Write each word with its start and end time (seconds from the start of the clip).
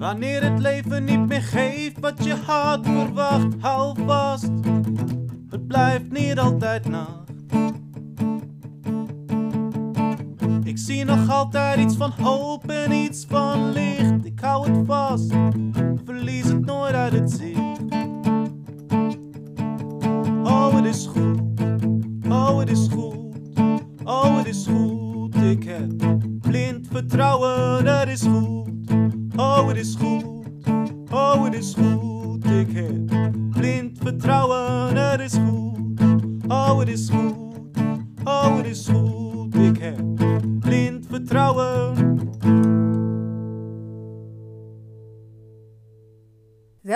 Wanneer 0.00 0.42
het 0.42 0.58
leven 0.58 1.04
niet 1.04 1.28
meer 1.28 1.42
geeft 1.42 2.00
wat 2.00 2.24
je 2.24 2.34
had 2.34 2.86
verwacht, 2.86 3.54
hou 3.58 4.04
vast. 4.06 4.50
Het 5.50 5.66
blijft 5.66 6.10
niet 6.10 6.38
altijd 6.38 6.88
nacht. 6.88 7.30
Ik 10.62 10.78
zie 10.78 11.04
nog 11.04 11.30
altijd 11.30 11.78
iets 11.78 11.96
van 11.96 12.10
hoop 12.10 12.70
en 12.70 12.92
iets 12.92 13.24
van 13.28 13.72
licht. 13.72 14.24
Ik 14.24 14.40
hou 14.40 14.70
het 14.70 14.86
vast, 14.86 15.32
verlies 16.04 16.44
het 16.44 16.64
nooit 16.64 16.94
uit 16.94 17.12
het 17.12 17.30
zicht. 17.30 17.49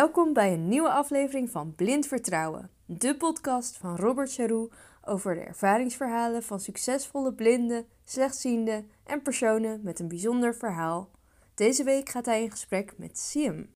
Welkom 0.05 0.33
bij 0.33 0.53
een 0.53 0.69
nieuwe 0.69 0.91
aflevering 0.91 1.51
van 1.51 1.75
Blind 1.75 2.07
Vertrouwen, 2.07 2.71
de 2.87 3.17
podcast 3.17 3.77
van 3.77 3.97
Robert 3.97 4.33
Charroux 4.35 4.75
over 5.05 5.35
de 5.35 5.41
ervaringsverhalen 5.41 6.43
van 6.43 6.61
succesvolle 6.61 7.33
blinden, 7.35 7.85
slechtzienden 8.05 8.87
en 9.05 9.23
personen 9.23 9.81
met 9.83 10.01
een 10.01 10.09
bijzonder 10.09 10.55
verhaal. 10.55 11.11
Deze 11.55 11.85
week 11.85 12.09
gaat 12.09 12.27
hij 12.27 12.43
in 12.43 12.51
gesprek 12.51 12.93
met 12.97 13.19
Siem. 13.19 13.71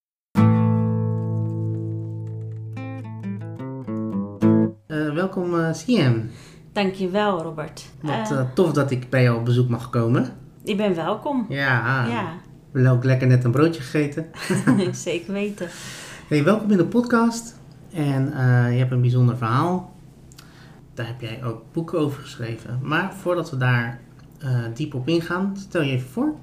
Eh, 4.87 5.15
welkom 5.15 5.55
uh, 5.55 5.73
Siem. 5.73 6.31
Dankjewel, 6.73 7.43
Robert. 7.43 7.91
Wat 8.03 8.31
Eh, 8.31 8.53
tof 8.55 8.73
dat 8.73 8.91
ik 8.91 9.11
bij 9.11 9.23
jou 9.23 9.39
op 9.39 9.45
bezoek 9.45 9.69
mag 9.69 9.91
komen. 9.91 10.37
je 10.63 10.75
bent 10.75 10.97
welkom. 10.97 11.47
Ja, 11.49 12.07
Ja, 12.07 12.37
we 12.73 12.81
hebben 12.81 12.93
ook 12.93 13.05
lekker 13.05 13.27
net 13.27 13.45
een 13.45 13.51
broodje 13.51 13.81
gegeten. 13.81 14.31
zeker 15.07 15.33
weten. 15.33 15.69
Hey, 16.29 16.45
welkom 16.45 16.71
in 16.71 16.77
de 16.77 16.85
podcast. 16.87 17.57
En 17.93 18.33
eh, 18.33 18.73
je 18.73 18.79
hebt 18.79 18.91
een 18.93 19.01
bijzonder 19.01 19.37
verhaal. 19.37 19.93
Daar 20.95 21.07
heb 21.07 21.21
jij 21.21 21.45
ook 21.45 21.63
boeken 21.73 21.99
over 21.99 22.23
geschreven. 22.23 22.79
Maar 22.83 23.15
voordat 23.15 23.51
we 23.51 23.57
daar 23.57 24.01
eh, 24.39 24.61
diep 24.75 24.95
op 24.95 25.09
ingaan, 25.09 25.57
stel 25.57 25.83
je 25.83 25.91
even 25.93 26.09
voor. 26.09 26.35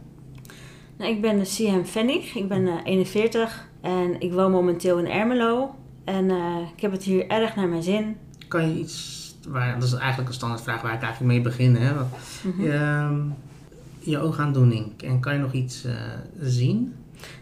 Nou, 0.98 1.12
ik 1.12 1.22
ben 1.22 1.42
CM 1.42 1.84
Vennig, 1.84 2.36
ik 2.36 2.48
ben 2.48 2.68
eh, 2.68 2.74
41 2.84 3.68
en 3.82 4.20
ik 4.22 4.34
woon 4.34 4.52
momenteel 4.52 4.98
in 5.00 5.08
Ermelo. 5.08 5.76
En 6.04 6.30
eh, 6.30 6.56
ik 6.76 6.82
heb 6.82 6.92
het 6.92 7.04
hier 7.04 7.28
erg 7.28 7.56
naar 7.56 7.68
mijn 7.68 7.84
zin. 7.84 8.16
Kan 8.48 8.70
je 8.70 8.80
iets, 8.80 9.24
waar, 9.48 9.74
dat 9.80 9.84
is 9.88 9.94
eigenlijk 9.94 10.30
een 10.30 10.36
standaardvraag 10.36 10.82
waar 10.82 10.94
ik 10.94 11.02
eigenlijk 11.02 11.34
mee 11.34 11.42
begin. 11.42 11.76
Hè? 11.76 11.94
Wat- 11.96 12.08
Mhm. 12.44 12.66
Ehm, 12.72 13.20
je 14.00 14.20
oogaandoening. 14.20 15.02
En 15.04 15.20
kan 15.20 15.34
je 15.34 15.40
nog 15.40 15.54
iets 15.54 15.84
eh, 15.86 15.94
zien? 16.40 16.94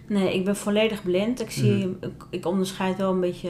Nee, 0.08 0.34
ik 0.36 0.45
ben 0.45 0.56
volledig 0.56 1.03
blind. 1.03 1.42
Ik, 1.42 1.52
zie, 1.52 1.88
Mhm. 1.88 1.95
ik, 2.06 2.26
ik 2.30 2.45
onderscheid 2.45 2.98
wel 2.98 3.12
een 3.12 3.20
beetje 3.20 3.50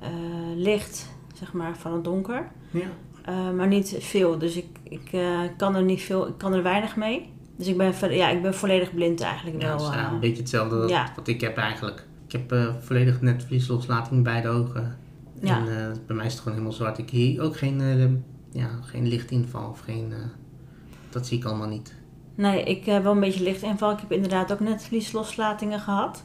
eh, 0.00 0.10
licht, 0.56 1.08
zeg 1.34 1.52
maar, 1.52 1.76
van 1.76 1.92
het 1.92 2.04
donker. 2.04 2.48
Ja. 2.70 2.80
Eh, 3.24 3.50
maar 3.50 3.66
niet 3.66 3.96
veel, 3.98 4.38
dus 4.38 4.56
ik, 4.56 4.66
ik 4.82 5.08
eh, 5.12 5.40
kan 5.56 5.74
er 5.76 5.82
niet 5.82 6.02
veel, 6.02 6.28
ik 6.28 6.38
kan 6.38 6.52
er 6.52 6.62
weinig 6.62 6.96
mee. 6.96 7.32
Dus 7.56 7.66
ik 7.66 7.76
ben, 7.76 7.94
ja, 8.10 8.28
ik 8.28 8.42
ben 8.42 8.54
volledig 8.54 8.94
blind 8.94 9.20
eigenlijk 9.20 9.62
Ja, 9.62 9.68
wel. 9.68 9.78
dat 9.78 9.94
is 9.94 10.00
een 10.12 10.20
beetje 10.20 10.40
hetzelfde 10.40 10.88
ja. 10.88 11.12
wat 11.16 11.28
ik 11.28 11.40
heb 11.40 11.56
eigenlijk. 11.56 12.06
Ik 12.26 12.32
heb 12.32 12.74
volledig 12.80 13.20
netvliesloslating 13.20 14.24
bij 14.24 14.40
de 14.40 14.48
ogen. 14.48 14.98
Ja. 15.40 15.58
En 15.58 15.96
bij 16.06 16.16
mij 16.16 16.26
is 16.26 16.32
het 16.32 16.40
gewoon 16.40 16.54
helemaal 16.58 16.76
zwart. 16.76 16.98
Ik 16.98 17.08
zie 17.08 17.40
ook 17.40 17.56
geen, 17.56 18.24
ja, 18.52 18.68
geen 18.82 19.06
lichtinval 19.08 19.70
of 19.70 19.80
geen... 19.80 20.12
dat 21.10 21.26
zie 21.26 21.38
ik 21.38 21.44
allemaal 21.44 21.68
niet. 21.68 21.94
Nee, 22.34 22.62
ik 22.62 22.84
heb 22.84 23.02
wel 23.02 23.12
een 23.12 23.20
beetje 23.20 23.42
lichtinval. 23.42 23.90
Ik 23.90 24.00
heb 24.00 24.12
inderdaad 24.12 24.52
ook 24.52 24.60
net 24.60 24.82
vlieslosslatingen 24.84 25.80
gehad. 25.80 26.22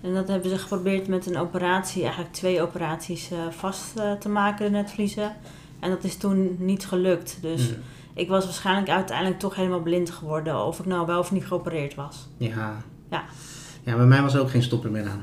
En 0.00 0.14
dat 0.14 0.28
hebben 0.28 0.50
ze 0.50 0.58
geprobeerd 0.58 1.08
met 1.08 1.26
een 1.26 1.38
operatie, 1.38 2.02
eigenlijk 2.02 2.32
twee 2.32 2.62
operaties, 2.62 3.30
eh, 3.30 3.38
vast 3.50 3.96
eh, 3.98 4.12
te 4.12 4.28
maken, 4.28 4.64
de 4.64 4.70
netvliezen. 4.78 5.36
En 5.80 5.90
dat 5.90 6.04
is 6.04 6.16
toen 6.16 6.56
niet 6.58 6.86
gelukt. 6.86 7.38
Dus 7.42 7.68
Mm. 7.68 7.74
ik 8.14 8.28
was 8.28 8.44
waarschijnlijk 8.44 8.88
uiteindelijk 8.88 9.38
toch 9.38 9.54
helemaal 9.54 9.80
blind 9.82 10.10
geworden. 10.10 10.64
Of 10.66 10.78
ik 10.78 10.86
nou 10.86 11.06
wel 11.06 11.18
of 11.18 11.32
niet 11.32 11.46
geopereerd 11.46 11.94
was. 11.94 12.28
Ja. 12.36 12.76
Ja. 13.10 13.24
Ja, 13.82 13.96
bij 13.96 14.06
mij 14.06 14.22
was 14.22 14.36
ook 14.36 14.50
geen 14.50 14.62
stopper 14.62 14.90
meer 14.90 15.08
aan. 15.08 15.22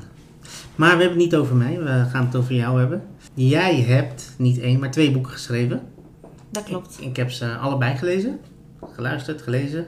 Maar 0.76 0.96
we 0.96 1.02
hebben 1.02 1.20
het 1.22 1.30
niet 1.30 1.36
over 1.36 1.56
mij, 1.56 1.78
we 1.78 2.06
gaan 2.10 2.24
het 2.24 2.36
over 2.36 2.54
jou 2.54 2.78
hebben. 2.78 3.02
Jij 3.34 3.80
hebt 3.80 4.34
niet 4.38 4.58
één, 4.58 4.78
maar 4.78 4.90
twee 4.90 5.10
boeken 5.10 5.32
geschreven. 5.32 5.82
Dat 6.50 6.64
klopt. 6.64 6.96
Ik, 7.00 7.06
ik 7.06 7.16
heb 7.16 7.30
ze 7.30 7.56
allebei 7.56 7.96
gelezen, 7.96 8.40
geluisterd, 8.82 9.42
gelezen. 9.42 9.86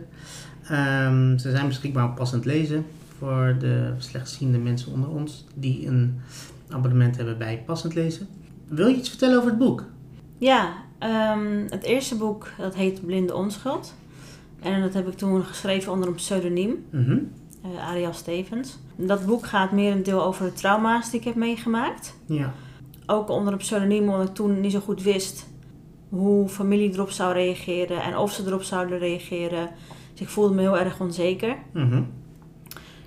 Ehm, 0.69 1.39
ze 1.39 1.51
zijn 1.51 1.67
beschikbaar 1.67 2.09
op 2.09 2.15
passend 2.15 2.45
lezen 2.45 2.85
voor 3.19 3.57
de 3.59 3.93
slechtziende 3.99 4.59
mensen 4.59 4.93
onder 4.93 5.09
ons 5.09 5.45
die 5.55 5.87
een 5.87 6.21
abonnement 6.69 7.17
hebben 7.17 7.39
bij 7.39 7.63
passend 7.67 7.95
lezen. 7.95 8.29
Wil 8.69 8.87
je 8.87 8.97
iets 8.97 9.09
vertellen 9.09 9.37
over 9.37 9.51
het 9.51 9.59
boek? 9.59 9.85
Ja, 10.39 10.73
ehm, 10.99 11.67
het 11.69 11.83
eerste 11.83 12.15
boek 12.15 12.49
dat 12.59 12.75
heet 12.75 13.07
Blinde 13.07 13.35
Onschuld. 13.35 13.95
En 14.63 14.81
dat 14.81 14.95
heb 14.95 15.09
ik 15.09 15.17
toen 15.17 15.45
geschreven 15.45 15.93
onder 15.93 16.09
een 16.09 16.15
pseudoniem. 16.15 16.85
Eh 17.63 17.89
Ariel 17.89 18.13
Stevens. 18.13 18.79
Dat 18.97 19.27
boek 19.27 19.47
gaat 19.47 19.73
meer 19.73 19.93
een 19.93 20.03
deel 20.03 20.23
over 20.23 20.45
de 20.45 20.53
trauma's 20.53 21.11
die 21.11 21.21
ik 21.21 21.27
heb 21.27 21.35
meegemaakt. 21.35 22.15
Ja. 22.27 22.53
Ook 23.07 23.29
onder 23.29 23.53
een 23.53 23.59
pseudoniem, 23.59 24.09
omdat 24.09 24.29
ik 24.29 24.35
toen 24.35 24.61
niet 24.61 24.73
zo 24.73 24.81
goed 24.81 25.03
wist 25.03 25.47
hoe 26.11 26.49
familie 26.49 26.93
erop 26.93 27.11
zou 27.11 27.33
reageren 27.33 28.03
en 28.03 28.17
of 28.17 28.33
ze 28.33 28.47
erop 28.47 28.63
zouden 28.63 28.99
reageren. 28.99 29.69
Dus 30.13 30.21
ik 30.21 30.29
voelde 30.29 30.55
me 30.55 30.61
heel 30.61 30.79
erg 30.79 31.01
onzeker. 31.01 31.57
Mhm. 31.73 32.03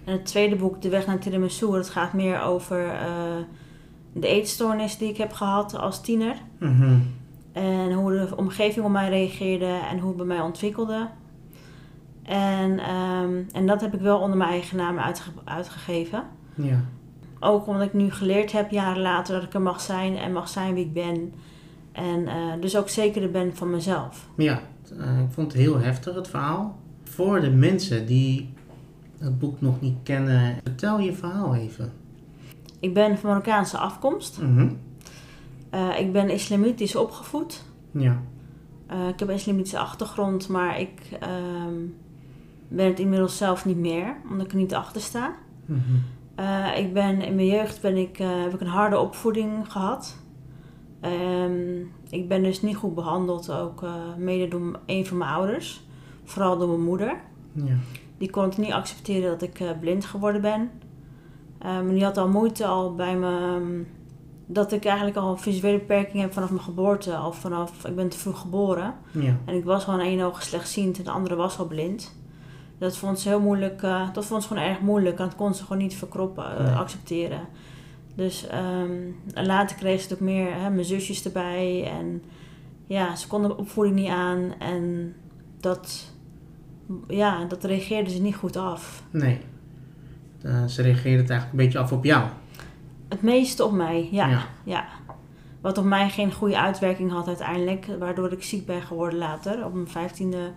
En 0.06 0.14
het 0.14 0.25
tweede 0.25 0.56
boek, 0.56 0.81
De 0.81 0.90
Weg 0.90 1.06
naar 1.08 1.19
Tiramisu, 1.19 1.72
dat 1.72 1.90
gaat 1.90 2.13
meer 2.13 2.42
over 2.42 2.88
eh, 2.88 3.08
de 4.13 4.28
eetstoornis 4.28 4.97
die 4.97 5.09
ik 5.09 5.18
heb 5.18 5.31
gehad 5.31 5.78
als 5.78 6.02
tiener. 6.02 6.36
Mhm. 6.59 6.97
En 7.52 7.94
hoe 7.94 8.12
de 8.12 8.28
omgeving 8.36 8.86
op 8.86 8.92
mij 8.92 9.09
reageerde 9.09 9.80
en 9.92 10.00
hoe 10.00 10.08
het 10.08 10.18
bij 10.18 10.25
mij 10.25 10.42
ontwikkelde. 10.42 11.08
En, 12.24 12.80
ehm, 12.80 13.34
en 13.52 13.66
dat 13.66 13.81
heb 13.81 13.94
ik 13.94 14.00
wel 14.02 14.19
onder 14.19 14.38
mijn 14.38 14.50
eigen 14.50 14.78
naam 14.78 15.00
uitge- 15.00 15.30
uitgegeven. 15.44 16.24
Ja. 16.56 16.80
Ook 17.40 17.68
omdat 17.68 17.88
ik 17.88 17.94
nu 17.94 18.12
geleerd 18.12 18.52
heb, 18.52 18.72
jaren 18.72 19.02
later, 19.02 19.34
dat 19.36 19.44
ik 19.44 19.53
er 19.53 19.62
mag 19.62 19.81
zijn 19.81 20.18
en 20.18 20.31
mag 20.34 20.47
zijn 20.47 20.74
wie 20.74 20.86
ik 20.86 20.94
ben. 20.94 21.34
En 21.94 22.28
eh, 22.28 22.54
dus 22.59 22.78
ook 22.78 22.90
zekerder 22.90 23.31
ben 23.31 23.56
van 23.56 23.70
mezelf. 23.70 24.30
Ja, 24.38 24.62
eh, 25.00 25.20
ik 25.20 25.31
vond 25.31 25.52
het 25.52 25.62
heel 25.62 25.80
heftig 25.80 26.16
het 26.16 26.28
verhaal. 26.28 26.80
Voor 27.04 27.42
de 27.42 27.50
mensen 27.50 28.06
die 28.06 28.54
het 29.18 29.40
boek 29.40 29.62
nog 29.62 29.81
niet 29.81 29.98
kennen, 30.04 30.56
vertel 30.64 31.00
je 31.00 31.14
verhaal 31.14 31.56
even. 31.56 31.92
Ik 32.80 32.94
ben 32.94 33.18
van 33.18 33.30
Marokkaanse 33.30 33.78
afkomst. 33.78 34.42
Mhm. 34.42 34.70
Eh, 35.70 36.00
ik 36.00 36.12
ben 36.12 36.30
islamitisch 36.30 36.96
opgevoed. 36.96 37.64
Ja. 37.92 38.22
Ik 39.08 39.20
heb 39.20 39.28
een 39.28 39.36
islamitische 39.36 39.80
achtergrond, 39.80 40.48
maar 40.48 40.80
ik 40.80 41.02
ehm, 41.20 41.74
ben 42.68 42.86
het 42.86 43.00
inmiddels 43.00 43.38
zelf 43.38 43.66
niet 43.66 43.78
meer, 43.78 44.16
omdat 44.30 44.46
ik 44.46 44.52
er 44.52 44.58
niet 44.58 44.74
achter 44.74 45.02
sta. 45.02 45.36
Mhm. 45.66 45.81
Ik 46.78 46.94
ben, 46.94 47.22
in 47.22 47.36
mijn 47.36 47.48
jeugd 47.48 47.81
ben 47.81 47.98
ik, 47.98 48.18
heb 48.18 48.54
ik 48.54 48.62
een 48.62 48.68
harde 48.68 49.00
opvoeding 49.00 49.72
gehad. 49.72 50.23
Ehm, 51.03 51.80
ik 52.09 52.28
ben 52.28 52.44
dus 52.44 52.62
niet 52.62 52.75
goed 52.75 52.96
behandeld, 52.96 53.52
ook 53.52 53.84
eh, 53.84 53.94
mede 54.18 54.48
door 54.48 54.80
een 54.86 55.06
van 55.06 55.18
mijn 55.18 55.31
ouders. 55.31 55.83
Vooral 56.24 56.57
door 56.57 56.68
mijn 56.68 56.81
moeder. 56.83 57.22
Ja. 57.51 57.75
Die 58.18 58.30
kon 58.30 58.44
het 58.44 58.57
niet 58.57 58.72
accepteren 58.72 59.30
dat 59.30 59.42
ik 59.42 59.60
eh, 59.60 59.69
blind 59.80 60.06
geworden 60.06 60.42
ben. 60.42 60.69
Ehm, 61.60 61.89
die 61.89 62.04
had 62.04 62.18
al 62.18 62.28
moeite 62.28 62.66
al 62.66 62.95
bij 62.95 63.16
me... 63.18 63.38
ehm, 63.38 63.83
dat 64.45 64.72
ik 64.72 64.86
eigenlijk 64.86 65.18
al 65.18 65.31
een 65.31 65.38
visuele 65.39 65.78
beperking 65.78 66.22
heb 66.22 66.33
vanaf 66.33 66.50
mijn 66.50 66.62
geboorte. 66.63 67.16
Al 67.16 67.33
vanaf... 67.33 67.86
Ik 67.86 67.95
ben 67.95 68.10
te 68.10 68.18
vroeg 68.18 68.39
geboren. 68.39 68.94
Ja. 69.12 69.38
En 69.45 69.56
ik 69.56 69.63
was 69.66 69.83
gewoon 69.83 70.00
één 70.00 70.22
oog 70.22 70.42
slechtziend 70.42 70.98
en 70.98 71.04
de 71.04 71.12
andere 71.12 71.36
was 71.36 71.60
al 71.60 71.68
blind. 71.68 72.16
Dat 72.78 72.98
vond 72.98 73.19
ze 73.19 73.30
heel 73.30 73.39
moeilijk. 73.39 73.81
eh, 73.81 74.13
dat 74.13 74.25
vond 74.25 74.42
ze 74.42 74.48
gewoon 74.48 74.63
erg 74.63 74.80
moeilijk. 74.80 75.19
En 75.19 75.25
dat 75.25 75.36
kon 75.36 75.54
ze 75.54 75.63
gewoon 75.63 75.78
niet 75.81 75.95
verkroppen, 75.95 76.63
Nee. 76.63 76.74
accepteren. 76.74 77.39
Dus 78.15 78.48
ehm, 78.48 78.92
later 79.33 79.75
kreeg 79.75 80.01
ze 80.01 80.04
het 80.07 80.13
ook 80.13 80.19
meer, 80.19 80.54
hè, 80.54 80.69
mijn 80.69 80.86
zusjes 80.86 81.25
erbij. 81.25 81.92
En 82.00 82.24
ja, 82.86 83.15
ze 83.15 83.27
konden 83.27 83.50
de 83.50 83.57
opvoeding 83.57 83.95
niet 83.95 84.10
aan. 84.10 84.54
En 84.60 85.15
dat, 85.60 86.13
ja, 87.07 87.45
dat 87.45 87.63
reageerde 87.63 88.10
ze 88.10 88.21
niet 88.21 88.36
goed 88.36 88.56
af. 88.56 89.04
Nee. 89.12 89.39
Eh, 90.42 90.65
ze 90.65 90.81
reageerde 90.81 91.21
het 91.21 91.30
eigenlijk 91.30 91.51
een 91.51 91.65
beetje 91.65 91.80
af 91.80 91.92
op 91.92 92.04
jou. 92.04 92.25
Het 93.10 93.21
meeste 93.21 93.65
op 93.65 93.71
mij, 93.71 94.10
ja. 94.12 94.27
Ja. 94.27 94.42
ja. 94.63 94.86
Wat 95.62 95.77
op 95.77 95.83
mij 95.86 96.09
geen 96.09 96.33
goede 96.33 96.59
uitwerking 96.59 97.12
had 97.12 97.27
uiteindelijk. 97.27 97.88
Waardoor 98.00 98.31
ik 98.31 98.44
ziek 98.44 98.66
ben 98.66 98.81
geworden 98.81 99.19
later. 99.19 99.66
Op 99.66 99.74
mijn 99.74 99.88
vijftiende. 99.88 100.51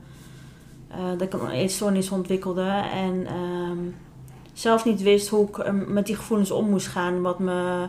eh 0.89 1.11
dat 1.11 1.23
ik 1.23 1.33
een 1.33 1.51
eetstoornis 1.51 2.11
ontwikkelde. 2.11 2.85
En 2.93 3.27
ehm, 3.27 3.79
zelf 4.59 4.85
niet 4.85 5.03
wist 5.03 5.29
hoe 5.29 5.49
ik 5.49 5.59
eh, 5.59 5.73
met 5.87 6.07
die 6.07 6.17
gevoelens 6.17 6.51
om 6.51 6.71
moest 6.71 6.87
gaan. 6.87 7.23
Wat 7.23 7.39
me 7.39 7.87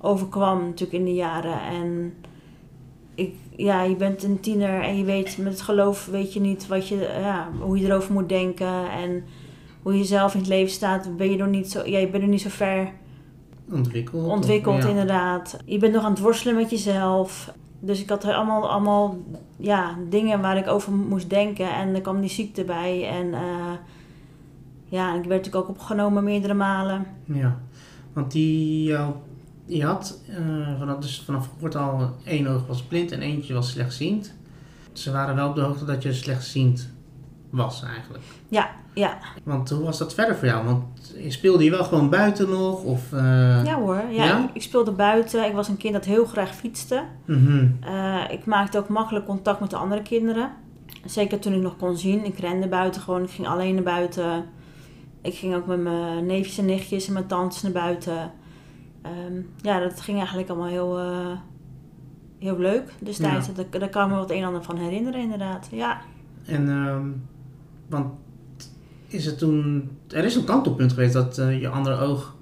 overkwam 0.00 0.58
natuurlijk 0.64 0.98
in 0.98 1.04
de 1.04 1.14
jaren. 1.14 1.60
En 1.60 2.14
ik, 3.14 3.34
ja, 3.56 3.82
je 3.82 3.96
bent 3.96 4.22
een 4.22 4.40
tiener 4.40 4.82
en 4.82 4.98
je 4.98 5.04
weet 5.04 5.38
met 5.38 5.52
het 5.52 5.60
geloof 5.62 6.06
weet 6.06 6.32
je 6.32 6.40
niet 6.40 6.66
wat 6.66 6.88
je, 6.88 6.96
ja, 7.20 7.48
hoe 7.60 7.78
je 7.78 7.86
erover 7.86 8.12
moet 8.12 8.28
denken. 8.28 8.90
En 8.90 9.24
hoe 9.82 9.98
je 9.98 10.04
zelf 10.04 10.32
in 10.34 10.40
het 10.40 10.48
leven 10.48 10.72
staat, 10.72 11.16
ben 11.16 11.30
je 11.30 11.36
nog 11.36 11.48
niet 11.48 11.70
zo, 11.70 11.86
ja, 11.86 11.98
je 11.98 12.08
bent 12.08 12.22
nog 12.22 12.32
niet 12.32 12.40
zo 12.40 12.48
ver 12.48 12.92
Ontwikkeld. 13.72 14.24
of- 14.24 14.32
ontwikkeld 14.32 14.82
ja. 14.82 14.88
inderdaad. 14.88 15.56
Je 15.64 15.78
bent 15.78 15.92
nog 15.92 16.04
aan 16.04 16.10
het 16.10 16.20
worstelen 16.20 16.54
met 16.54 16.70
jezelf. 16.70 17.52
Dus 17.80 18.02
ik 18.02 18.08
had 18.08 18.24
er 18.24 18.34
allemaal, 18.34 18.70
allemaal 18.70 19.16
ja, 19.56 19.96
dingen 20.08 20.40
waar 20.40 20.56
ik 20.56 20.66
over 20.68 20.92
moest 20.92 21.30
denken. 21.30 21.74
En 21.74 21.94
er 21.94 22.00
kwam 22.00 22.20
die 22.20 22.30
ziekte 22.30 22.64
bij. 22.64 23.08
En 23.08 23.34
eh, 23.34 23.72
ja, 24.88 25.08
ik 25.08 25.14
werd 25.24 25.28
natuurlijk 25.28 25.56
ook 25.56 25.68
opgenomen 25.68 26.24
meerdere 26.24 26.54
malen. 26.54 27.06
Ja, 27.24 27.58
want 28.12 28.32
die, 28.32 28.94
je 29.66 29.84
had 29.84 30.20
eh, 30.28 30.78
vanaf, 30.78 30.98
dus 30.98 31.22
vanaf 31.24 31.48
geboorte 31.48 31.78
al 31.78 32.10
één 32.24 32.46
oog 32.46 32.66
was 32.66 32.82
blind 32.82 33.12
en 33.12 33.20
eentje 33.20 33.54
was 33.54 33.70
slechtziend. 33.70 34.34
Ze 34.92 35.12
waren 35.12 35.34
wel 35.34 35.48
op 35.48 35.54
de 35.54 35.60
hoogte 35.60 35.84
dat 35.84 36.02
je 36.02 36.12
slechtziend 36.12 36.90
was 37.50 37.82
eigenlijk. 37.82 38.24
Ja, 38.48 38.70
ja. 38.94 39.18
Want 39.44 39.70
hoe 39.70 39.84
was 39.84 39.98
dat 39.98 40.14
verder 40.14 40.36
voor 40.36 40.46
jou? 40.46 40.64
Want 40.64 40.84
speelde 41.28 41.64
je 41.64 41.70
wel 41.70 41.84
gewoon 41.84 42.10
buiten 42.10 42.48
nog? 42.48 42.82
Of, 42.82 43.12
eh, 43.12 43.64
Ja 43.64 43.78
hoor, 43.78 44.02
ja, 44.10 44.24
Ja? 44.24 44.44
Ik, 44.44 44.50
ik 44.52 44.62
speelde 44.62 44.90
buiten. 44.90 45.46
Ik 45.46 45.54
was 45.54 45.68
een 45.68 45.76
kind 45.76 45.92
dat 45.92 46.04
heel 46.04 46.24
graag 46.24 46.54
fietste. 46.54 47.02
mhm. 47.24 47.66
Eh, 47.80 48.20
ik 48.30 48.44
maakte 48.44 48.78
ook 48.78 48.88
makkelijk 48.88 49.26
contact 49.26 49.60
met 49.60 49.70
de 49.70 49.76
andere 49.76 50.02
kinderen. 50.02 50.50
Zeker 51.04 51.38
toen 51.38 51.52
ik 51.52 51.60
nog 51.60 51.76
kon 51.76 51.96
zien. 51.96 52.24
Ik 52.24 52.38
rende 52.38 52.68
buiten 52.68 53.00
gewoon. 53.00 53.22
Ik 53.22 53.30
ging 53.30 53.48
alleen 53.48 53.74
naar 53.74 53.82
buiten. 53.82 54.44
Ik 55.26 55.34
ging 55.34 55.54
ook 55.54 55.66
met 55.66 55.80
mijn 55.80 56.26
neefjes 56.26 56.58
en 56.58 56.64
nichtjes 56.64 57.06
en 57.06 57.12
mijn 57.12 57.26
tantes 57.26 57.62
naar 57.62 57.72
buiten. 57.72 58.30
Ehm, 59.02 59.40
ja, 59.60 59.80
dat 59.80 60.00
ging 60.00 60.18
eigenlijk 60.18 60.48
allemaal 60.48 60.68
heel, 60.68 60.98
eh, 60.98 61.36
heel 62.38 62.58
leuk 62.58 62.92
destijds. 62.98 63.46
Ja. 63.46 63.52
Daar, 63.52 63.80
daar 63.80 63.88
kan 63.88 64.04
ik 64.04 64.10
me 64.12 64.16
wat 64.18 64.30
een 64.30 64.36
en 64.38 64.44
ander 64.44 64.62
van 64.62 64.76
herinneren 64.76 65.20
inderdaad. 65.20 65.68
Ja, 65.72 66.00
En, 66.46 66.68
ehm, 66.68 67.06
want 67.88 68.12
is 69.06 69.24
het 69.26 69.38
toen... 69.38 69.90
Er 70.08 70.24
is 70.24 70.34
een 70.36 70.44
kantelpunt 70.44 70.92
geweest 70.92 71.12
dat 71.12 71.38
eh, 71.38 71.60
je 71.60 71.68
andere 71.68 71.96
oog 71.98 72.36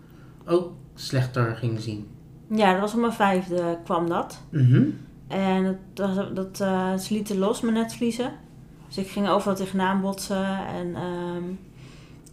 ook 0.47 0.73
slechter 0.95 1.57
ging 1.57 1.81
zien. 1.81 2.07
ja 2.51 2.73
dat 2.73 2.81
was 2.81 2.95
op 2.95 3.01
mijn 3.01 3.13
vijfde 3.13 3.79
kwam 3.85 4.09
dat. 4.09 4.43
Mhm. 4.51 4.83
En 5.29 5.79
dat, 5.95 6.15
was- 6.15 6.33
dat, 6.35 6.61
eh, 6.61 6.97
ze 6.97 7.15
lieten 7.15 7.39
los 7.39 7.61
mijn 7.61 7.75
netvliezen. 7.75 8.33
Dus 8.87 8.99
ik 8.99 9.09
ging 9.11 9.29
overal 9.29 9.57
tegenaan 9.57 10.01
botsen. 10.01 10.67
En 10.67 10.95
ehm, 10.95 11.43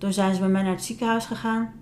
toen 0.01 0.13
zijn 0.13 0.35
ze 0.35 0.41
met 0.41 0.49
mij 0.51 0.61
naar 0.61 0.71
het 0.71 0.83
ziekenhuis 0.83 1.25
gegaan. 1.25 1.73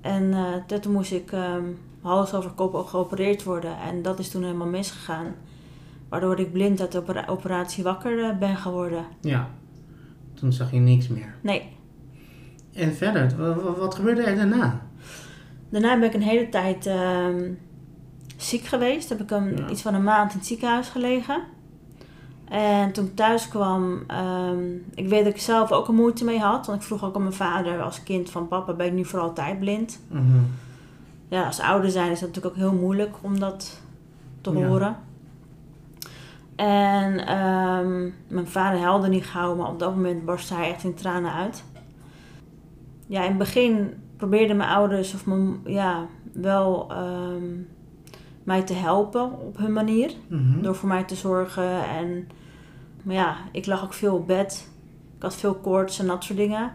En 0.00 0.32
eh, 0.68 0.78
toen 0.78 0.92
moest 0.92 1.12
ik 1.12 1.32
ehm 1.32 1.64
hals 2.02 2.34
over 2.34 2.50
kop 2.50 2.74
geopereerd 2.86 3.42
worden. 3.44 3.76
En 3.78 4.02
dat 4.02 4.18
is 4.18 4.30
toen 4.30 4.42
helemaal 4.42 4.66
misgegaan. 4.66 5.26
Waardoor 6.08 6.38
ik 6.40 6.52
blind 6.52 6.80
uit 6.80 6.92
de 6.92 6.98
opera- 6.98 7.26
operatie 7.26 7.84
wakker 7.84 8.24
eh, 8.24 8.38
ben 8.38 8.56
geworden. 8.56 9.04
Ja, 9.20 9.48
toen 10.34 10.52
zag 10.52 10.70
je 10.70 10.78
niks 10.78 11.08
meer. 11.08 11.34
Nee. 11.40 11.76
En 12.72 12.94
verder, 12.94 13.36
wa- 13.36 13.54
wa- 13.62 13.72
wat, 13.74 13.94
gebeurde 13.94 14.22
er 14.22 14.36
daarna? 14.36 14.80
Daarna 15.68 15.98
ben 15.98 16.08
ik 16.08 16.14
een 16.14 16.22
hele 16.22 16.48
tijd 16.48 16.86
ehm, 16.86 17.52
ziek 18.36 18.64
geweest. 18.64 19.08
Heb 19.08 19.20
ik 19.20 19.30
een, 19.30 19.56
Ja. 19.56 19.68
iets 19.68 19.82
van 19.82 19.94
een 19.94 20.02
maand 20.04 20.32
in 20.32 20.38
het 20.38 20.46
ziekenhuis 20.46 20.88
gelegen. 20.88 21.42
En 22.50 22.92
toen 22.92 23.04
ik 23.04 23.16
thuis 23.16 23.48
kwam, 23.48 24.02
ehm, 24.06 24.62
ik 24.94 25.08
weet 25.08 25.24
dat 25.24 25.34
ik 25.34 25.40
zelf 25.40 25.72
ook 25.72 25.88
een 25.88 25.94
moeite 25.94 26.24
mee 26.24 26.38
had. 26.38 26.66
Want 26.66 26.78
ik 26.80 26.86
vroeg 26.86 27.04
ook 27.04 27.14
aan 27.14 27.22
mijn 27.22 27.34
vader 27.34 27.82
als 27.82 28.02
kind 28.02 28.30
van 28.30 28.48
papa, 28.48 28.72
ben 28.72 28.86
ik 28.86 28.92
nu 28.92 29.04
voor 29.04 29.20
altijd 29.20 29.58
blind? 29.58 30.00
Mhm. 30.08 30.38
Ja, 31.28 31.46
als 31.46 31.60
ouder 31.60 31.90
zijn 31.90 32.10
is 32.10 32.20
dat 32.20 32.28
natuurlijk 32.28 32.54
ook 32.56 32.60
heel 32.62 32.78
moeilijk 32.80 33.16
om 33.20 33.38
dat 33.38 33.80
te 34.40 34.50
Ja. 34.52 34.66
horen. 34.66 34.96
En 36.56 37.26
ehm, 37.26 38.00
mijn 38.28 38.46
vader 38.48 38.80
huilde 38.80 39.08
niet 39.08 39.24
gauw, 39.24 39.54
maar 39.56 39.68
op 39.68 39.78
dat 39.78 39.94
moment 39.94 40.24
barstte 40.24 40.54
hij 40.54 40.70
echt 40.70 40.84
in 40.84 40.94
tranen 40.94 41.32
uit. 41.32 41.64
Ja, 43.06 43.20
in 43.22 43.28
het 43.28 43.38
begin 43.38 43.94
probeerden 44.16 44.56
mijn 44.56 44.70
ouders 44.70 45.14
of 45.14 45.26
mijn, 45.26 45.60
ja, 45.64 46.06
wel 46.32 46.86
ehm, 46.90 47.44
mij 48.44 48.62
te 48.62 48.74
helpen 48.74 49.38
op 49.40 49.56
hun 49.58 49.72
manier. 49.72 50.12
Mhm. 50.28 50.62
Door 50.62 50.74
voor 50.74 50.88
mij 50.88 51.04
te 51.04 51.14
zorgen. 51.14 51.88
En, 51.88 52.28
maar 53.02 53.14
ja, 53.14 53.36
ik 53.52 53.66
lag 53.66 53.84
ook 53.84 53.92
veel 53.94 54.14
op 54.14 54.26
bed. 54.26 54.68
Ik 55.16 55.22
had 55.22 55.34
veel 55.36 55.54
koorts 55.54 55.98
en 55.98 56.06
dat 56.06 56.24
soort 56.24 56.38
dingen. 56.38 56.72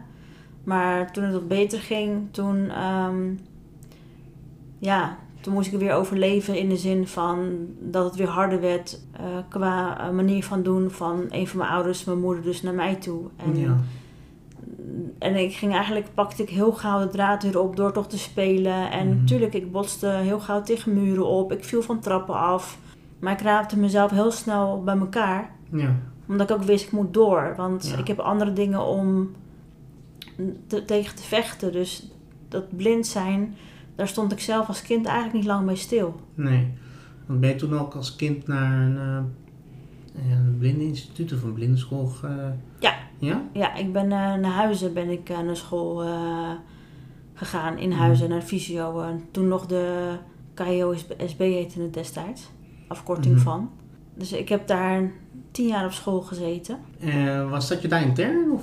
Maar 0.64 1.12
toen 1.12 1.24
het 1.24 1.34
wat 1.34 1.48
beter 1.48 1.80
ging, 1.80 2.28
toen, 2.32 2.70
ehm, 2.70 3.34
ja, 4.80 5.18
toen 5.42 5.54
moest 5.54 5.74
ik 5.74 5.80
weer 5.80 5.94
overleven 5.94 6.58
in 6.58 6.70
de 6.70 6.78
zin 6.78 7.08
van 7.08 7.56
dat 7.80 8.06
het 8.06 8.16
weer 8.16 8.28
harder 8.28 8.62
werd 8.62 9.02
eh, 9.12 9.24
qua 9.50 10.00
eh, 10.00 10.10
manier 10.10 10.44
van 10.44 10.64
doen 10.64 10.92
van 10.92 11.26
een 11.30 11.48
van 11.48 11.58
mijn 11.58 11.70
ouders, 11.72 12.04
mijn 12.04 12.20
moeder 12.20 12.44
dus 12.44 12.62
naar 12.62 12.74
mij 12.74 12.96
toe. 12.96 13.22
En, 13.36 13.60
ja. 13.60 13.78
en 15.20 15.36
ik 15.36 15.54
ging 15.56 15.74
eigenlijk, 15.74 16.08
pakte 16.14 16.42
ik 16.44 16.50
heel 16.50 16.72
gauw 16.72 17.00
de 17.00 17.08
draad 17.08 17.44
weer 17.44 17.60
op 17.60 17.76
door 17.76 17.92
toch 17.92 18.08
te 18.08 18.18
spelen. 18.18 18.92
En 18.92 19.08
Mhm. 19.08 19.18
natuurlijk, 19.20 19.54
ik 19.54 19.72
botste 19.72 20.08
heel 20.08 20.40
gauw 20.40 20.62
tegen 20.62 20.94
muren 20.94 21.26
op. 21.28 21.52
Ik 21.52 21.64
viel 21.64 21.82
van 21.82 22.00
trappen 22.00 22.36
af. 22.36 22.78
Maar 23.20 23.34
ik 23.34 23.42
raapte 23.42 23.80
mezelf 23.80 24.12
heel 24.12 24.32
snel 24.32 24.84
bij 24.84 24.98
elkaar. 24.98 25.50
ja. 25.72 25.96
Omdat 26.28 26.50
ik 26.50 26.56
ook 26.56 26.64
wist, 26.64 26.86
ik 26.86 26.92
moet 26.92 27.14
door. 27.14 27.54
Want 27.58 27.88
Ja. 27.88 27.98
ik 27.98 28.08
heb 28.08 28.20
andere 28.20 28.54
dingen 28.54 28.86
om 28.86 29.32
te- 30.68 30.86
tegen 30.86 31.16
te 31.16 31.24
vechten. 31.24 31.72
Dus 31.72 32.10
dat 32.48 32.78
blind 32.78 33.08
zijn, 33.08 33.56
daar 33.96 34.08
stond 34.08 34.32
ik 34.32 34.40
zelf 34.40 34.68
als 34.68 34.82
kind 34.82 35.06
eigenlijk 35.06 35.36
niet 35.38 35.46
lang 35.46 35.66
bij 35.66 35.76
stil. 35.76 36.20
Nee. 36.36 36.68
Want 37.26 37.40
ben 37.40 37.50
je 37.50 37.56
toen 37.56 37.78
ook 37.80 37.94
als 37.96 38.16
kind 38.16 38.48
naar 38.48 38.82
een, 38.88 38.98
eh, 38.98 40.32
een 40.32 40.56
blindeninstituut 40.60 41.34
of 41.34 41.44
een 41.44 41.54
blindenschool 41.54 42.06
ge... 42.06 42.52
Ja. 42.80 42.94
Ja? 43.20 43.42
Ja, 43.54 43.76
ik 43.76 43.94
ben 43.94 44.04
eh, 44.04 44.10
naar 44.10 44.44
Huizen 44.52 44.94
ben 44.94 45.10
ik 45.10 45.30
eh, 45.30 45.40
naar 45.40 45.56
school 45.56 46.04
eh, 46.04 46.52
gegaan. 47.34 47.78
In 47.78 47.92
Huizen, 47.92 48.30
naar 48.30 48.40
de 48.40 48.46
fysio. 48.46 49.02
En 49.02 49.22
toen 49.32 49.48
nog 49.48 49.66
de 49.66 50.16
KIO-SB 50.54 51.40
heette 51.40 51.82
het 51.82 51.94
destijds. 51.94 52.50
Afkorting 52.88 53.34
Mhm. 53.36 53.44
van. 53.44 53.70
Dus 54.16 54.34
ik 54.34 54.50
heb 54.50 54.68
daar 54.68 55.12
tien 55.56 55.68
jaar 55.68 55.86
op 55.86 55.92
school 55.92 56.22
gezeten. 56.22 56.78
Eh, 57.00 57.50
was 57.50 57.68
dat 57.68 57.82
je 57.82 57.88
daar 57.88 58.02
intern? 58.02 58.52
Of? 58.52 58.62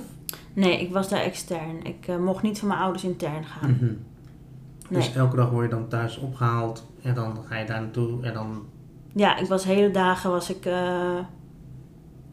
Nee, 0.53 0.81
ik 0.81 0.91
was 0.91 1.09
daar 1.09 1.21
extern. 1.21 1.83
Ik 1.83 2.07
eh, 2.07 2.17
mocht 2.17 2.43
niet 2.43 2.59
van 2.59 2.67
mijn 2.67 2.79
ouders 2.79 3.03
intern 3.03 3.45
gaan. 3.45 3.69
Mhm. 3.71 3.83
Nee. 3.85 5.01
Dus 5.01 5.13
elke 5.15 5.35
dag 5.35 5.49
word 5.49 5.63
je 5.69 5.75
dan 5.75 5.87
thuis 5.87 6.17
opgehaald 6.17 6.85
en 7.01 7.13
dan 7.13 7.37
ga 7.47 7.57
je 7.57 7.65
daar 7.65 7.81
naartoe 7.81 8.23
en 8.23 8.33
dan... 8.33 8.63
Ja, 9.13 9.37
ik 9.37 9.47
was 9.47 9.63
hele 9.63 9.91
dagen 9.91 10.29
was 10.31 10.49
ik 10.49 10.65
eh, 10.65 11.19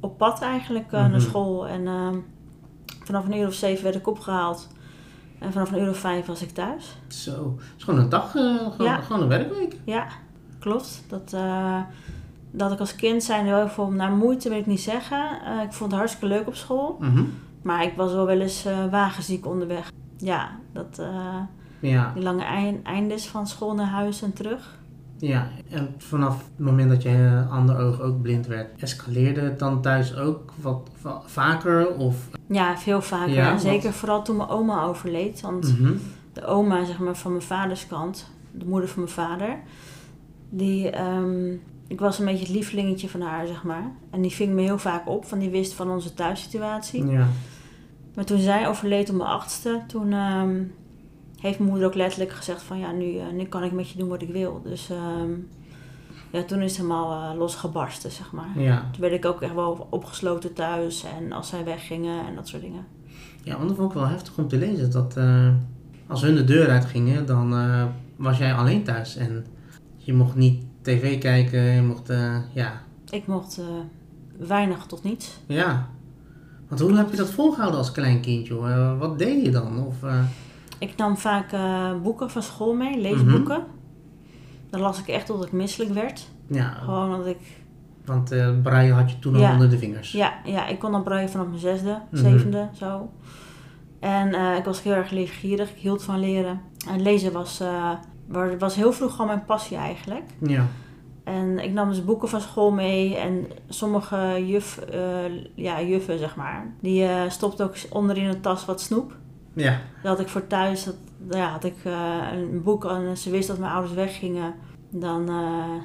op 0.00 0.18
pad 0.18 0.40
eigenlijk 0.42 0.90
naar 0.90 1.08
Mhm. 1.10 1.20
school. 1.20 1.68
En 1.68 1.86
ehm, 1.86 2.16
vanaf 3.04 3.24
een 3.24 3.36
uur 3.36 3.46
of 3.46 3.54
zeven 3.54 3.84
werd 3.84 3.96
ik 3.96 4.06
opgehaald. 4.08 4.68
En 5.38 5.52
vanaf 5.52 5.72
een 5.72 5.82
uur 5.82 5.90
of 5.90 5.96
vijf 5.98 6.26
was 6.26 6.42
ik 6.42 6.50
thuis. 6.50 6.96
Zo. 7.08 7.54
Het 7.58 7.74
is 7.78 7.84
gewoon 7.84 8.00
een 8.00 8.08
dag, 8.08 8.30
gewoon, 8.30 8.72
Ja. 8.78 8.96
gewoon 9.00 9.22
een 9.22 9.28
werkweek. 9.28 9.76
Ja, 9.84 10.06
klopt. 10.58 11.04
Dat, 11.08 11.36
dat 12.50 12.72
ik 12.72 12.78
als 12.78 12.94
kind 12.96 13.22
zijn 13.22 13.44
wel 13.46 13.68
veel 13.68 13.90
naar 13.90 14.12
moeite 14.12 14.48
wil 14.48 14.58
ik 14.58 14.66
niet 14.66 14.80
zeggen. 14.80 15.40
Eh, 15.44 15.62
ik 15.62 15.72
vond 15.72 15.90
het 15.90 16.00
hartstikke 16.00 16.34
leuk 16.34 16.46
op 16.46 16.54
school. 16.54 16.96
Mhm. 17.00 17.22
Maar 17.62 17.82
ik 17.84 17.92
was 17.96 18.12
wel 18.12 18.26
wel 18.26 18.40
eens 18.40 18.64
eh, 18.64 18.90
wagenziek 18.90 19.46
onderweg. 19.46 19.92
Ja, 20.16 20.50
dat, 20.72 20.98
eh, 20.98 21.36
Ja. 21.80 22.10
die 22.14 22.22
lange 22.22 22.42
eind, 22.44 22.86
eindes 22.86 23.26
van 23.26 23.46
school 23.46 23.74
naar 23.74 23.86
huis 23.86 24.22
en 24.22 24.32
terug. 24.32 24.78
ja, 25.18 25.48
en 25.70 25.94
vanaf 25.98 26.36
het 26.38 26.66
moment 26.66 26.90
dat 26.90 27.02
je 27.02 27.44
ander 27.50 27.78
oog 27.78 28.00
ook 28.00 28.22
blind 28.22 28.46
werd, 28.46 28.82
escaleerde 28.82 29.40
het 29.40 29.58
dan 29.58 29.82
thuis 29.82 30.16
ook 30.16 30.52
wat 30.60 30.88
va- 31.00 31.22
vaker? 31.24 31.94
Of... 31.96 32.28
Ja, 32.48 32.76
veel 32.78 33.02
vaker. 33.02 33.34
Ja, 33.34 33.46
en 33.46 33.52
wat- 33.52 33.60
zeker 33.62 33.92
vooral 33.92 34.22
toen 34.22 34.36
mijn 34.36 34.48
oma 34.48 34.82
overleed. 34.82 35.40
Want 35.40 35.78
Mhm. 35.78 35.92
de 36.32 36.44
oma 36.46 36.84
zeg 36.84 36.98
maar, 36.98 37.16
van 37.16 37.30
mijn 37.30 37.42
vaders 37.44 37.86
kant, 37.86 38.30
de 38.50 38.64
moeder 38.66 38.88
van 38.88 39.02
mijn 39.02 39.14
vader, 39.14 39.56
die, 40.50 40.90
ehm, 40.90 41.54
ik 41.90 42.00
was 42.00 42.18
een 42.18 42.24
beetje 42.24 42.44
het 42.44 42.54
lievelingetje 42.54 43.08
van 43.08 43.20
haar, 43.20 43.46
zeg 43.46 43.62
maar. 43.62 43.92
En 44.10 44.22
die 44.22 44.30
ving 44.30 44.52
me 44.52 44.62
heel 44.62 44.78
vaak 44.78 45.08
op, 45.08 45.24
van 45.24 45.38
die 45.38 45.50
wist 45.50 45.72
van 45.72 45.90
onze 45.90 46.14
thuissituatie. 46.14 47.06
Ja. 47.06 47.26
Maar 48.14 48.24
toen 48.24 48.38
zij 48.38 48.68
overleed 48.68 49.10
op 49.10 49.16
mijn 49.16 49.28
achtste, 49.28 49.80
toen 49.86 50.12
ehm, 50.12 50.62
heeft 51.40 51.58
mijn 51.58 51.70
moeder 51.70 51.88
ook 51.88 51.94
letterlijk 51.94 52.30
gezegd 52.30 52.62
van 52.62 52.78
ja, 52.78 52.92
nu, 52.92 53.16
eh, 53.16 53.24
nu 53.34 53.44
kan 53.44 53.62
ik 53.62 53.72
met 53.72 53.90
je 53.90 53.98
doen 53.98 54.08
wat 54.08 54.22
ik 54.22 54.28
wil. 54.28 54.60
Dus 54.64 54.90
ehm, 54.90 55.30
ja, 56.30 56.42
toen 56.42 56.60
is 56.60 56.70
het 56.70 56.80
helemaal 56.80 57.32
eh, 57.32 57.38
losgebarsten, 57.38 58.10
zeg 58.10 58.32
maar. 58.32 58.60
Ja. 58.60 58.88
Toen 58.92 59.00
werd 59.00 59.12
ik 59.12 59.24
ook 59.24 59.42
echt 59.42 59.54
wel 59.54 59.86
opgesloten 59.90 60.52
thuis 60.52 61.04
en 61.18 61.32
als 61.32 61.48
zij 61.48 61.64
weggingen 61.64 62.26
en 62.26 62.34
dat 62.34 62.48
soort 62.48 62.62
dingen. 62.62 62.86
Ja, 63.42 63.56
want 63.56 63.68
dat 63.68 63.76
vond 63.76 63.92
ik 63.92 63.98
wel 63.98 64.08
heftig 64.08 64.38
om 64.38 64.48
te 64.48 64.58
lezen. 64.58 64.90
Dat 64.90 65.16
eh, 65.16 65.48
als 66.06 66.22
hun 66.22 66.34
de 66.34 66.44
deur 66.44 66.68
uitgingen, 66.68 67.26
dan 67.26 67.54
was 68.16 68.38
jij 68.38 68.54
alleen 68.54 68.82
thuis. 68.82 69.16
En 69.16 69.46
je 69.96 70.12
mocht 70.12 70.34
niet 70.34 70.68
tv 70.82 71.18
kijken, 71.18 71.60
je 71.62 71.82
mocht, 71.82 72.10
eh, 72.10 72.36
ja, 72.54 72.82
Ik 73.10 73.26
mocht 73.26 73.58
eh, 73.58 73.64
weinig 74.46 74.86
tot 74.86 75.02
niets. 75.02 75.38
ja. 75.46 75.88
Want 76.68 76.82
hoe 76.82 76.96
heb 76.96 77.10
je 77.10 77.16
dat 77.16 77.30
volgehouden 77.30 77.78
als 77.78 77.92
klein 77.92 78.20
kind, 78.20 78.46
joh? 78.46 78.70
Eh, 78.70 78.98
wat 78.98 79.18
deed 79.18 79.44
je 79.44 79.50
dan? 79.50 79.86
Of, 79.86 79.94
Ik 80.78 80.96
nam 80.96 81.16
vaak 81.16 81.50
boeken 82.02 82.30
van 82.30 82.42
school 82.42 82.74
mee, 82.74 83.00
leesboeken. 83.00 83.64
Dan 84.70 84.80
las 84.80 84.98
ik 85.00 85.08
echt 85.08 85.26
tot 85.26 85.44
ik 85.44 85.52
misselijk 85.52 85.92
werd. 85.92 86.28
Ja, 86.46 86.68
Gewoon 86.70 87.10
dat 87.16 87.26
ik... 87.26 87.38
want 88.04 88.28
braille 88.62 88.92
had 88.92 89.10
je 89.10 89.18
toen 89.18 89.34
al 89.34 89.40
Ja. 89.40 89.52
onder 89.52 89.70
de 89.70 89.78
vingers. 89.78 90.12
Ja, 90.12 90.32
ja, 90.44 90.66
ik 90.66 90.78
kon 90.78 90.92
dan 90.92 91.02
breien 91.02 91.28
vanaf 91.30 91.46
mijn 91.46 91.58
zesde, 91.58 91.98
Mhm. 92.10 92.22
zevende, 92.22 92.68
zo. 92.74 93.10
En 94.00 94.56
ik 94.56 94.64
was 94.64 94.82
heel 94.82 94.92
erg 94.92 95.10
leergierig. 95.10 95.70
Ik 95.70 95.76
hield 95.80 96.02
van 96.02 96.20
leren. 96.20 96.60
En 96.88 97.02
lezen 97.02 97.32
was, 97.32 97.58
wa- 97.58 98.00
was 98.58 98.74
heel 98.74 98.92
vroeg 98.92 99.20
al 99.20 99.26
mijn 99.26 99.44
passie 99.44 99.76
eigenlijk. 99.76 100.24
Ja. 100.38 100.66
En 101.24 101.58
ik 101.58 101.72
nam 101.72 101.88
dus 101.88 102.04
boeken 102.04 102.28
van 102.28 102.40
school 102.40 102.70
mee. 102.70 103.16
En 103.16 103.46
sommige 103.68 104.46
juf, 104.46 104.78
eh, 104.78 105.00
ja, 105.54 105.82
juffen, 105.82 106.18
zeg 106.18 106.36
maar, 106.36 106.74
die 106.80 107.04
eh 107.04 107.30
stopten 107.30 107.64
ook 107.64 107.74
onder 107.90 108.16
in 108.16 108.24
een 108.24 108.40
tas 108.40 108.64
wat 108.64 108.80
snoep. 108.80 109.16
Ja. 109.52 109.80
Dat 110.02 110.16
had 110.16 110.20
ik 110.20 110.28
voor 110.28 110.46
thuis, 110.46 110.84
dat, 110.84 110.94
ja, 111.30 111.48
had 111.48 111.64
ik 111.64 111.76
eh, 111.82 112.18
een 112.32 112.62
boek 112.62 112.84
en 112.84 113.16
ze 113.16 113.30
wist 113.30 113.48
dat 113.48 113.58
mijn 113.58 113.72
ouders 113.72 113.94
weggingen. 113.94 114.54
Dan 114.92 115.30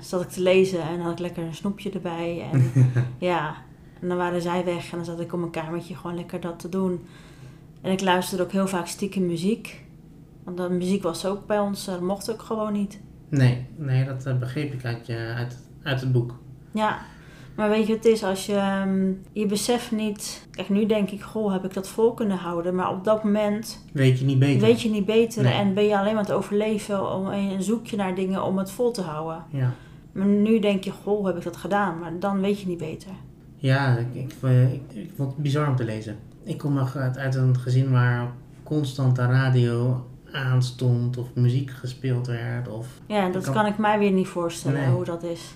zat 0.01 0.21
ik 0.21 0.29
te 0.29 0.41
lezen 0.41 0.81
en 0.81 0.99
had 0.99 1.11
ik 1.11 1.19
lekker 1.19 1.43
een 1.43 1.55
snoepje 1.55 1.91
erbij. 1.91 2.49
En 2.51 2.71
ja, 3.17 3.55
en 4.01 4.07
dan 4.07 4.17
waren 4.17 4.41
zij 4.41 4.65
weg 4.65 4.91
en 4.91 4.97
dan 4.97 5.05
zat 5.05 5.19
ik 5.19 5.33
op 5.33 5.39
mijn 5.39 5.51
kamertje 5.51 5.95
gewoon 5.95 6.15
lekker 6.15 6.39
dat 6.39 6.59
te 6.59 6.69
doen. 6.69 7.05
En 7.81 7.91
ik 7.91 8.01
luisterde 8.01 8.43
ook 8.43 8.51
heel 8.51 8.67
vaak 8.67 8.87
stiekem 8.87 9.25
muziek. 9.25 9.84
Want 10.45 10.57
de 10.57 10.69
muziek 10.69 11.03
was 11.03 11.25
ook 11.25 11.45
bij 11.45 11.59
ons, 11.59 11.87
eh, 11.87 11.93
dat 11.93 12.03
mocht 12.03 12.31
ook 12.31 12.41
gewoon 12.41 12.73
niet. 12.73 12.99
Nee, 13.29 13.65
nee, 13.75 14.05
dat 14.05 14.25
eh, 14.25 14.37
begreep 14.37 14.73
ik 14.73 14.85
uit, 14.85 15.07
je, 15.07 15.33
uit, 15.35 15.57
uit 15.83 16.01
het 16.01 16.11
boek. 16.11 16.35
Ja, 16.71 16.97
maar 17.55 17.69
weet 17.69 17.87
je, 17.87 17.93
het 17.93 18.05
is 18.05 18.23
als 18.23 18.45
je, 18.45 18.53
ehm, 18.55 19.11
je 19.31 19.45
beseft 19.45 19.91
niet. 19.91 20.47
Kijk, 20.51 20.69
nu 20.69 20.85
denk 20.85 21.09
ik, 21.09 21.21
goh, 21.21 21.51
heb 21.51 21.63
ik 21.65 21.73
dat 21.73 21.87
vol 21.87 22.13
kunnen 22.13 22.37
houden? 22.37 22.75
Maar 22.75 22.89
op 22.91 23.03
dat 23.03 23.23
moment 23.23 23.85
Weet 23.93 24.19
je 24.19 24.25
niet 24.25 24.39
beter? 24.39 24.61
weet 24.67 24.81
je 24.81 24.89
niet 24.89 25.05
beter 25.05 25.43
Nee. 25.43 25.53
en 25.53 25.73
ben 25.73 25.83
je 25.83 25.97
alleen 25.97 26.13
maar 26.13 26.23
aan 26.23 26.29
het 26.29 26.35
overleven 26.37 27.13
om, 27.15 27.29
en 27.29 27.63
zoek 27.63 27.87
je 27.87 27.95
naar 27.95 28.15
dingen 28.15 28.43
om 28.43 28.57
het 28.57 28.71
vol 28.71 28.91
te 28.91 29.01
houden. 29.01 29.43
Ja. 29.49 29.71
Maar 30.11 30.25
nu 30.25 30.59
denk 30.59 30.83
je, 30.83 30.91
goh, 30.91 31.25
heb 31.25 31.37
ik 31.37 31.43
dat 31.43 31.57
gedaan? 31.57 31.99
Maar 31.99 32.19
dan 32.19 32.41
weet 32.41 32.59
je 32.59 32.67
niet 32.67 32.77
beter. 32.77 33.11
Ja, 33.55 33.97
ik, 33.97 34.07
ik, 34.13 34.33
eh, 34.41 34.73
ik, 34.73 34.81
ik 34.93 35.11
vond 35.15 35.31
het 35.33 35.41
bizar 35.41 35.67
om 35.69 35.75
te 35.75 35.83
lezen. 35.83 36.17
Ik 36.43 36.57
kom 36.57 36.73
nog 36.73 36.95
uit, 36.95 37.17
uit 37.17 37.35
een 37.35 37.57
gezin 37.57 37.91
waar 37.91 38.31
constant 38.63 39.15
de 39.15 39.25
radio 39.25 40.05
aanstond 40.35 41.17
of 41.17 41.27
muziek 41.35 41.69
gespeeld 41.71 42.27
werd. 42.27 42.67
Of, 42.67 42.87
Ja, 43.07 43.29
dat 43.29 43.43
kan- 43.43 43.53
kan 43.53 43.65
ik 43.65 43.77
mij 43.77 43.99
weer 43.99 44.11
niet 44.11 44.27
voorstellen 44.27 44.79
Nee. 44.81 44.89
hoe 44.89 45.05
dat 45.05 45.23
is. 45.23 45.55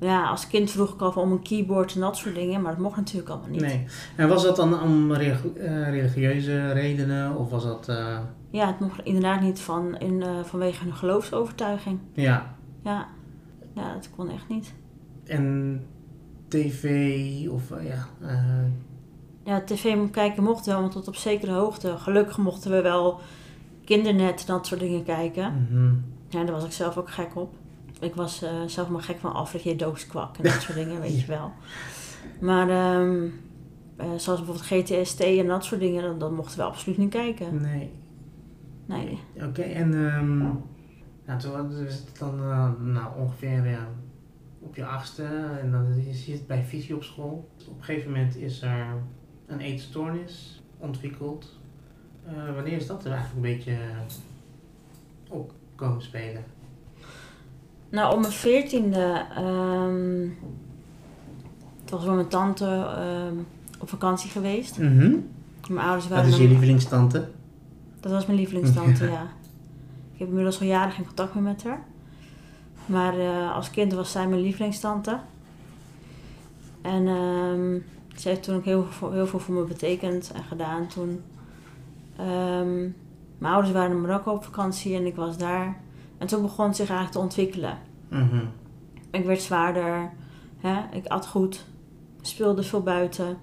Ja, 0.00 0.28
als 0.28 0.46
kind 0.46 0.70
vroeg 0.70 0.94
ik 0.94 1.00
al 1.00 1.10
om 1.12 1.32
een 1.32 1.42
keyboard 1.42 1.94
en 1.94 2.00
dat 2.00 2.16
soort 2.16 2.34
dingen, 2.34 2.62
maar 2.62 2.72
dat 2.72 2.80
mocht 2.80 2.96
natuurlijk 2.96 3.28
allemaal 3.28 3.48
niet. 3.50 3.60
nee. 3.60 3.84
En 4.16 4.28
was 4.28 4.42
dat 4.42 4.56
dan 4.56 4.82
om 4.82 5.12
eh, 5.12 5.88
religieuze 5.90 6.72
redenen 6.72 7.36
of 7.36 7.50
was 7.50 7.64
dat... 7.64 7.88
eh, 7.88 8.18
Ja, 8.50 8.66
het 8.66 8.80
mocht 8.80 9.00
inderdaad 9.04 9.40
niet 9.40 9.60
van, 9.60 9.98
in, 9.98 10.22
eh, 10.22 10.44
vanwege 10.44 10.86
een 10.86 10.94
geloofsovertuiging. 10.94 11.98
ja, 12.12 12.54
Ja. 12.82 13.08
ja, 13.74 13.92
dat 13.94 14.10
kon 14.16 14.30
echt 14.30 14.48
niet. 14.48 14.74
en 15.26 15.80
tv 16.48 16.84
of 17.48 17.62
ja... 17.82 18.08
Ja, 19.44 19.60
tv 19.60 20.10
kijken 20.10 20.42
mocht 20.42 20.66
wel, 20.66 20.80
maar 20.80 20.90
tot 20.90 21.08
op 21.08 21.16
zekere 21.16 21.52
hoogte. 21.52 21.98
Gelukkig 21.98 22.38
mochten 22.38 22.70
we 22.70 22.82
wel 22.82 23.20
kindernet 23.84 24.40
en 24.40 24.46
dat 24.46 24.66
soort 24.66 24.80
dingen 24.80 25.04
kijken. 25.04 25.68
mhm. 25.70 25.94
Ja, 26.28 26.44
daar 26.44 26.54
was 26.54 26.64
ik 26.64 26.72
zelf 26.72 26.96
ook 26.96 27.10
gek 27.10 27.36
op. 27.36 27.54
Ik 28.00 28.14
was 28.14 28.42
eh, 28.42 28.50
zelf 28.66 28.88
maar 28.88 29.02
gek 29.02 29.18
van 29.18 29.32
Alfred 29.32 29.62
J. 29.62 29.76
Doodskwak 29.76 30.36
en 30.36 30.42
dat 30.42 30.62
soort 30.62 30.74
dingen, 30.78 31.00
weet 31.00 31.20
je 31.20 31.26
wel. 31.38 31.52
Maar 32.40 32.68
ehm, 32.68 33.24
eh, 33.96 34.06
zoals 34.16 34.44
bijvoorbeeld 34.44 34.66
GTST 34.66 35.20
en 35.20 35.46
dat 35.46 35.64
soort 35.64 35.80
dingen, 35.80 36.02
dat, 36.02 36.20
dat 36.20 36.30
mochten 36.30 36.58
we 36.58 36.64
absoluut 36.64 36.98
niet 36.98 37.10
kijken. 37.10 37.60
Nee. 37.60 37.90
Nee. 38.86 39.18
Oké, 39.42 39.62
en 39.62 39.94
um, 39.94 40.38
nou, 41.24 41.40
toen 41.40 41.52
was 41.52 41.94
het 41.94 42.18
dan 42.18 42.38
eh, 42.40 42.70
nou, 42.80 43.18
ongeveer 43.18 43.78
op 44.60 44.76
je 44.76 44.86
achtste 44.86 45.24
en 45.62 45.70
dan 45.70 46.04
je 46.06 46.14
zit 46.14 46.46
bij 46.46 46.64
visie 46.64 46.94
op 46.94 47.02
school. 47.02 47.48
Op 47.68 47.78
een 47.78 47.84
gegeven 47.84 48.10
moment 48.10 48.36
is 48.36 48.62
er 48.62 48.86
een 49.46 49.60
eetstoornis 49.60 50.62
ontwikkeld. 50.78 51.58
Eh, 52.26 52.54
wanneer 52.54 52.76
is 52.76 52.86
dat 52.86 53.04
er 53.04 53.12
eigenlijk 53.12 53.46
een 53.46 53.54
beetje 53.54 53.72
eh, 53.72 53.98
op 55.28 55.52
komen 55.74 56.02
spelen? 56.02 56.44
Nou, 57.88 58.14
om 58.14 58.20
mijn 58.20 58.32
veertiende, 58.32 59.26
ehm 59.34 60.28
toen 61.84 61.98
was 61.98 62.14
mijn 62.14 62.28
tante 62.28 62.64
ehm, 62.96 63.34
op 63.78 63.88
vakantie 63.88 64.30
geweest. 64.30 64.78
Mhm. 64.78 65.16
Mijn 65.68 65.86
ouders 65.86 66.08
Dat 66.08 66.16
waren... 66.16 66.30
is 66.30 66.36
je 66.36 66.48
lievelingstante. 66.48 67.28
Dat 68.00 68.12
was 68.12 68.26
mijn 68.26 68.38
lievelingstante, 68.38 69.04
ja. 69.10 69.22
Ik 70.12 70.18
heb 70.18 70.28
inmiddels 70.28 70.60
al 70.60 70.66
jaren 70.66 70.92
geen 70.92 71.06
contact 71.06 71.34
meer 71.34 71.42
met 71.42 71.64
haar. 71.64 71.84
Maar 72.86 73.18
eh, 73.18 73.54
als 73.54 73.70
kind 73.70 73.92
was 73.92 74.12
zij 74.12 74.28
mijn 74.28 74.40
lievelingstante. 74.40 75.18
En 76.82 77.06
ehm, 77.06 77.74
ze 78.14 78.28
heeft 78.28 78.42
toen 78.42 78.54
ook 78.56 78.64
heel, 78.64 78.84
veel- 78.90 79.12
heel 79.12 79.26
veel 79.26 79.38
voor 79.38 79.54
me 79.54 79.64
betekend 79.64 80.32
en 80.34 80.42
gedaan 80.44 80.86
toen. 80.86 81.20
ehm, 82.16 82.80
mijn 83.38 83.52
ouders 83.52 83.72
waren 83.72 83.90
in 83.90 84.00
Marokko 84.00 84.32
op 84.32 84.44
vakantie 84.44 84.96
en 84.96 85.06
ik 85.06 85.16
was 85.16 85.38
daar. 85.38 85.76
En 86.18 86.26
toen 86.26 86.42
begon 86.42 86.66
het 86.66 86.76
zich 86.76 86.88
eigenlijk 86.88 87.16
te 87.18 87.22
ontwikkelen. 87.22 87.78
Mhm. 88.08 88.40
Ik 89.10 89.24
werd 89.24 89.42
zwaarder, 89.42 90.10
hè? 90.58 90.74
ik 90.92 91.06
at 91.06 91.26
goed, 91.26 91.64
speelde 92.20 92.62
veel 92.62 92.82
buiten. 92.82 93.36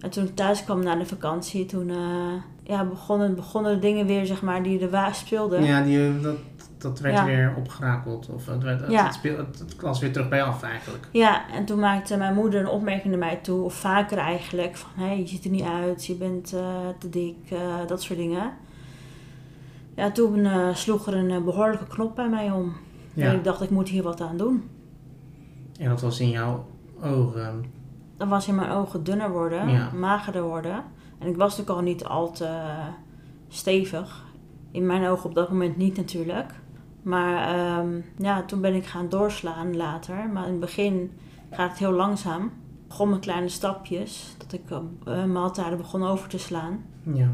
En 0.00 0.10
toen 0.10 0.24
ik 0.24 0.34
thuis 0.36 0.64
kwam 0.64 0.82
na 0.82 0.94
de 0.94 1.06
vakantie, 1.06 1.66
toen 1.66 1.90
eh, 1.90 2.32
ja, 2.62 2.84
begonnen, 2.84 3.34
begonnen 3.34 3.74
de 3.74 3.78
dingen 3.78 4.06
weer 4.06 4.26
zeg 4.26 4.42
maar, 4.42 4.62
die 4.62 4.88
er 4.88 5.14
speelden. 5.14 5.64
Ja, 5.64 5.82
die, 5.82 6.20
dat, 6.20 6.36
dat 6.82 7.00
werd 7.00 7.14
Ja. 7.14 7.24
weer 7.24 7.54
opgerakeld. 7.56 8.28
Of 8.28 8.46
het, 8.46 8.62
werd, 8.62 8.80
het, 8.80 8.90
Ja. 8.90 9.04
het, 9.04 9.14
speel, 9.14 9.36
het, 9.36 9.98
weer 9.98 10.12
terug 10.12 10.28
bij 10.28 10.42
af 10.42 10.62
eigenlijk. 10.62 11.08
Ja, 11.12 11.48
en 11.52 11.64
toen 11.64 11.78
maakte 11.78 12.16
mijn 12.16 12.34
moeder 12.34 12.60
een 12.60 12.68
opmerking 12.68 13.08
naar 13.10 13.18
mij 13.18 13.36
toe, 13.36 13.64
of 13.64 13.74
vaker 13.74 14.18
eigenlijk, 14.18 14.76
van 14.76 14.90
hé, 15.04 15.12
je 15.12 15.26
ziet 15.26 15.44
er 15.44 15.50
niet 15.50 15.64
uit, 15.64 16.06
je 16.06 16.14
bent 16.14 16.52
eh, 16.52 16.88
te 16.98 17.08
dik, 17.08 17.36
eh, 17.50 17.58
dat 17.86 18.02
soort 18.02 18.18
dingen. 18.18 18.52
Ja, 19.96 20.10
toen 20.10 20.44
eh, 20.44 20.74
sloeg 20.74 21.06
er 21.06 21.14
een 21.16 21.30
eh, 21.30 21.42
behoorlijke 21.44 21.86
knop 21.86 22.14
bij 22.16 22.28
mij 22.28 22.50
om. 22.50 22.72
En 23.16 23.34
ik 23.34 23.44
dacht, 23.44 23.62
ik 23.62 23.70
moet 23.70 23.88
hier 23.88 24.02
wat 24.02 24.20
aan 24.20 24.36
doen. 24.36 24.68
En 25.78 25.88
dat 25.88 26.00
was 26.00 26.20
in 26.20 26.30
jouw 26.30 26.66
ogen. 27.02 27.64
Dan 28.16 28.28
was 28.28 28.48
in 28.48 28.54
mijn 28.54 28.70
ogen 28.70 29.04
dunner 29.04 29.30
worden, 29.30 29.68
Ja. 29.68 29.90
magerder 29.94 30.42
worden. 30.42 30.84
En 31.18 31.26
ik 31.28 31.36
was 31.36 31.50
natuurlijk 31.58 31.78
al 31.78 31.84
niet 31.84 32.04
al 32.04 32.30
te 32.32 32.60
stevig. 33.48 34.24
In 34.70 34.86
mijn 34.86 35.06
ogen 35.06 35.28
op 35.28 35.34
dat 35.34 35.50
moment 35.50 35.76
niet 35.76 35.96
natuurlijk. 35.96 36.52
Maar 37.02 37.56
ehm, 37.56 37.88
ja, 38.16 38.42
toen 38.42 38.60
ben 38.60 38.74
ik 38.74 38.86
gaan 38.86 39.08
doorslaan 39.08 39.76
later. 39.76 40.28
Maar 40.32 40.44
in 40.44 40.50
het 40.50 40.60
begin 40.60 41.12
gaat 41.50 41.70
het 41.70 41.78
heel 41.78 41.92
langzaam. 41.92 42.44
Ik 42.44 42.88
begon 42.88 43.10
met 43.10 43.18
kleine 43.20 43.48
stapjes. 43.48 44.34
Dat 44.38 44.52
ik 44.52 44.62
eh, 45.04 45.24
maaltijden 45.24 45.78
begon 45.78 46.04
over 46.04 46.28
te 46.28 46.38
slaan. 46.38 46.84
Ja. 47.02 47.28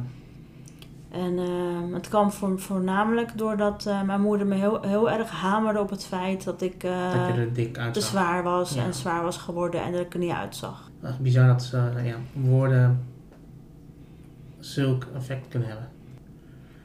En 1.11 1.38
ehm, 1.38 1.92
het 1.92 2.08
kwam 2.08 2.30
voor, 2.30 2.61
voornamelijk 2.61 3.38
doordat 3.38 3.87
eh, 3.87 4.02
mijn 4.02 4.20
moeder 4.20 4.46
me 4.46 4.54
heel, 4.54 4.82
heel 4.82 5.11
erg 5.11 5.30
hamerde 5.30 5.80
op 5.80 5.90
het 5.90 6.04
feit 6.04 6.44
dat 6.44 6.62
ik 6.62 6.85
eh, 6.85 7.26
dat 7.26 7.35
je 7.37 7.52
dik 7.52 7.78
te 7.92 8.00
zwaar 8.00 8.42
was 8.42 8.75
Ja. 8.75 8.85
en 8.85 8.94
zwaar 8.94 9.23
was 9.23 9.37
geworden 9.37 9.82
en 9.82 9.92
dat 9.92 10.00
ik 10.00 10.12
er 10.12 10.18
niet 10.18 10.32
uitzag. 10.32 10.90
Echt 11.02 11.20
bizar 11.20 11.46
dat 11.46 11.62
ze, 11.62 11.90
ja, 12.04 12.16
woorden 12.32 13.04
zulk 14.58 15.06
effect 15.14 15.49
kunnen 15.49 15.68
hebben. 15.68 15.88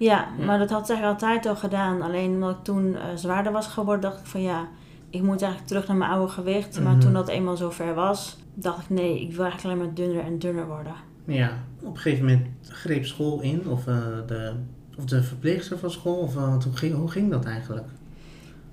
Ja, 0.04 0.28
maar 0.46 0.60
dat 0.60 0.70
had 0.70 0.86
zij 0.88 1.06
altijd 1.08 1.46
al 1.46 1.56
gedaan. 1.56 2.02
Alleen 2.02 2.32
omdat 2.34 2.52
ik 2.52 2.64
toen 2.64 2.96
eh, 2.96 3.02
zwaarder 3.16 3.52
was 3.52 3.68
geworden, 3.68 4.02
dacht 4.02 4.20
ik 4.20 4.26
van 4.26 4.42
ja, 4.42 4.68
ik 5.10 5.22
moet 5.22 5.42
eigenlijk 5.42 5.68
terug 5.72 5.88
naar 5.88 5.98
mijn 5.98 6.12
oude 6.12 6.32
gewicht. 6.32 6.82
Maar 6.82 6.92
Mhm. 6.92 7.02
toen 7.02 7.14
dat 7.14 7.28
eenmaal 7.28 7.58
zover 7.58 7.94
was, 7.94 8.38
dacht 8.54 8.84
ik 8.84 8.90
nee, 8.90 9.22
ik 9.22 9.36
wil 9.36 9.44
eigenlijk 9.46 9.64
alleen 9.64 9.86
maar 9.88 9.96
dunner 9.96 10.24
en 10.24 10.40
dunner 10.40 10.68
worden. 10.68 10.94
Ja, 11.26 11.52
op 11.82 11.96
een 11.96 11.98
gegeven 12.02 12.26
moment 12.26 12.48
greep 12.62 13.06
school 13.06 13.42
in, 13.42 13.68
of, 13.70 13.88
eh, 13.88 13.96
de, 14.28 14.54
of 14.98 15.06
de 15.06 15.24
verpleegster 15.24 15.78
van 15.78 15.92
school, 15.92 16.16
of 16.18 16.36
eh, 16.36 16.54
hoe, 16.64 16.74
ging, 16.78 16.96
hoe 16.96 17.12
ging 17.12 17.32
dat 17.32 17.46
eigenlijk? 17.46 17.88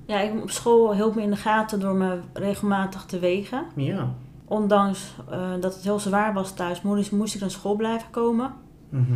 Ja, 0.07 0.21
ik, 0.21 0.43
op 0.43 0.51
school 0.51 0.95
hield 0.95 1.15
me 1.15 1.23
in 1.23 1.31
de 1.31 1.37
gaten 1.37 1.81
door 1.81 1.95
me 1.95 2.19
regelmatig 2.33 3.05
te 3.05 3.19
wegen. 3.19 3.65
Ja. 3.77 4.15
Ondanks 4.45 5.15
dat 5.61 5.75
het 5.75 5.83
heel 5.85 5.99
zwaar 5.99 6.33
was 6.35 6.53
thuis, 6.55 6.83
moest, 6.83 7.13
moest 7.13 7.35
ik 7.35 7.41
naar 7.41 7.51
school 7.51 7.77
blijven 7.77 8.11
komen. 8.11 8.53
Mhm. 8.89 9.13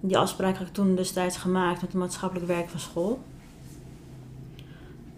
Die 0.00 0.18
afspraak 0.18 0.56
had 0.56 0.66
ik 0.66 0.72
toen 0.72 0.94
destijds 0.94 1.36
gemaakt 1.36 1.80
met 1.80 1.90
het 1.92 2.00
maatschappelijk 2.00 2.46
werk 2.46 2.68
van 2.68 2.80
school. 2.80 3.20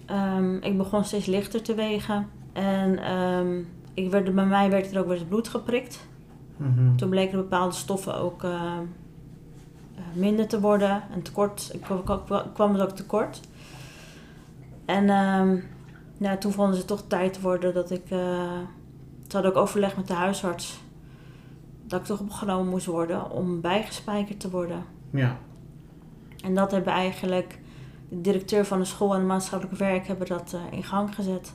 Ehm, 0.07 0.57
ik 0.57 0.77
begon 0.77 1.05
steeds 1.05 1.27
lichter 1.27 1.63
te 1.63 1.75
wegen. 1.75 2.29
En 2.53 2.99
ehm, 2.99 3.59
ik 3.95 4.11
werd, 4.11 4.35
bij 4.35 4.47
mij 4.47 4.71
werd 4.71 4.93
er 4.95 5.01
ook 5.01 5.07
weer 5.07 5.17
eens 5.17 5.29
bloed 5.29 5.49
geprikt. 5.49 6.07
Mhm. 6.57 6.97
Toen 6.97 7.09
bleken 7.09 7.39
bepaalde 7.39 7.75
stoffen 7.75 8.15
ook 8.15 8.45
eh, 8.45 8.51
eh, 8.53 10.03
minder 10.13 10.47
te 10.47 10.61
worden. 10.61 11.03
En 11.13 11.23
tekort, 11.23 11.71
ik 11.73 11.81
kwam- 12.53 12.73
het 12.75 12.83
ook 12.83 12.97
tekort. 12.97 13.41
En 14.85 15.09
ehm, 15.11 15.57
ja, 16.19 16.37
toen 16.37 16.53
vonden 16.53 16.77
ze 16.77 16.85
toch 16.85 17.05
tijd 17.07 17.33
te 17.33 17.41
worden 17.41 17.75
dat 17.75 17.91
ik... 17.91 18.03
eh, 18.11 18.19
ze 19.29 19.33
hadden 19.35 19.51
ook 19.51 19.57
overleg 19.63 19.97
met 19.97 20.07
de 20.07 20.15
huisarts. 20.15 20.81
Dat 21.89 22.01
ik 22.01 22.07
toch 22.07 22.21
opgenomen 22.21 22.69
moest 22.71 22.87
worden 22.87 23.31
om 23.31 23.61
bijgespijkerd 23.61 24.41
te 24.41 24.51
worden. 24.51 24.85
Ja. 25.11 25.39
En 26.45 26.55
dat 26.55 26.71
hebben 26.71 26.93
eigenlijk 26.93 27.59
de 28.09 28.21
directeur 28.21 28.65
van 28.65 28.79
de 28.79 28.85
school 28.85 29.13
en 29.13 29.19
het 29.19 29.29
maatschappelijk 29.29 29.79
werk 29.79 30.07
hebben 30.07 30.27
dat 30.27 30.53
eh, 30.55 30.77
in 30.77 30.85
gang 30.85 31.15
gezet. 31.15 31.53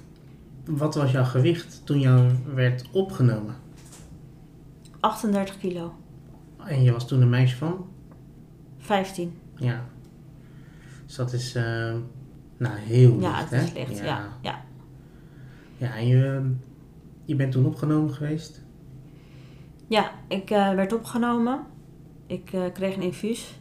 Wat 0.65 0.95
was 0.95 1.11
jouw 1.11 1.23
gewicht 1.23 1.81
toen 1.85 1.99
jou 1.99 2.31
werd 2.53 2.89
opgenomen? 2.91 3.55
38 4.99 5.57
kilo, 5.57 5.93
En 6.65 6.83
je 6.83 6.91
was 6.91 7.07
toen 7.07 7.21
een 7.21 7.29
meisje 7.29 7.55
van? 7.57 7.85
15. 8.77 9.37
Ja. 9.55 9.85
Dus 11.05 11.15
dat 11.15 11.33
is, 11.33 11.55
eh, 11.55 11.63
nou, 12.57 12.77
heel 12.77 13.09
licht, 13.11 13.21
Ja, 13.21 13.39
het 13.39 13.49
hè? 13.49 13.61
is 13.61 13.73
licht. 13.73 13.97
Ja. 13.99 14.27
Ja. 14.41 14.61
Ja, 15.77 15.95
en 15.95 16.07
je, 16.07 16.51
je 17.25 17.35
bent 17.35 17.51
toen 17.51 17.65
opgenomen 17.65 18.13
geweest? 18.13 18.62
Ja, 19.87 20.11
ik 20.27 20.49
eh, 20.49 20.73
werd 20.73 20.93
opgenomen. 20.93 21.59
Ik 22.27 22.53
eh, 22.53 22.61
kreeg 22.73 22.95
een 22.95 23.01
infuus 23.01 23.55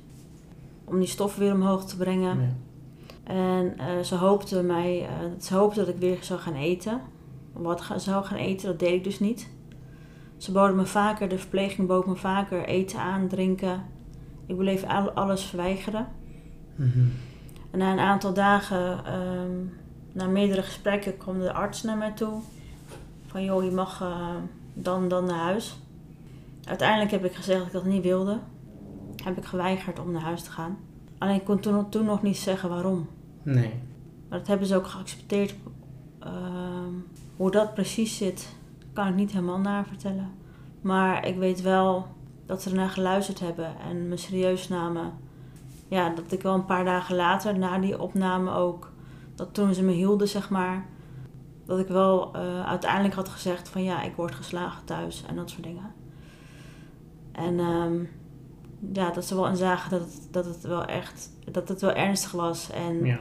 om 0.85 0.99
die 0.99 1.09
stof 1.09 1.37
weer 1.37 1.53
omhoog 1.55 1.85
te 1.85 1.97
brengen. 1.97 2.41
Ja. 2.41 2.49
En 3.33 3.79
eh, 3.79 4.01
ze 4.01 4.15
hoopte 4.15 4.63
mij, 4.63 5.09
ze 5.41 5.55
hoopte 5.55 5.79
dat 5.79 5.89
ik 5.89 5.99
weer 6.01 6.19
zou 6.21 6.41
gaan 6.41 6.55
eten. 6.55 7.01
Wat 7.53 7.85
zou 7.97 8.25
gaan 8.25 8.39
eten, 8.39 8.67
dat 8.69 8.79
deed 8.79 8.93
ik 8.95 9.05
dus 9.05 9.21
niet. 9.21 9.49
Ze 10.37 10.53
boden 10.53 10.77
me 10.77 10.87
vaker, 10.87 11.29
de 11.29 11.39
verpleging 11.39 11.89
bood 11.89 12.07
me 12.07 12.15
vaker 12.17 12.65
eten 12.65 12.99
aan, 12.99 13.29
drinken. 13.29 13.83
Ik 14.47 14.57
bleef 14.57 14.85
al- 14.85 15.11
alles 15.11 15.43
verweigeren. 15.43 16.09
Mhm. 16.75 17.05
En 17.71 17.79
na 17.79 17.93
een 17.93 17.99
aantal 17.99 18.33
dagen, 18.33 19.05
ehm, 19.05 19.51
na 20.13 20.27
meerdere 20.27 20.63
gesprekken, 20.63 21.17
kwam 21.17 21.39
de 21.39 21.53
arts 21.53 21.83
naar 21.83 21.97
mij 21.97 22.13
toe. 22.13 22.41
Van 23.27 23.45
joh, 23.45 23.65
je 23.65 23.71
mag 23.71 24.05
dan, 24.75 25.09
dan 25.09 25.25
naar 25.25 25.39
huis. 25.39 25.77
Uiteindelijk 26.65 27.11
heb 27.11 27.25
ik 27.25 27.35
gezegd 27.35 27.59
dat 27.59 27.67
ik 27.67 27.73
dat 27.73 27.85
niet 27.85 28.03
wilde. 28.03 28.39
Heb 29.25 29.37
ik 29.37 29.45
geweigerd 29.45 29.99
om 29.99 30.11
naar 30.11 30.23
huis 30.23 30.43
te 30.43 30.51
gaan. 30.51 30.79
Alleen 31.19 31.35
ik 31.35 31.45
kon 31.45 31.61
toen, 31.61 31.89
toen 31.89 32.05
nog 32.05 32.23
niet 32.23 32.37
zeggen 32.37 32.69
waarom. 32.69 33.09
Nee. 33.43 33.73
Maar 34.29 34.39
dat 34.39 34.47
hebben 34.49 34.67
ze 34.67 34.77
ook 34.77 34.87
geaccepteerd. 34.87 35.55
Ehm, 36.19 36.93
hoe 37.37 37.51
dat 37.51 37.75
precies 37.75 38.17
zit, 38.17 38.57
kan 38.93 39.09
ik 39.09 39.15
niet 39.15 39.33
helemaal 39.33 39.59
navertellen. 39.59 40.31
Maar 40.81 41.27
ik 41.27 41.37
weet 41.37 41.63
wel 41.63 42.07
dat 42.47 42.63
ze 42.63 42.71
ernaar 42.71 42.89
geluisterd 42.89 43.41
hebben 43.41 43.79
en 43.81 44.09
me 44.09 44.17
serieus 44.17 44.69
namen. 44.69 45.13
Ja, 45.89 46.09
dat 46.09 46.33
ik 46.33 46.43
wel 46.43 46.55
een 46.55 46.65
paar 46.65 46.85
dagen 46.85 47.17
later, 47.17 47.59
na 47.59 47.79
die 47.79 48.01
opname 48.01 48.53
ook, 48.53 48.93
dat 49.35 49.55
toen 49.55 49.75
ze 49.75 49.83
me 49.83 49.93
hielden, 49.93 50.29
zeg 50.29 50.51
maar, 50.51 50.87
dat 51.67 51.79
ik 51.79 51.89
wel 51.89 52.35
eh, 52.35 52.67
uiteindelijk 52.67 53.15
had 53.15 53.29
gezegd 53.29 53.69
van 53.69 53.83
ja, 53.83 54.03
ik 54.03 54.17
word 54.17 54.35
geslagen 54.35 54.85
thuis 54.85 55.25
en 55.29 55.37
dat 55.37 55.51
soort 55.51 55.63
dingen. 55.63 55.95
En 57.33 57.59
ehm, 57.59 57.95
ja, 58.93 59.11
dat 59.11 59.25
ze 59.25 59.35
wel 59.35 59.49
inzagen 59.49 59.91
dat 59.91 60.01
het, 60.01 60.29
dat 60.31 60.45
het 60.45 60.61
wel 60.63 60.85
echt, 60.85 61.31
dat 61.51 61.69
het 61.69 61.81
wel 61.81 61.93
ernstig 61.93 62.33
was 62.33 62.71
en 62.71 63.05
Ja. 63.05 63.19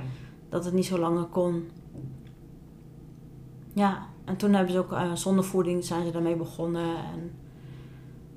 dat 0.50 0.66
het 0.66 0.74
niet 0.74 0.86
zo 0.86 0.98
langer 1.00 1.24
kon. 1.26 1.70
Ja, 3.74 4.06
en 4.26 4.36
toen 4.36 4.54
hebben 4.54 4.74
ze 4.74 4.80
ook 4.80 4.92
eh, 4.92 5.14
zonder 5.14 5.44
voeding 5.44 5.84
zijn 5.86 6.06
ze 6.06 6.12
daarmee 6.12 6.36
begonnen. 6.36 6.96
En 6.96 7.32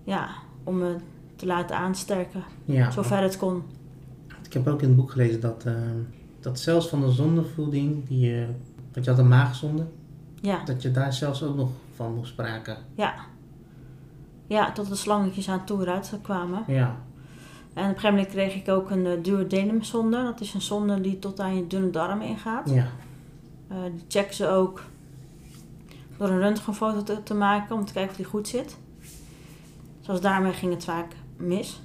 ja, 0.05 0.29
om 0.65 0.79
me 0.79 0.97
te 1.37 1.47
laten 1.47 1.77
aansterken, 1.77 2.43
ja. 2.65 2.91
zover 2.91 3.19
het 3.19 3.37
kon. 3.37 3.63
Ik 4.45 4.53
heb 4.53 4.67
ook 4.67 4.83
in 4.83 4.89
het 4.89 4.97
boek 4.97 5.11
gelezen 5.11 5.41
dat, 5.41 5.65
eh, 5.65 5.75
dat 6.41 6.61
zelfs 6.61 6.89
van 6.89 7.01
de 7.01 7.11
zondevoeding, 7.13 8.09
die 8.09 8.19
je, 8.21 8.47
dat 8.93 9.05
je 9.05 9.11
had 9.11 9.19
een 9.19 9.29
maagzonde, 9.29 9.87
Ja, 10.41 10.65
dat 10.65 10.83
je 10.83 10.91
daar 10.91 11.13
zelfs 11.13 11.43
ook 11.43 11.57
nog 11.57 11.71
van 11.95 12.15
moest 12.15 12.33
spraken. 12.33 12.77
ja. 12.95 13.15
Ja, 14.47 14.73
tot 14.73 14.89
de 14.89 14.95
slangetjes 14.95 15.49
aan 15.49 15.65
toe 15.65 15.81
eruit 15.81 16.13
kwamen. 16.23 16.65
Ja. 16.67 16.97
En 17.75 17.83
op 17.83 17.89
een 17.89 17.95
gegeven 17.95 18.11
moment 18.15 18.29
kreeg 18.29 18.55
ik 18.55 18.69
ook 18.69 18.91
een 18.91 19.05
uh, 19.05 19.13
duodenumzonde. 19.23 20.23
Dat 20.23 20.41
is 20.41 20.55
een 20.55 20.63
zonde 20.63 21.01
die 21.01 21.19
tot 21.19 21.41
aan 21.41 21.57
je 21.57 21.67
dunne 21.67 21.91
darmen 21.91 22.27
ingaat. 22.27 22.71
Ja. 22.71 22.87
Eh, 23.69 23.77
die 23.93 24.05
checken 24.09 24.35
ze 24.35 24.49
ook 24.49 24.83
door 26.19 26.29
een 26.29 26.39
röntgenfoto 26.41 27.03
te, 27.03 27.23
te 27.23 27.35
maken 27.35 27.77
om 27.77 27.85
te 27.85 27.93
kijken 27.93 28.11
of 28.11 28.17
die 28.17 28.25
goed 28.27 28.49
zit. 28.49 28.77
Zoals 30.01 30.21
daarmee 30.21 30.53
ging 30.53 30.73
het 30.73 30.85
vaak 30.85 31.13
mis. 31.37 31.81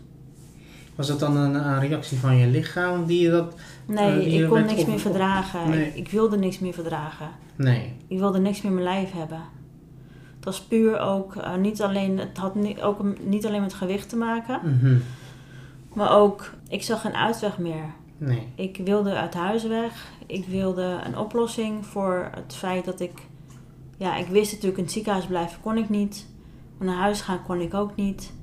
Was 0.96 1.08
dat 1.08 1.20
dan 1.20 1.36
een, 1.38 1.56
een 1.56 1.80
reactie 1.80 2.18
van 2.18 2.36
je 2.38 2.48
lichaam 2.48 3.06
die 3.06 3.22
je 3.22 3.30
dat... 3.30 3.56
Nee, 3.86 4.18
Eh, 4.20 4.24
die 4.30 4.44
ik 4.44 4.50
kon 4.50 4.66
niks 4.66 4.82
op- 4.82 4.88
meer 4.88 5.00
verdragen. 5.00 5.70
Nee. 5.70 5.88
Ik, 5.88 5.96
ik 5.96 6.10
wilde 6.10 6.38
niks 6.38 6.60
meer 6.60 6.74
verdragen. 6.74 7.28
Nee. 7.56 7.94
Ik 8.08 8.20
wilde 8.20 8.40
niks 8.40 8.62
meer 8.62 8.72
in 8.72 8.84
mijn 8.84 8.88
lijf 8.96 9.12
hebben. 9.12 9.42
Het 10.40 10.46
was 10.48 10.62
puur 10.62 11.00
ook, 11.00 11.36
eh, 11.36 11.56
niet 11.56 11.82
alleen, 11.82 12.18
het 12.18 12.38
had 12.38 12.56
niet, 12.56 12.82
ook 12.82 13.20
niet 13.26 13.46
alleen 13.46 13.62
met 13.62 13.74
gewicht 13.74 14.10
te 14.10 14.16
maken, 14.16 14.60
Mhm. 14.64 14.98
maar 15.94 16.12
ook, 16.18 16.52
ik 16.70 16.84
zag 16.84 17.02
geen 17.02 17.16
uitweg 17.16 17.58
meer. 17.58 17.84
Nee. 18.18 18.48
Ik 18.56 18.78
wilde 18.86 19.14
uit 19.16 19.34
huis 19.34 19.64
weg. 19.68 20.12
Ik 20.26 20.46
wilde 20.46 21.00
een 21.06 21.18
oplossing 21.18 21.86
voor 21.86 22.30
het 22.36 22.56
feit 22.56 22.86
dat 22.86 23.00
ik, 23.00 23.12
ja, 23.98 24.16
ik 24.18 24.28
wist 24.28 24.52
natuurlijk 24.52 24.78
in 24.78 24.84
het 24.84 24.94
ziekenhuis 24.94 25.26
blijven 25.26 25.62
kon 25.62 25.78
ik 25.78 25.90
niet. 25.90 26.28
Maar 26.78 26.88
naar 26.88 26.98
huis 26.98 27.22
gaan 27.22 27.44
kon 27.44 27.60
ik 27.62 27.74
ook 27.74 27.96
niet. 27.96 28.34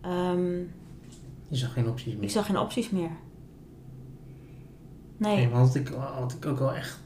Ehm, 0.00 0.50
Je 1.48 1.56
zag 1.56 1.72
geen 1.72 1.88
opties 1.88 2.14
meer. 2.14 2.22
ik 2.22 2.30
zag 2.30 2.46
geen 2.46 2.58
opties 2.58 2.90
meer. 2.90 3.10
Nee. 5.16 5.36
Nee, 5.36 5.48
want 5.48 5.66
wat 5.66 5.74
ik, 5.76 5.88
wat 6.20 6.32
ik 6.32 6.46
ook 6.46 6.58
wel 6.58 6.72
echt 6.74 7.00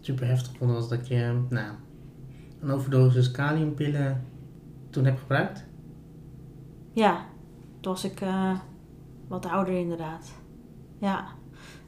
super 0.00 0.26
heftig 0.26 0.52
vond, 0.58 0.70
was 0.72 0.88
dat 0.88 1.08
je 1.08 1.40
nou, 1.48 1.72
een 2.62 2.70
overdosis 2.70 3.30
kaliumpillen 3.30 4.24
toen 4.90 5.04
hebt 5.04 5.20
gebruikt. 5.20 5.64
Ja, 6.92 7.24
toen 7.80 7.92
was 7.92 8.04
ik 8.04 8.20
eh, 8.20 8.58
wat 9.28 9.46
ouder 9.46 9.74
inderdaad. 9.74 10.32
Ja, 10.98 11.24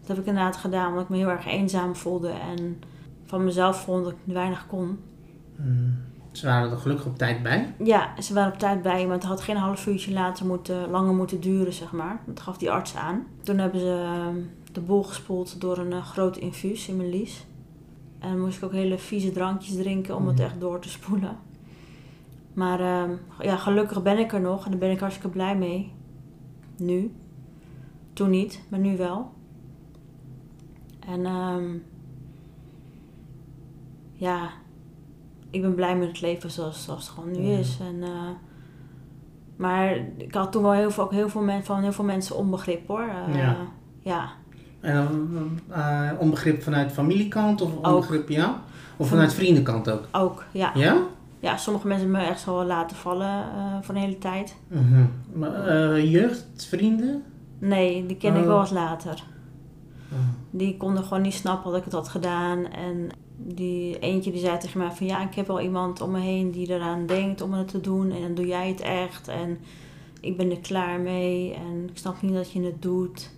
dat 0.00 0.08
heb 0.08 0.18
ik 0.18 0.26
inderdaad 0.26 0.56
gedaan 0.56 0.88
omdat 0.88 1.02
ik 1.02 1.08
me 1.08 1.16
heel 1.16 1.30
erg 1.30 1.46
eenzaam 1.46 1.96
voelde 1.96 2.30
en 2.30 2.78
van 3.24 3.44
mezelf 3.44 3.82
vond 3.84 4.04
dat 4.04 4.12
ik 4.12 4.34
weinig 4.34 4.66
kon. 4.66 4.98
Mm. 5.56 5.96
Ze 6.32 6.46
waren 6.46 6.70
er 6.70 6.78
gelukkig 6.78 7.06
op 7.06 7.18
tijd 7.18 7.42
bij. 7.42 7.74
Ja, 7.84 8.22
ze 8.22 8.34
waren 8.34 8.52
op 8.52 8.58
tijd 8.58 8.82
bij, 8.82 9.06
maar 9.06 9.14
het 9.14 9.24
had 9.24 9.40
geen 9.40 9.56
half 9.56 9.86
uurtje 9.86 10.12
later 10.12 10.46
moeten, 10.46 10.90
langer 10.90 11.14
moeten 11.14 11.40
duren, 11.40 11.72
zeg 11.72 11.92
maar. 11.92 12.20
Dat 12.26 12.40
gaf 12.40 12.58
die 12.58 12.70
arts 12.70 12.96
aan. 12.96 13.26
Toen 13.42 13.58
hebben 13.58 13.80
ze 13.80 14.04
eh, 14.14 14.42
de 14.72 14.80
boel 14.80 15.02
gespoeld 15.02 15.60
door 15.60 15.78
een 15.78 15.92
eh, 15.92 16.06
groot 16.06 16.36
infuus 16.36 16.88
in 16.88 16.96
mijn 16.96 17.08
lies. 17.08 17.46
En 18.24 18.40
moest 18.40 18.56
ik 18.56 18.64
ook 18.64 18.72
hele 18.72 18.98
vieze 18.98 19.30
drankjes 19.32 19.76
drinken 19.76 20.16
om 20.16 20.26
het 20.26 20.36
Mhm. 20.36 20.44
echt 20.44 20.60
door 20.60 20.80
te 20.80 20.88
spoelen. 20.88 21.36
Maar 22.54 22.80
eh, 22.80 23.10
ja, 23.40 23.56
gelukkig 23.56 24.02
ben 24.02 24.18
ik 24.18 24.32
er 24.32 24.40
nog 24.40 24.64
en 24.64 24.70
daar 24.70 24.80
ben 24.80 24.90
ik 24.90 24.98
hartstikke 25.00 25.30
blij 25.30 25.56
mee. 25.56 25.92
Nu. 26.76 27.12
Toen 28.12 28.30
niet, 28.30 28.62
maar 28.70 28.80
nu 28.80 28.96
wel. 28.96 29.32
En 31.06 31.26
ehm, 31.26 31.64
ja, 34.12 34.48
ik 35.50 35.60
ben 35.62 35.74
blij 35.74 35.96
met 35.96 36.08
het 36.08 36.20
leven 36.20 36.50
zoals, 36.50 36.84
zoals 36.84 37.06
het 37.06 37.14
gewoon 37.18 37.30
nu 37.30 37.38
is. 37.48 37.78
En, 37.80 38.02
eh, 38.02 38.28
maar 39.56 39.96
ik 40.16 40.34
had 40.34 40.52
toen 40.52 40.62
wel 40.62 40.72
heel 40.72 40.90
veel, 40.90 41.04
ook 41.04 41.12
heel 41.12 41.28
veel 41.28 41.42
men, 41.42 41.64
van 41.64 41.82
heel 41.82 41.92
veel 41.92 42.04
mensen 42.04 42.36
onbegrip 42.36 42.86
hoor. 42.88 43.00
Eh, 43.28 43.36
Ja. 43.36 43.56
ja. 44.00 44.32
En 44.84 44.94
dan 44.94 45.60
eh, 45.70 46.10
onbegrip 46.18 46.62
vanuit 46.62 46.92
familiekant 46.92 47.60
of 47.60 47.70
onbegrip 47.76 48.28
ja? 48.28 48.62
Of 48.96 49.08
vanuit 49.08 49.32
vriendenkant 49.34 49.90
ook? 49.90 50.08
ook. 50.12 50.44
Ja. 50.52 50.70
Ja? 50.74 50.96
ja, 51.40 51.56
sommige 51.56 51.86
mensen 51.86 52.06
hebben 52.06 52.26
me 52.26 52.32
echt 52.32 52.40
zo 52.40 52.54
wel 52.54 52.64
laten 52.64 52.96
vallen 52.96 53.28
eh 53.42 53.76
voor 53.82 53.94
een 53.94 54.00
hele 54.00 54.18
tijd. 54.18 54.56
Mhm. 54.68 55.04
Maar 55.32 55.66
eh, 55.66 56.12
jeugd, 56.12 56.66
vrienden? 56.68 57.22
Nee, 57.58 58.06
die 58.06 58.16
ken 58.16 58.34
ik 58.34 58.40
Oh. 58.40 58.46
wel 58.46 58.60
eens 58.60 58.70
later. 58.70 59.22
Oh. 60.12 60.18
Die 60.50 60.76
konden 60.76 61.02
gewoon 61.02 61.22
niet 61.22 61.34
snappen 61.34 61.70
dat 61.70 61.78
ik 61.78 61.84
het 61.84 61.92
had 61.94 62.08
gedaan. 62.08 62.66
En 62.66 63.08
die 63.36 63.98
eentje 63.98 64.30
die 64.30 64.40
zei 64.40 64.58
tegen 64.58 64.78
mij 64.78 64.90
van 64.90 65.06
ja, 65.06 65.22
ik 65.28 65.34
heb 65.34 65.46
wel 65.46 65.60
iemand 65.60 66.00
om 66.00 66.10
me 66.10 66.20
heen 66.20 66.50
die 66.50 66.70
eraan 66.70 67.06
denkt 67.06 67.40
om 67.40 67.52
het 67.52 67.68
te 67.68 67.80
doen. 67.80 68.10
En 68.10 68.20
dan 68.20 68.34
doe 68.34 68.46
jij 68.46 68.68
het 68.68 68.80
echt. 68.80 69.28
En 69.28 69.58
ik 70.20 70.36
ben 70.36 70.50
er 70.50 70.60
klaar 70.60 71.00
mee. 71.00 71.54
En 71.54 71.88
ik 71.88 71.98
snap 71.98 72.22
niet 72.22 72.34
dat 72.34 72.52
je 72.52 72.62
het 72.62 72.82
doet. 72.82 73.30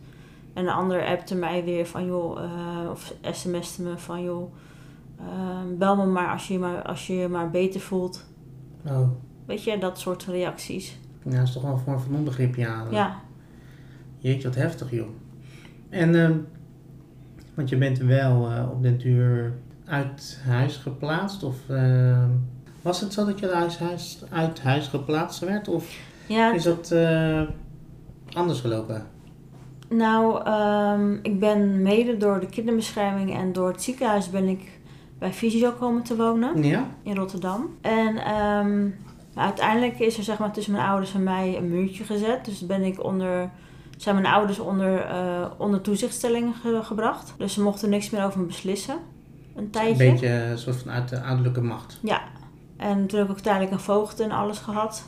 En 0.56 0.64
de 0.64 0.72
ander 0.72 1.06
appte 1.06 1.34
mij 1.34 1.64
weer 1.64 1.86
van 1.86 2.06
joh, 2.06 2.42
eh, 2.42 2.90
of 2.90 3.14
sms'te 3.22 3.82
me 3.82 3.98
van 3.98 4.22
joh, 4.22 4.54
eh, 5.18 5.24
bel 5.78 5.96
me 5.96 6.04
maar 6.04 6.32
als 6.32 6.46
je 6.46 6.52
je 6.52 6.58
maar, 6.58 6.82
als 6.82 7.06
je 7.06 7.14
je 7.14 7.28
maar 7.28 7.50
beter 7.50 7.80
voelt. 7.80 8.24
Oh. 8.86 9.08
Weet 9.46 9.64
je, 9.64 9.78
dat 9.78 9.98
soort 9.98 10.24
reacties. 10.24 10.98
Ja, 11.22 11.30
dat 11.30 11.46
is 11.46 11.52
toch 11.52 11.62
wel 11.62 11.72
een 11.72 11.78
vorm 11.78 11.98
van 11.98 12.14
onbegrip, 12.14 12.54
ja. 12.54 12.86
Ja, 12.90 13.20
Jeetje, 14.18 14.48
wat 14.48 14.56
heftig, 14.56 14.90
joh. 14.90 15.08
En, 15.88 16.14
ehm, 16.14 16.36
want 17.54 17.68
je 17.68 17.76
bent 17.76 17.98
wel 17.98 18.50
eh, 18.50 18.70
op 18.70 18.82
den 18.82 18.98
duur 18.98 19.52
uit 19.84 20.40
huis 20.44 20.76
geplaatst? 20.76 21.42
Of 21.42 21.56
ehm, 21.68 22.30
was 22.82 23.00
het 23.00 23.12
zo 23.12 23.24
dat 23.24 23.38
je 23.38 23.52
uit 23.52 23.78
huis, 23.78 24.24
uit 24.30 24.62
huis 24.62 24.88
geplaatst 24.88 25.40
werd? 25.40 25.68
Of 25.68 25.98
ja 26.26 26.54
is 26.54 26.62
dat 26.62 26.90
eh, 26.90 27.42
anders 28.32 28.60
gelopen? 28.60 29.06
Nou, 29.88 30.44
ehm, 30.44 31.12
ik 31.22 31.40
ben 31.40 31.82
mede 31.82 32.16
door 32.16 32.40
de 32.40 32.46
kinderbescherming 32.46 33.34
en 33.34 33.52
door 33.52 33.68
het 33.68 33.82
ziekenhuis 33.82 34.30
ben 34.30 34.48
ik 34.48 34.78
bij 35.18 35.32
Visio 35.32 35.70
komen 35.70 36.02
te 36.02 36.16
wonen 36.16 36.62
Ja? 36.62 36.86
in 37.02 37.16
Rotterdam. 37.16 37.66
En 37.80 38.16
ehm, 38.16 38.88
uiteindelijk 39.34 39.98
is 39.98 40.16
er 40.18 40.22
zeg 40.24 40.38
maar, 40.38 40.52
tussen 40.52 40.72
mijn 40.72 40.86
ouders 40.88 41.14
en 41.14 41.22
mij 41.22 41.56
een 41.56 41.68
muurtje 41.68 42.04
gezet. 42.04 42.44
Dus 42.44 42.66
ben 42.66 42.82
ik 42.82 43.04
onder, 43.04 43.50
zijn 43.96 44.14
mijn 44.20 44.34
ouders 44.34 44.58
onder, 44.58 45.00
eh, 45.00 45.46
onder 45.58 45.80
toezichtstelling 45.80 46.54
ge- 46.62 46.80
gebracht. 46.82 47.34
Dus 47.38 47.52
ze 47.54 47.62
mochten 47.62 47.90
niks 47.90 48.10
meer 48.10 48.24
over 48.24 48.40
me 48.40 48.46
beslissen. 48.46 48.94
Een 49.54 49.62
Een 49.64 49.70
tijdje. 49.70 50.10
beetje 50.10 50.28
een 50.28 50.58
soort 50.58 50.76
van 50.76 50.90
uit 50.90 51.08
de 51.08 51.20
ouderlijke 51.22 51.60
macht. 51.62 51.98
Ja. 52.02 52.20
En 52.76 53.06
toen 53.06 53.18
heb 53.18 53.28
ik 53.28 53.34
ook 53.36 53.40
tijdelijk 53.42 53.72
een 53.72 53.80
voogd 53.80 54.20
en 54.20 54.30
alles 54.30 54.58
gehad. 54.58 55.04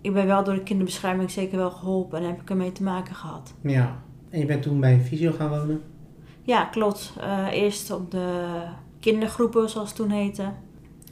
Ik 0.00 0.12
ben 0.12 0.26
wel 0.26 0.44
door 0.44 0.54
de 0.54 0.62
kinderbescherming 0.62 1.30
zeker 1.30 1.58
wel 1.58 1.70
geholpen 1.70 2.18
en 2.18 2.26
heb 2.26 2.40
ik 2.40 2.50
ermee 2.50 2.72
te 2.72 2.82
maken 2.82 3.14
gehad. 3.14 3.52
Ja. 3.60 3.96
En 4.30 4.38
je 4.38 4.46
bent 4.46 4.62
toen 4.62 4.80
bij 4.80 5.00
fysio 5.00 5.32
gaan 5.32 5.48
wonen? 5.50 5.82
Ja, 6.42 6.64
klopt. 6.64 7.12
Eh, 7.20 7.46
eerst 7.52 7.90
op 7.90 8.10
de 8.10 8.44
kindergroepen, 9.00 9.68
zoals 9.70 9.88
het 9.88 9.96
toen 9.96 10.10
heette. 10.10 10.44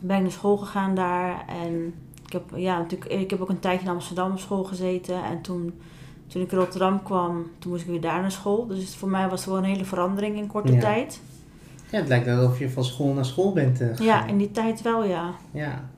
Ben 0.01 0.17
ik 0.17 0.23
naar 0.23 0.31
school 0.31 0.57
gegaan 0.57 0.95
daar. 0.95 1.45
En 1.49 1.95
ik 2.27 2.33
heb, 2.33 2.43
ja, 2.55 2.79
natuurlijk, 2.79 3.11
ik 3.13 3.31
heb 3.31 3.41
ook 3.41 3.49
een 3.49 3.59
tijdje 3.59 3.87
in 3.87 3.93
Amsterdam 3.93 4.31
op 4.33 4.39
school 4.39 4.65
gezeten. 4.65 5.25
En 5.25 5.41
toen, 5.41 5.73
toen 6.27 6.43
ik 6.43 6.53
in 6.53 6.59
Rotterdam 6.59 7.03
kwam, 7.03 7.47
toen 7.59 7.71
moest 7.71 7.83
ik 7.85 7.89
weer 7.91 8.01
daar 8.01 8.21
naar 8.21 8.33
school. 8.33 8.67
Dus 8.67 8.97
voor 8.97 9.09
mij 9.09 9.29
was 9.29 9.41
het 9.41 9.49
wel 9.49 9.59
een 9.59 9.65
hele 9.65 9.85
verandering 9.85 10.37
in 10.37 10.47
korte 10.47 10.73
Ja. 10.73 10.81
tijd. 10.81 11.21
Ja, 11.91 11.99
het 11.99 12.09
lijkt 12.09 12.29
alsof 12.29 12.59
je 12.59 12.71
van 12.71 12.85
school 12.85 13.13
naar 13.13 13.25
school 13.25 13.53
bent 13.53 13.81
eh, 13.81 13.89
gegaan. 13.89 14.07
Ja, 14.07 14.27
in 14.27 14.39
die 14.39 14.51
tijd 14.51 14.83
wel, 14.83 15.05
ja. 15.05 15.31
Ja. 15.51 15.89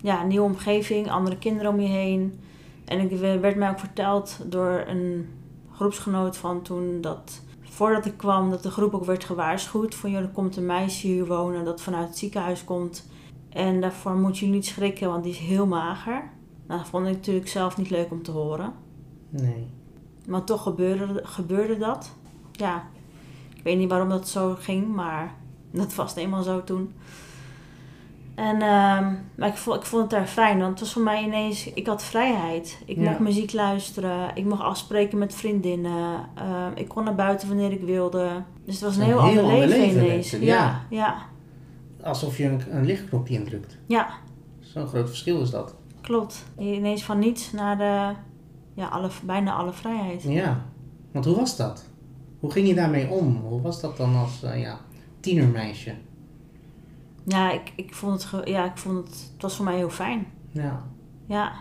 Ja, 0.00 0.20
een 0.22 0.28
nieuwe 0.28 0.44
omgeving, 0.44 1.10
andere 1.10 1.38
kinderen 1.38 1.72
om 1.72 1.80
je 1.80 1.88
heen. 1.88 2.40
En 2.84 3.00
ik 3.00 3.18
werd 3.40 3.56
mij 3.56 3.70
ook 3.70 3.78
verteld 3.78 4.38
door 4.46 4.84
een 4.86 5.28
groepsgenoot 5.72 6.36
van 6.36 6.62
toen 6.62 7.00
dat 7.00 7.42
voordat 7.78 8.06
ik 8.06 8.16
kwam, 8.16 8.50
dat 8.50 8.62
de 8.62 8.70
groep 8.70 8.94
ook 8.94 9.04
werd 9.04 9.24
gewaarschuwd 9.24 9.94
van 9.94 10.10
joh, 10.10 10.20
er 10.20 10.28
komt 10.28 10.56
een 10.56 10.66
meisje 10.66 11.06
hier 11.06 11.26
wonen 11.26 11.64
dat 11.64 11.80
vanuit 11.80 12.08
het 12.08 12.18
ziekenhuis 12.18 12.64
komt. 12.64 13.06
En 13.48 13.80
daarvoor 13.80 14.16
moet 14.16 14.38
je 14.38 14.46
niet 14.46 14.66
schrikken, 14.66 15.08
want 15.08 15.22
die 15.22 15.32
is 15.32 15.38
heel 15.38 15.66
mager. 15.66 16.30
Nou, 16.66 16.80
dat 16.80 16.88
vond 16.88 17.06
ik 17.06 17.12
natuurlijk 17.12 17.48
zelf 17.48 17.76
niet 17.76 17.90
leuk 17.90 18.10
om 18.10 18.22
te 18.22 18.30
horen. 18.30 18.72
Nee. 19.28 19.66
Maar 20.26 20.44
toch 20.44 20.62
gebeurde, 20.62 21.20
gebeurde 21.24 21.78
dat. 21.78 22.10
Ja, 22.52 22.88
ik 23.56 23.62
weet 23.62 23.78
niet 23.78 23.88
waarom 23.90 24.08
dat 24.08 24.28
zo 24.28 24.54
ging, 24.58 24.94
maar 24.94 25.34
dat 25.70 25.94
was 25.94 26.14
eenmaal 26.14 26.42
zo 26.42 26.64
toen. 26.64 26.92
En, 28.38 28.62
ehm, 28.62 29.14
maar 29.36 29.48
ik 29.48 29.56
vond, 29.56 29.76
ik 29.76 29.84
vond 29.86 30.02
het 30.02 30.10
daar 30.10 30.26
fijn, 30.26 30.58
want 30.58 30.70
het 30.70 30.80
was 30.80 30.92
voor 30.92 31.02
mij 31.02 31.22
ineens, 31.22 31.72
ik 31.72 31.86
had 31.86 32.02
vrijheid. 32.04 32.78
Ik 32.86 32.96
Ja. 32.96 33.02
mocht 33.02 33.18
muziek 33.18 33.52
luisteren, 33.52 34.30
ik 34.34 34.44
mocht 34.44 34.60
afspreken 34.62 35.18
met 35.18 35.34
vriendinnen, 35.34 36.20
ehm, 36.34 36.70
ik 36.74 36.88
kon 36.88 37.04
naar 37.04 37.14
buiten 37.14 37.48
wanneer 37.48 37.72
ik 37.72 37.80
wilde. 37.80 38.42
Dus 38.64 38.74
het 38.74 38.84
was 38.84 38.96
een 38.96 39.02
Een 39.02 39.06
heel, 39.08 39.22
heel 39.24 39.42
ander 39.42 39.66
leven, 39.66 39.68
leven 39.78 40.04
ineens. 40.04 40.30
Ja, 40.30 40.38
ja. 40.38 40.82
ja, 40.90 41.16
Alsof 42.02 42.36
je 42.38 42.44
een, 42.44 42.60
een 42.70 42.84
lichtknopje 42.84 43.34
indrukt. 43.34 43.78
ja, 43.86 44.08
Zo'n 44.60 44.86
groot 44.86 45.08
verschil 45.08 45.40
is 45.40 45.50
dat. 45.50 45.74
klopt. 46.00 46.44
Ineens 46.58 47.04
van 47.04 47.18
niets 47.18 47.52
naar 47.52 47.78
de, 47.78 48.12
ja, 48.74 48.86
alle, 48.86 49.08
bijna 49.24 49.52
alle 49.52 49.72
vrijheid. 49.72 50.22
Ja. 50.22 50.64
Want 51.12 51.24
hoe 51.24 51.36
was 51.36 51.56
dat? 51.56 51.84
Hoe 52.40 52.50
ging 52.50 52.68
je 52.68 52.74
daarmee 52.74 53.08
om? 53.08 53.36
Hoe 53.48 53.60
was 53.60 53.80
dat 53.80 53.96
dan 53.96 54.16
als 54.16 54.42
eh, 54.42 54.60
ja, 54.60 54.78
tienermeisje? 55.20 55.94
Ja, 57.28 57.52
ik, 57.52 57.72
ik 57.76 57.94
vond 57.94 58.30
het, 58.30 58.48
ja, 58.48 58.64
ik 58.64 58.76
vond 58.76 58.96
het, 59.08 59.30
het 59.32 59.42
was 59.42 59.56
voor 59.56 59.64
mij 59.64 59.76
heel 59.76 59.90
fijn. 59.90 60.26
Ja. 60.50 60.82
Ja. 61.26 61.52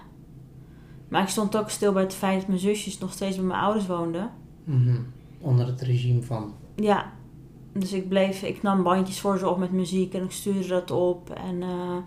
Maar 1.07 1.21
ik 1.21 1.27
stond 1.27 1.57
ook 1.57 1.69
stil 1.69 1.93
bij 1.93 2.03
het 2.03 2.13
feit 2.13 2.39
dat 2.39 2.47
mijn 2.47 2.59
zusjes 2.59 2.97
nog 2.97 3.11
steeds 3.11 3.35
bij 3.35 3.45
mijn 3.45 3.59
ouders 3.59 3.87
woonden. 3.87 4.31
Mhm. 4.63 4.97
Onder 5.41 5.67
het 5.67 5.81
regime 5.81 6.21
van. 6.21 6.53
Ja. 6.75 7.11
Dus 7.73 7.93
ik 7.93 8.09
bleef, 8.09 8.41
ik 8.43 8.61
nam 8.61 8.83
bandjes 8.83 9.19
voor 9.19 9.37
ze 9.37 9.49
op 9.49 9.57
met 9.57 9.71
muziek 9.71 10.13
en 10.13 10.23
ik 10.23 10.31
stuurde 10.31 10.67
dat 10.67 10.91
op. 10.91 11.29
En 11.29 11.61
eh, 11.61 11.97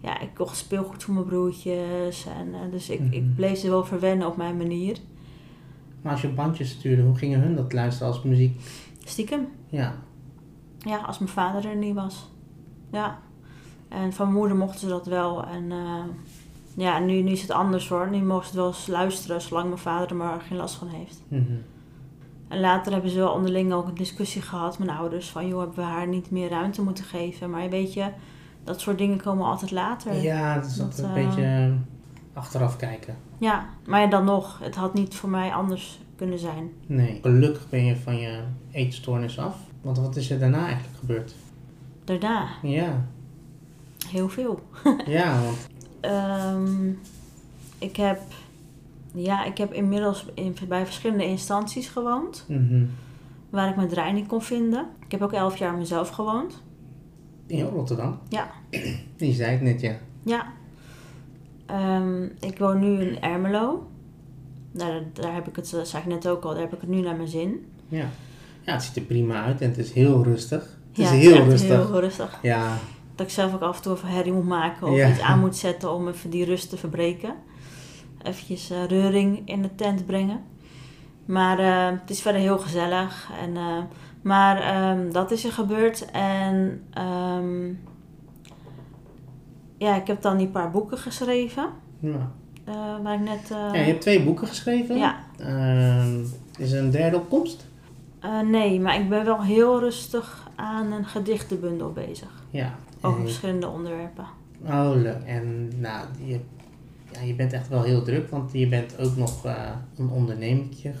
ja, 0.00 0.20
ik 0.20 0.34
kocht 0.34 0.56
speelgoed 0.56 1.02
voor 1.04 1.14
mijn 1.14 1.26
broertjes. 1.26 2.26
En, 2.26 2.54
eh, 2.54 2.70
dus 2.70 2.88
ik, 2.90 3.00
Mhm. 3.00 3.12
ik 3.12 3.34
bleef 3.34 3.58
ze 3.58 3.68
wel 3.70 3.84
verwennen 3.84 4.26
op 4.26 4.36
mijn 4.36 4.56
manier. 4.56 4.96
Maar 6.02 6.12
als 6.12 6.20
je 6.22 6.28
bandjes 6.28 6.70
stuurde, 6.70 7.02
hoe 7.02 7.16
gingen 7.16 7.40
hun 7.40 7.56
dat 7.56 7.72
luisteren 7.72 8.12
als 8.12 8.22
muziek? 8.22 8.60
Stiekem. 9.04 9.48
Ja. 9.68 9.94
Ja, 10.78 10.96
als 10.98 11.18
mijn 11.18 11.30
vader 11.30 11.70
er 11.70 11.76
niet 11.76 11.94
was. 11.94 12.28
Ja. 12.90 13.18
En 13.88 14.12
van 14.12 14.26
mijn 14.26 14.38
moeder 14.38 14.56
mochten 14.56 14.80
ze 14.80 14.88
dat 14.88 15.06
wel. 15.06 15.44
En 15.46 15.72
eh, 15.72 16.04
ja, 16.76 16.98
nu, 16.98 17.22
nu 17.22 17.30
is 17.30 17.42
het 17.42 17.50
anders 17.50 17.88
hoor. 17.88 18.10
Nu 18.10 18.22
mogen 18.22 18.44
ze 18.44 18.50
het 18.50 18.60
wel 18.60 18.66
eens 18.66 18.86
luisteren, 18.86 19.40
zolang 19.40 19.66
mijn 19.66 19.78
vader 19.78 20.08
er 20.08 20.16
maar 20.16 20.40
geen 20.40 20.56
last 20.56 20.74
van 20.74 20.88
heeft. 20.88 21.22
Mhm. 21.28 21.42
En 22.48 22.60
later 22.60 22.92
hebben 22.92 23.10
ze 23.10 23.16
wel 23.16 23.32
onderling 23.32 23.72
ook 23.72 23.88
een 23.88 23.94
discussie 23.94 24.42
gehad, 24.42 24.78
mijn 24.78 24.90
ouders. 24.90 25.30
Van 25.30 25.48
joh, 25.48 25.58
hebben 25.58 25.76
we 25.76 25.82
haar 25.82 26.08
niet 26.08 26.30
meer 26.30 26.48
ruimte 26.48 26.82
moeten 26.82 27.04
geven. 27.04 27.50
Maar 27.50 27.68
weet 27.68 27.92
je, 27.92 28.08
dat 28.64 28.80
soort 28.80 28.98
dingen 28.98 29.20
komen 29.20 29.46
altijd 29.46 29.70
later. 29.70 30.14
Ja, 30.14 30.54
dat 30.54 30.64
is 30.66 30.76
Dat, 30.76 30.86
altijd 30.86 31.06
een 31.06 31.14
eh, 31.16 31.26
beetje 31.26 31.42
eh, 31.42 31.72
achteraf 32.32 32.76
kijken. 32.76 33.16
Ja, 33.38 33.66
maar 33.86 34.00
ja, 34.00 34.06
dan 34.06 34.24
nog. 34.24 34.58
Het 34.62 34.74
had 34.74 34.94
niet 34.94 35.14
voor 35.14 35.28
mij 35.28 35.54
anders 35.54 36.00
kunnen 36.16 36.38
zijn. 36.38 36.70
Nee. 36.86 37.18
Gelukkig 37.22 37.68
ben 37.68 37.84
je 37.84 37.96
van 37.96 38.16
je 38.16 38.40
eetstoornis 38.70 39.38
af. 39.38 39.56
Want 39.80 39.98
wat 39.98 40.16
is 40.16 40.30
er 40.30 40.38
daarna 40.38 40.64
eigenlijk 40.66 40.98
gebeurd? 40.98 41.34
Daarna, 42.06 42.48
Ja. 42.62 43.06
heel 44.08 44.28
veel. 44.28 44.60
Ja, 45.06 45.42
want 45.42 45.68
Ehm, 46.00 46.88
ik 47.78 47.96
heb, 47.96 48.20
ja, 49.14 49.44
ik 49.44 49.58
heb 49.58 49.72
inmiddels 49.72 50.26
in, 50.34 50.56
bij 50.68 50.84
verschillende 50.84 51.24
instanties 51.24 51.88
gewoond. 51.88 52.44
mhm. 52.48 52.84
Waar 53.50 53.68
ik 53.68 53.76
mijn 53.76 53.88
draai 53.88 54.12
niet 54.12 54.26
kon 54.26 54.42
vinden. 54.42 54.86
Ik 55.04 55.10
heb 55.12 55.22
ook 55.22 55.32
elf 55.32 55.56
jaar 55.56 55.74
mezelf 55.74 56.08
gewoond. 56.08 56.62
in 57.46 57.64
Rotterdam. 57.64 58.18
Ja. 58.28 58.50
Die 59.16 59.34
zei 59.34 59.52
het 59.52 59.60
net, 59.60 59.80
ja. 59.80 59.96
Ja. 60.22 60.46
Ehm, 61.66 62.22
ik 62.40 62.58
woon 62.58 62.78
nu 62.80 63.00
in 63.04 63.20
Ermelo. 63.20 63.88
Daar, 64.72 65.02
daar 65.12 65.34
heb 65.34 65.48
ik 65.48 65.56
het, 65.56 65.70
dat 65.70 65.88
zei 65.88 66.02
ik 66.02 66.08
net 66.08 66.28
ook 66.28 66.44
al, 66.44 66.50
daar 66.50 66.60
heb 66.60 66.72
ik 66.74 66.80
het 66.80 66.90
nu 66.90 67.00
naar 67.00 67.16
mijn 67.16 67.28
zin. 67.28 67.66
Ja. 67.88 68.06
Ja, 68.64 68.72
het 68.72 68.82
ziet 68.82 68.96
er 68.96 69.02
prima 69.02 69.44
uit 69.44 69.60
en 69.60 69.68
het 69.68 69.78
is 69.78 69.92
heel 69.92 70.24
rustig. 70.24 70.78
Het 70.96 71.04
is 71.04 71.10
ja, 71.10 71.16
heel 71.16 71.34
echt 71.36 71.48
rustig. 71.48 71.68
heel 71.68 72.00
rustig. 72.00 72.38
Ja, 72.42 72.78
Dat 73.14 73.26
ik 73.26 73.32
zelf 73.32 73.54
ook 73.54 73.60
af 73.60 73.76
en 73.76 73.82
toe 73.82 73.94
even 73.94 74.08
herrie 74.08 74.32
moet 74.32 74.46
maken 74.46 74.86
of 74.86 75.08
iets 75.10 75.20
aan 75.20 75.40
moet 75.40 75.56
zetten 75.56 75.92
om 75.92 76.08
even 76.08 76.30
die 76.30 76.44
rust 76.44 76.70
te 76.70 76.76
verbreken. 76.76 77.34
Eventjes 78.22 78.70
eh, 78.70 78.84
reuring 78.84 79.42
in 79.44 79.62
de 79.62 79.74
tent 79.74 80.06
brengen. 80.06 80.40
Maar 81.24 81.58
eh, 81.58 81.98
het 82.00 82.10
is 82.10 82.22
verder 82.22 82.40
heel 82.40 82.58
gezellig. 82.58 83.30
En, 83.42 83.56
eh, 83.56 83.78
maar 84.22 84.60
ehm, 84.60 85.12
dat 85.12 85.30
is 85.30 85.44
er 85.44 85.52
gebeurd. 85.52 86.10
En 86.10 86.82
ehm, 86.92 87.66
ja, 89.78 89.96
ik 89.96 90.06
heb 90.06 90.22
dan 90.22 90.36
die 90.36 90.48
paar 90.48 90.70
boeken 90.70 90.98
geschreven. 90.98 91.68
ja. 92.00 92.30
waar 93.02 93.14
ik 93.14 93.20
net... 93.20 93.48
ja, 93.48 93.74
je 93.74 93.78
hebt 93.78 94.00
twee 94.00 94.22
boeken 94.22 94.48
geschreven. 94.48 94.96
ja. 94.96 95.16
Ehm, 95.38 96.20
is 96.58 96.72
er 96.72 96.82
een 96.82 96.90
derde 96.90 97.16
op 97.16 97.28
komst? 97.28 97.66
Eh, 98.26 98.40
nee, 98.40 98.80
maar 98.80 99.00
ik 99.00 99.08
ben 99.08 99.24
wel 99.24 99.42
heel 99.42 99.80
rustig 99.80 100.45
aan 100.56 100.92
een 100.92 101.04
gedichtenbundel 101.04 101.92
bezig. 101.92 102.28
Ja. 102.50 102.74
Over 103.00 103.18
En- 103.18 103.24
verschillende 103.26 103.68
onderwerpen. 103.68 104.26
Oh, 104.66 104.90
leuk. 104.94 105.22
En 105.26 105.70
nou, 105.80 106.06
je, 106.24 106.40
ja, 107.12 107.20
je 107.20 107.34
bent 107.34 107.52
echt 107.52 107.68
wel 107.68 107.82
heel 107.82 108.02
druk, 108.02 108.30
want 108.30 108.52
je 108.52 108.68
bent 108.68 108.98
ook 108.98 109.16
nog 109.16 109.44
eh, 109.44 109.54
een 109.96 110.10
ondernemertje 110.10 110.92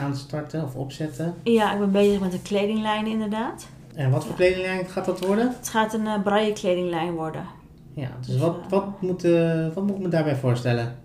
aan 0.00 0.10
het 0.10 0.18
starten 0.18 0.64
of 0.64 0.74
opzetten. 0.74 1.34
Ja, 1.42 1.72
ik 1.72 1.78
ben 1.78 1.92
bezig 1.92 2.20
met 2.20 2.32
een 2.32 2.42
kledinglijn 2.42 3.06
inderdaad. 3.06 3.66
En 3.94 4.10
wat 4.10 4.24
voor 4.26 4.34
kledinglijn 4.34 4.86
gaat 4.86 5.04
dat 5.04 5.26
worden? 5.26 5.48
Het 5.58 5.68
gaat 5.68 5.94
een 5.94 6.06
eh 6.06 6.22
braille 6.22 6.52
kledinglijn 6.52 7.12
worden. 7.12 7.44
Ja, 7.94 8.08
dus 8.18 8.26
Dus, 8.26 8.40
wat, 8.40 8.56
eh, 8.64 8.70
wat, 8.70 9.00
moet, 9.02 9.22
wat 9.74 9.86
moet 9.86 9.96
ik 9.96 10.02
me 10.02 10.08
daarbij 10.08 10.36
voorstellen? 10.36 10.96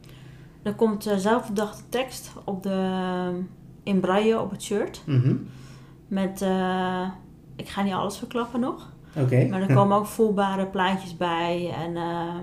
Er 0.64 0.74
komt 0.74 1.08
uh, 1.08 1.16
zelfbedachte 1.16 1.82
tekst 1.90 2.32
op 2.44 2.64
de, 2.64 3.30
in 3.84 4.00
braille 4.00 4.40
op 4.42 4.52
het 4.52 4.62
shirt. 4.64 5.02
Mhm. 5.06 5.36
Met, 6.08 6.42
ik 7.60 7.70
ga 7.70 7.84
niet 7.84 7.94
alles 7.94 8.18
verklappen 8.18 8.60
nog. 8.60 8.92
Oké. 9.16 9.48
Maar 9.50 9.62
er 9.62 9.76
komen 9.76 9.98
ook 9.98 10.06
voelbare 10.06 10.66
plaatjes 10.66 11.18
bij. 11.18 11.74
En, 11.84 11.96
eh, 11.96 12.36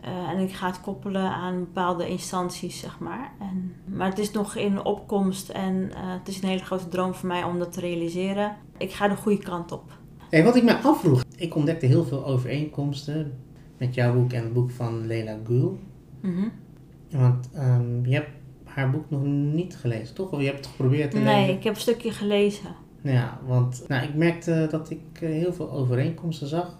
eh, 0.00 0.30
en 0.30 0.38
ik 0.38 0.52
ga 0.52 0.66
het 0.66 0.80
koppelen 0.80 1.30
aan 1.30 1.58
bepaalde 1.58 2.08
instanties, 2.08 2.80
zeg 2.80 2.98
maar. 2.98 3.32
En, 3.40 3.74
maar 3.96 4.08
het 4.08 4.18
is 4.18 4.30
nog 4.30 4.56
in 4.56 4.84
opkomst 4.84 5.48
en 5.48 5.90
eh, 5.94 6.00
het 6.02 6.28
is 6.28 6.42
een 6.42 6.48
hele 6.48 6.64
grote 6.64 6.88
droom 6.88 7.14
voor 7.14 7.28
mij 7.28 7.42
om 7.42 7.58
dat 7.58 7.72
te 7.72 7.80
realiseren. 7.80 8.56
Ik 8.78 8.92
ga 8.92 9.08
de 9.08 9.16
goede 9.16 9.42
kant 9.42 9.72
op. 9.72 10.00
Hey, 10.30 10.44
wat 10.44 10.56
ik 10.56 10.62
me 10.62 10.76
afvroeg, 10.76 11.24
ik 11.36 11.54
ontdekte 11.54 11.86
heel 11.86 12.04
veel 12.04 12.24
overeenkomsten 12.26 13.38
met 13.78 13.94
jouw 13.94 14.14
boek 14.14 14.32
en 14.32 14.42
het 14.42 14.52
boek 14.52 14.70
van 14.70 15.06
Leila 15.06 15.38
Gül. 15.46 15.78
Mhm. 16.20 16.48
Want 17.10 17.48
ehm, 17.52 18.04
je 18.04 18.14
hebt 18.14 18.30
haar 18.64 18.90
boek 18.90 19.10
nog 19.10 19.22
niet 19.52 19.76
gelezen, 19.76 20.14
toch? 20.14 20.30
Of 20.30 20.40
je 20.40 20.46
hebt 20.46 20.58
het 20.58 20.66
geprobeerd 20.66 21.10
te 21.10 21.16
lezen? 21.16 21.32
Nee, 21.32 21.56
ik 21.56 21.64
heb 21.64 21.74
een 21.74 21.80
stukje 21.80 22.10
gelezen. 22.10 22.74
Ja, 23.02 23.38
want 23.46 23.84
nou, 23.88 24.04
ik 24.04 24.14
merkte 24.14 24.66
dat 24.70 24.90
ik 24.90 25.00
eh, 25.12 25.28
heel 25.28 25.52
veel 25.52 25.70
overeenkomsten 25.70 26.48
zag. 26.48 26.78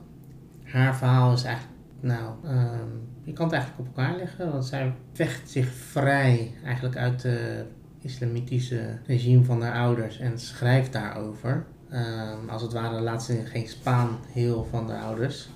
Haar 0.62 0.96
verhaal 0.96 1.32
is 1.32 1.44
eigenlijk, 1.44 1.78
nou, 2.00 2.34
ehm, 2.44 2.88
je 3.24 3.32
kan 3.32 3.44
het 3.44 3.54
eigenlijk 3.54 3.88
op 3.88 3.96
elkaar 3.96 4.16
leggen. 4.16 4.52
Want 4.52 4.64
zij 4.64 4.92
vecht 5.12 5.50
zich 5.50 5.68
vrij 5.72 6.54
eigenlijk 6.64 6.96
uit 6.96 7.22
het 7.22 7.66
islamitische 8.00 8.98
regime 9.06 9.44
van 9.44 9.62
haar 9.62 9.80
ouders 9.84 10.18
en 10.18 10.38
schrijft 10.38 10.92
daarover. 10.92 11.66
Ehm, 11.90 12.48
als 12.48 12.62
het 12.62 12.72
ware 12.72 13.00
laat 13.00 13.24
ze 13.24 13.44
geen 13.44 13.68
spaan 13.68 14.08
heel 14.32 14.66
van 14.70 14.90
haar 14.90 15.02
ouders. 15.02 15.48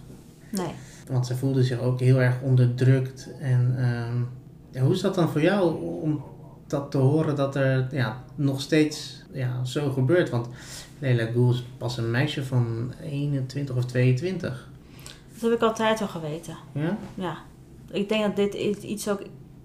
Nee. 0.51 0.71
Want 1.09 1.27
ze 1.27 1.37
voelde 1.37 1.65
zich 1.65 1.81
ook 1.81 2.01
heel 2.01 2.23
erg 2.23 2.41
onderdrukt. 2.43 3.29
En 3.41 3.75
ja, 4.71 4.81
hoe 4.83 4.93
is 4.93 5.01
dat 5.01 5.15
dan 5.15 5.29
voor 5.29 5.41
jou 5.41 5.85
om 6.03 6.25
dat 6.67 6.91
te 6.91 6.99
horen 6.99 7.37
dat 7.37 7.57
er 7.57 7.87
ja, 7.91 8.23
nog 8.35 8.61
steeds 8.61 9.23
ja, 9.33 9.65
zo 9.65 9.91
gebeurt? 9.91 10.31
Want 10.31 10.49
Leila 10.99 11.27
Goel 11.33 11.51
is 11.51 11.65
pas 11.79 11.97
een 11.97 12.11
meisje 12.11 12.45
van 12.45 12.93
21 13.03 13.77
of 13.77 13.85
22. 13.85 14.69
Dat 15.33 15.51
heb 15.51 15.53
ik 15.53 15.67
altijd 15.67 16.01
al 16.01 16.09
geweten. 16.09 16.57
Ja? 16.73 16.99
Ja. 17.15 17.37
Ik 17.91 18.09
denk 18.09 18.23
dat 18.25 18.37
dit 18.37 18.83
iets 18.83 19.09
ook 19.09 19.23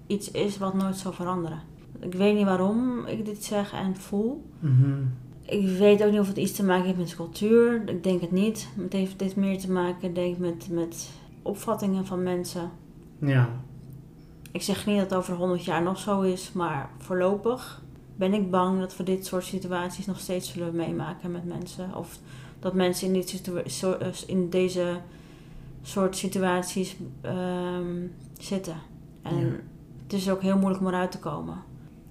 iets 0.07 0.31
is 0.31 0.57
wat 0.57 0.73
nooit 0.73 0.97
zal 0.97 1.13
veranderen. 1.13 1.59
Ik 1.99 2.13
weet 2.13 2.35
niet 2.35 2.45
waarom 2.45 3.05
ik 3.05 3.25
dit 3.25 3.43
zeg 3.43 3.73
en 3.73 3.95
voel. 3.95 4.43
Mhm. 4.59 5.03
Ik 5.41 5.77
weet 5.77 6.03
ook 6.03 6.11
niet 6.11 6.19
of 6.19 6.27
het 6.27 6.37
iets 6.37 6.51
te 6.51 6.63
maken 6.63 6.85
heeft 6.85 6.97
met 6.97 7.15
cultuur. 7.15 7.89
Ik 7.89 8.03
denk 8.03 8.21
het 8.21 8.31
niet. 8.31 8.67
Het 8.81 8.93
heeft 8.93 9.19
dit 9.19 9.35
meer 9.35 9.59
te 9.59 9.71
maken, 9.71 10.13
denk 10.13 10.33
ik, 10.33 10.39
met, 10.39 10.67
met 10.69 11.09
opvattingen 11.41 12.05
van 12.05 12.23
mensen. 12.23 12.69
Ja. 13.19 13.49
Ik 14.51 14.61
zeg 14.61 14.85
niet 14.85 14.97
dat 14.97 15.09
het 15.09 15.19
over 15.19 15.35
100 15.35 15.63
jaar 15.65 15.83
nog 15.83 15.99
zo 15.99 16.21
is, 16.21 16.51
maar 16.51 16.89
voorlopig 16.97 17.81
ben 18.15 18.33
ik 18.33 18.51
bang 18.51 18.79
dat 18.79 18.97
we 18.97 19.03
dit 19.03 19.25
soort 19.25 19.43
situaties 19.43 20.05
nog 20.05 20.19
steeds 20.19 20.51
zullen 20.53 20.75
meemaken 20.75 21.31
met 21.31 21.45
mensen. 21.45 21.95
Of 21.95 22.19
dat 22.59 22.73
mensen 22.73 23.07
in, 23.07 23.13
dit 23.13 23.41
eh, 23.83 24.07
in 24.27 24.49
deze 24.49 24.97
soort 25.81 26.15
situaties 26.17 26.95
ehm, 27.21 28.07
zitten. 28.39 28.75
En 29.21 29.37
Ja. 29.37 29.51
het 30.03 30.13
is 30.13 30.29
ook 30.29 30.41
heel 30.41 30.57
moeilijk 30.57 30.81
om 30.81 30.87
eruit 30.87 31.11
te 31.11 31.19
komen. 31.19 31.55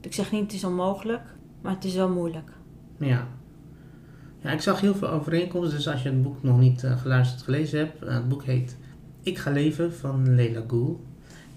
Ik 0.00 0.14
zeg 0.14 0.33
niet 0.33 0.42
het 0.42 0.53
is 0.53 0.64
onmogelijk, 0.64 1.22
maar 1.61 1.74
het 1.74 1.85
is 1.85 1.94
wel 1.94 2.09
moeilijk. 2.09 2.50
Ja. 2.98 3.26
Ja, 4.38 4.50
ik 4.50 4.61
zag 4.61 4.81
heel 4.81 4.94
veel 4.94 5.09
overeenkomsten. 5.09 5.76
Dus 5.76 5.88
als 5.88 6.03
je 6.03 6.09
het 6.09 6.22
boek 6.22 6.42
nog 6.42 6.59
niet 6.59 6.85
eh, 6.85 7.00
geluisterd 7.00 7.42
gelezen 7.42 7.79
hebt. 7.79 8.03
eh, 8.03 8.14
het 8.14 8.29
boek 8.29 8.44
heet 8.44 8.76
Ik 9.22 9.38
ga 9.38 9.50
leven 9.50 9.94
van 9.94 10.35
Leila 10.35 10.62
Goel. 10.66 11.00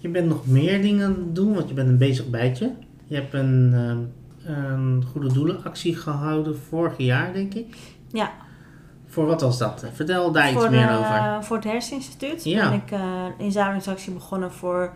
Je 0.04 0.10
bent 0.10 0.28
nog 0.28 0.48
meer 0.48 0.82
dingen 0.82 1.06
aan 1.06 1.12
het 1.14 1.36
doen, 1.36 1.54
want 1.54 1.68
je 1.68 1.74
bent 1.74 1.90
een 1.90 1.98
bezig 1.98 2.30
bijtje. 2.30 2.72
Je 3.08 3.16
hebt 3.16 3.34
een, 3.34 3.72
ehm, 3.74 4.56
een 4.56 5.04
goede 5.12 5.34
doelenactie 5.34 5.96
gehouden 5.96 6.58
vorig 6.60 6.98
jaar, 6.98 7.34
denk 7.34 7.54
ik. 7.54 7.76
Ja. 8.12 8.32
Voor 9.08 9.26
wat 9.26 9.42
was 9.42 9.58
dat? 9.58 9.86
Vertel 9.94 10.32
daar 10.32 10.52
iets 10.52 10.70
meer 10.70 10.88
de- 10.88 10.94
over. 10.98 11.44
Voor 11.44 11.56
het 11.56 11.66
Herseninstituut 11.66 12.44
Ja. 12.44 12.70
ben 12.70 12.78
ik 12.86 12.92
eh, 12.92 13.26
een 13.40 13.46
inzamelingsactie 13.46 14.14
begonnen 14.14 14.52
voor 14.52 14.94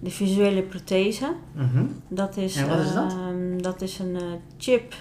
de 0.00 0.10
visuele 0.10 0.62
prothese. 0.62 1.32
Mhm. 1.52 1.84
Dat 2.08 2.36
is, 2.36 2.56
En 2.56 2.68
wat 2.68 2.78
is 2.78 2.92
dat? 2.92 3.12
ehm, 3.12 3.62
dat 3.62 3.82
is 3.82 3.98
een 3.98 4.16
eh, 4.16 4.22
chip 4.58 4.94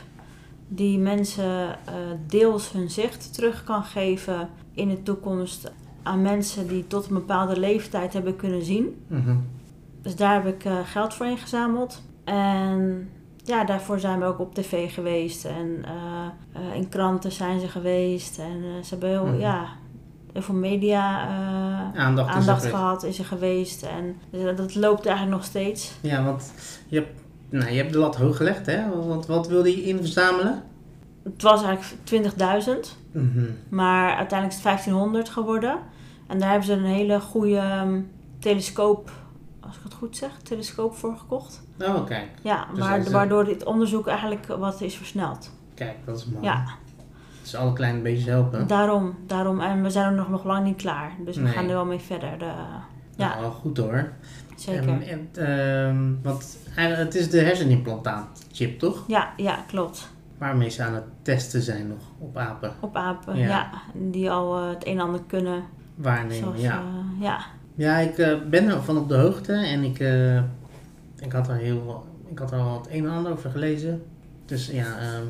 die 0.67 0.97
mensen 0.99 1.69
eh, 1.85 1.93
deels 2.27 2.71
hun 2.71 2.89
zicht 2.89 3.33
terug 3.33 3.63
kan 3.63 3.83
geven 3.83 4.49
in 4.73 4.87
de 4.89 5.03
toekomst 5.03 5.71
aan 6.03 6.21
mensen 6.21 6.67
die 6.67 6.87
tot 6.87 7.07
een 7.07 7.13
bepaalde 7.13 7.59
leeftijd 7.59 8.13
hebben 8.13 8.35
kunnen 8.35 8.63
zien. 8.63 9.03
Mhm. 9.07 9.35
Dus 10.01 10.15
daar 10.15 10.33
heb 10.43 10.53
ik 10.55 10.65
eh, 10.65 10.77
geld 10.85 11.13
voor 11.13 11.25
ingezameld. 11.25 12.01
En 12.23 13.09
ja, 13.43 13.63
daarvoor 13.63 13.99
zijn 13.99 14.19
we 14.19 14.25
ook 14.25 14.39
op 14.39 14.53
tv 14.55 14.93
geweest. 14.93 15.45
En 15.45 15.83
eh, 15.85 16.61
eh, 16.61 16.75
in 16.75 16.89
kranten 16.89 17.31
zijn 17.31 17.59
ze 17.59 17.67
geweest. 17.67 18.39
En 18.39 18.83
ze 18.83 18.89
hebben 18.89 19.09
heel, 19.09 19.25
Mhm. 19.25 19.39
ja, 19.39 19.65
heel 20.33 20.41
veel 20.41 20.55
media 20.55 21.27
Aandacht, 21.95 22.29
is 22.29 22.35
aandacht 22.35 22.65
gehad, 22.65 23.03
is 23.03 23.19
er 23.19 23.25
geweest. 23.25 23.83
En 23.83 24.15
dus 24.29 24.55
dat 24.57 24.75
loopt 24.75 25.05
eigenlijk 25.05 25.37
nog 25.37 25.45
steeds. 25.45 25.91
Ja, 26.01 26.23
want 26.23 26.51
je 26.87 26.95
hebt, 26.95 27.21
nou, 27.49 27.71
je 27.71 27.77
hebt 27.77 27.93
de 27.93 27.99
lat 27.99 28.15
hoog 28.15 28.37
gelegd, 28.37 28.65
hè? 28.65 28.89
Want 29.07 29.25
wat 29.25 29.47
wilde 29.47 29.69
je 29.69 29.83
inzamelen? 29.83 30.63
Het 31.23 31.41
was 31.41 31.63
eigenlijk 31.63 32.03
20.000. 32.03 32.97
Mhm. 33.23 33.45
Maar 33.69 34.07
uiteindelijk 34.15 34.49
is 34.49 34.55
het 34.55 34.63
1500 34.63 35.29
geworden. 35.29 35.77
En 36.27 36.39
daar 36.39 36.49
hebben 36.49 36.67
ze 36.67 36.73
een 36.73 36.83
hele 36.85 37.19
goede 37.21 37.57
ehm, 37.57 37.99
telescoop, 38.39 39.11
als 39.59 39.75
ik 39.77 39.83
het 39.83 39.93
goed 39.93 40.17
zeg, 40.17 40.31
telescoop 40.43 40.95
voor 40.95 41.17
gekocht. 41.17 41.63
Oh, 41.81 42.05
kijk. 42.05 42.27
Ja, 42.41 42.67
Dus 42.73 42.79
waar- 42.79 43.11
waardoor 43.11 43.45
dit 43.45 43.63
onderzoek 43.65 44.07
eigenlijk 44.07 44.45
wat 44.47 44.81
is 44.81 44.95
versneld. 44.95 45.51
Kijk, 45.73 45.95
dat 46.05 46.17
is 46.17 46.25
mooi. 46.25 46.45
Ja, 46.45 46.63
Dus 47.41 47.55
alle 47.55 47.73
kleine 47.73 47.99
beetjes 48.01 48.25
helpen. 48.25 48.67
daarom, 48.67 49.15
daarom. 49.25 49.59
En 49.59 49.83
we 49.83 49.89
zijn 49.89 50.05
er 50.05 50.11
nog, 50.17 50.29
nog 50.29 50.43
lang 50.43 50.63
niet 50.65 50.75
klaar. 50.77 51.11
Dus 51.25 51.37
we 51.37 51.47
gaan 51.47 51.63
er 51.63 51.73
wel 51.73 51.85
mee 51.85 51.99
verder. 51.99 52.37
De, 52.37 52.51
ja, 53.15 53.39
Nou, 53.39 53.51
goed 53.51 53.77
hoor. 53.77 54.09
zeker. 54.55 54.89
En, 54.89 55.01
en, 55.07 55.29
ehm, 55.33 56.13
want 56.23 56.57
het 56.75 57.15
is 57.15 57.29
de 57.29 57.39
hersenimplantaatchip, 57.39 58.79
toch? 58.79 59.03
Ja, 59.07 59.33
ja, 59.37 59.63
klopt. 59.67 60.09
Waarmee 60.37 60.69
ze 60.69 60.83
aan 60.83 60.93
het 60.93 61.03
testen 61.21 61.61
zijn 61.61 61.87
nog 61.87 62.01
op 62.17 62.37
apen. 62.37 62.73
Op 62.79 62.95
apen, 62.95 63.37
Ja. 63.37 63.47
ja. 63.47 63.69
Die 63.93 64.31
al 64.31 64.57
eh, 64.57 64.69
het 64.69 64.85
een 64.87 64.93
en 64.93 64.99
ander 65.05 65.21
kunnen. 65.27 65.63
Waarnemen, 65.95 66.35
Zoals, 66.35 66.61
ja. 66.61 66.79
eh, 66.79 67.21
ja. 67.21 67.39
Ja, 67.75 67.97
ik 67.97 68.17
eh, 68.17 68.37
ben 68.49 68.67
er 68.69 68.81
van 68.83 68.97
op 68.97 69.09
de 69.09 69.15
hoogte 69.17 69.53
en 69.53 69.83
ik, 69.83 69.99
ik, 71.19 71.31
had 71.31 71.47
er 71.47 71.55
heel, 71.55 72.05
ik 72.29 72.39
had 72.39 72.51
er 72.51 72.59
al 72.59 72.77
het 72.77 72.87
een 72.91 73.05
en 73.05 73.11
ander 73.11 73.31
over 73.31 73.49
gelezen. 73.51 74.03
Dus 74.45 74.67
ja, 74.67 74.97
ehm, 74.97 75.25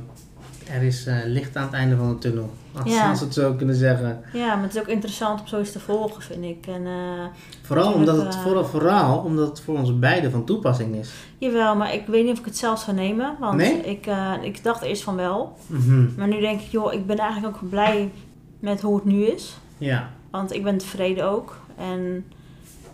er 0.69 0.81
is 0.83 1.05
eh, 1.05 1.15
licht 1.25 1.55
aan 1.55 1.63
het 1.65 1.73
einde 1.73 1.95
van 1.95 2.09
de 2.09 2.17
tunnel. 2.17 2.49
Als, 2.83 2.93
Ja. 2.93 3.09
als 3.09 3.19
we 3.19 3.25
het 3.25 3.33
zo 3.33 3.53
kunnen 3.53 3.75
zeggen. 3.75 4.21
ja, 4.33 4.53
maar 4.55 4.63
het 4.63 4.75
is 4.75 4.81
ook 4.81 4.87
interessant 4.87 5.39
om 5.41 5.47
zoiets 5.47 5.71
te 5.71 5.79
volgen, 5.79 6.21
vind 6.21 6.43
ik. 6.43 6.67
En, 6.67 6.85
eh, 6.85 7.25
Vooral 7.61 7.93
omdat, 7.93 8.17
het, 8.17 8.35
eh, 8.35 8.41
vooral, 8.41 8.65
vooral 8.65 9.17
omdat 9.19 9.47
het 9.47 9.61
voor 9.61 9.77
ons 9.77 9.99
beiden 9.99 10.31
van 10.31 10.45
toepassing 10.45 10.95
is. 10.95 11.13
Jawel, 11.37 11.75
maar 11.75 11.93
ik 11.93 12.07
weet 12.07 12.23
niet 12.23 12.33
of 12.33 12.39
ik 12.39 12.45
het 12.45 12.57
zelf 12.57 12.79
zou 12.79 12.95
nemen. 12.97 13.35
Want 13.39 13.55
Nee? 13.57 13.81
ik, 13.81 14.07
ik 14.41 14.63
dacht 14.63 14.81
eerst 14.81 15.03
van 15.03 15.15
wel. 15.15 15.57
Mhm. 15.67 16.05
Maar 16.17 16.27
nu 16.27 16.39
denk 16.39 16.61
ik, 16.61 16.67
joh, 16.67 16.93
ik 16.93 17.05
ben 17.07 17.17
eigenlijk 17.17 17.55
ook 17.63 17.69
blij 17.69 18.11
met 18.59 18.81
hoe 18.81 18.95
het 18.95 19.05
nu 19.05 19.23
is. 19.25 19.57
Ja, 19.77 20.09
Want 20.31 20.53
ik 20.53 20.63
ben 20.63 20.77
tevreden 20.77 21.29
ook. 21.29 21.57
En 21.77 22.25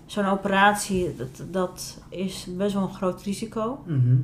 zo'n 0.05 0.25
operatie, 0.25 1.15
dat, 1.17 1.43
dat 1.51 1.97
is 2.09 2.47
best 2.57 2.73
wel 2.73 2.83
een 2.83 2.93
groot 2.93 3.21
risico. 3.21 3.79
mhm. 3.85 4.15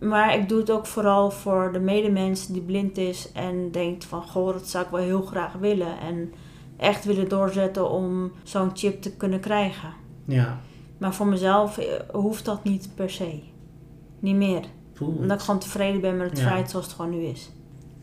Maar 0.00 0.34
ik 0.38 0.48
doe 0.48 0.58
het 0.58 0.70
ook 0.70 0.86
vooral 0.86 1.30
voor 1.30 1.72
de 1.72 1.78
medemens 1.80 2.46
die 2.46 2.62
blind 2.62 2.96
is 2.98 3.32
en 3.32 3.70
denkt 3.70 4.04
van, 4.04 4.22
goh, 4.22 4.52
dat 4.52 4.68
zou 4.68 4.84
ik 4.84 4.90
wel 4.90 5.00
heel 5.00 5.22
graag 5.22 5.52
willen. 5.52 5.98
En 6.00 6.32
echt 6.76 7.04
willen 7.04 7.28
doorzetten 7.28 7.90
om 7.90 8.32
zo'n 8.42 8.70
chip 8.74 9.02
te 9.02 9.10
kunnen 9.16 9.40
krijgen. 9.40 9.88
ja. 10.24 10.58
Maar 10.98 11.14
voor 11.14 11.26
mezelf 11.26 11.78
eh, 11.78 11.84
hoeft 12.12 12.44
dat 12.44 12.64
niet 12.64 12.88
per 12.94 13.10
se. 13.10 13.40
Niet 14.18 14.34
meer. 14.36 14.64
Poeh. 14.92 15.16
Omdat 15.18 15.38
ik 15.38 15.44
gewoon 15.44 15.60
tevreden 15.60 16.00
ben 16.00 16.16
met 16.16 16.30
het 16.30 16.38
Ja. 16.38 16.48
feit 16.48 16.70
zoals 16.70 16.86
het 16.86 16.94
gewoon 16.94 17.10
nu 17.10 17.22
is. 17.24 17.50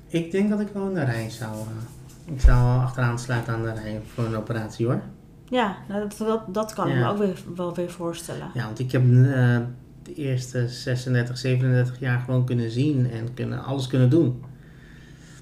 Ik 0.08 0.32
denk 0.32 0.50
dat 0.50 0.60
ik 0.60 0.68
wel 0.74 0.88
in 0.88 0.94
de 0.94 1.04
rij 1.04 1.30
zou... 1.30 1.52
eh, 1.56 2.34
ik 2.34 2.42
zou 2.42 2.64
wel 2.64 2.80
achteraan 2.80 3.20
sluiten 3.20 3.54
aan 3.54 3.62
de 3.64 3.74
rij 3.74 4.02
voor 4.14 4.24
een 4.26 4.36
operatie 4.36 4.86
hoor. 4.86 5.02
Ja, 5.50 5.76
nou, 5.88 6.02
dat, 6.08 6.18
dat, 6.28 6.54
dat 6.54 6.74
kan 6.74 6.88
ik 6.88 6.96
me 6.96 7.08
ook 7.08 7.18
weer, 7.18 7.44
wel 7.56 7.74
weer 7.74 7.92
voorstellen. 7.92 8.48
Ja, 8.54 8.66
want 8.66 8.80
ik 8.80 8.92
heb 8.92 9.02
eh, 9.12 9.58
de 10.06 10.14
eerste 10.14 10.68
36, 10.70 11.38
37 11.38 12.00
jaar 12.00 12.20
gewoon 12.20 12.46
kunnen 12.46 12.72
zien 12.72 13.10
en 13.12 13.34
kunnen, 13.34 13.64
alles 13.64 13.88
kunnen 13.88 14.10
doen. 14.10 14.44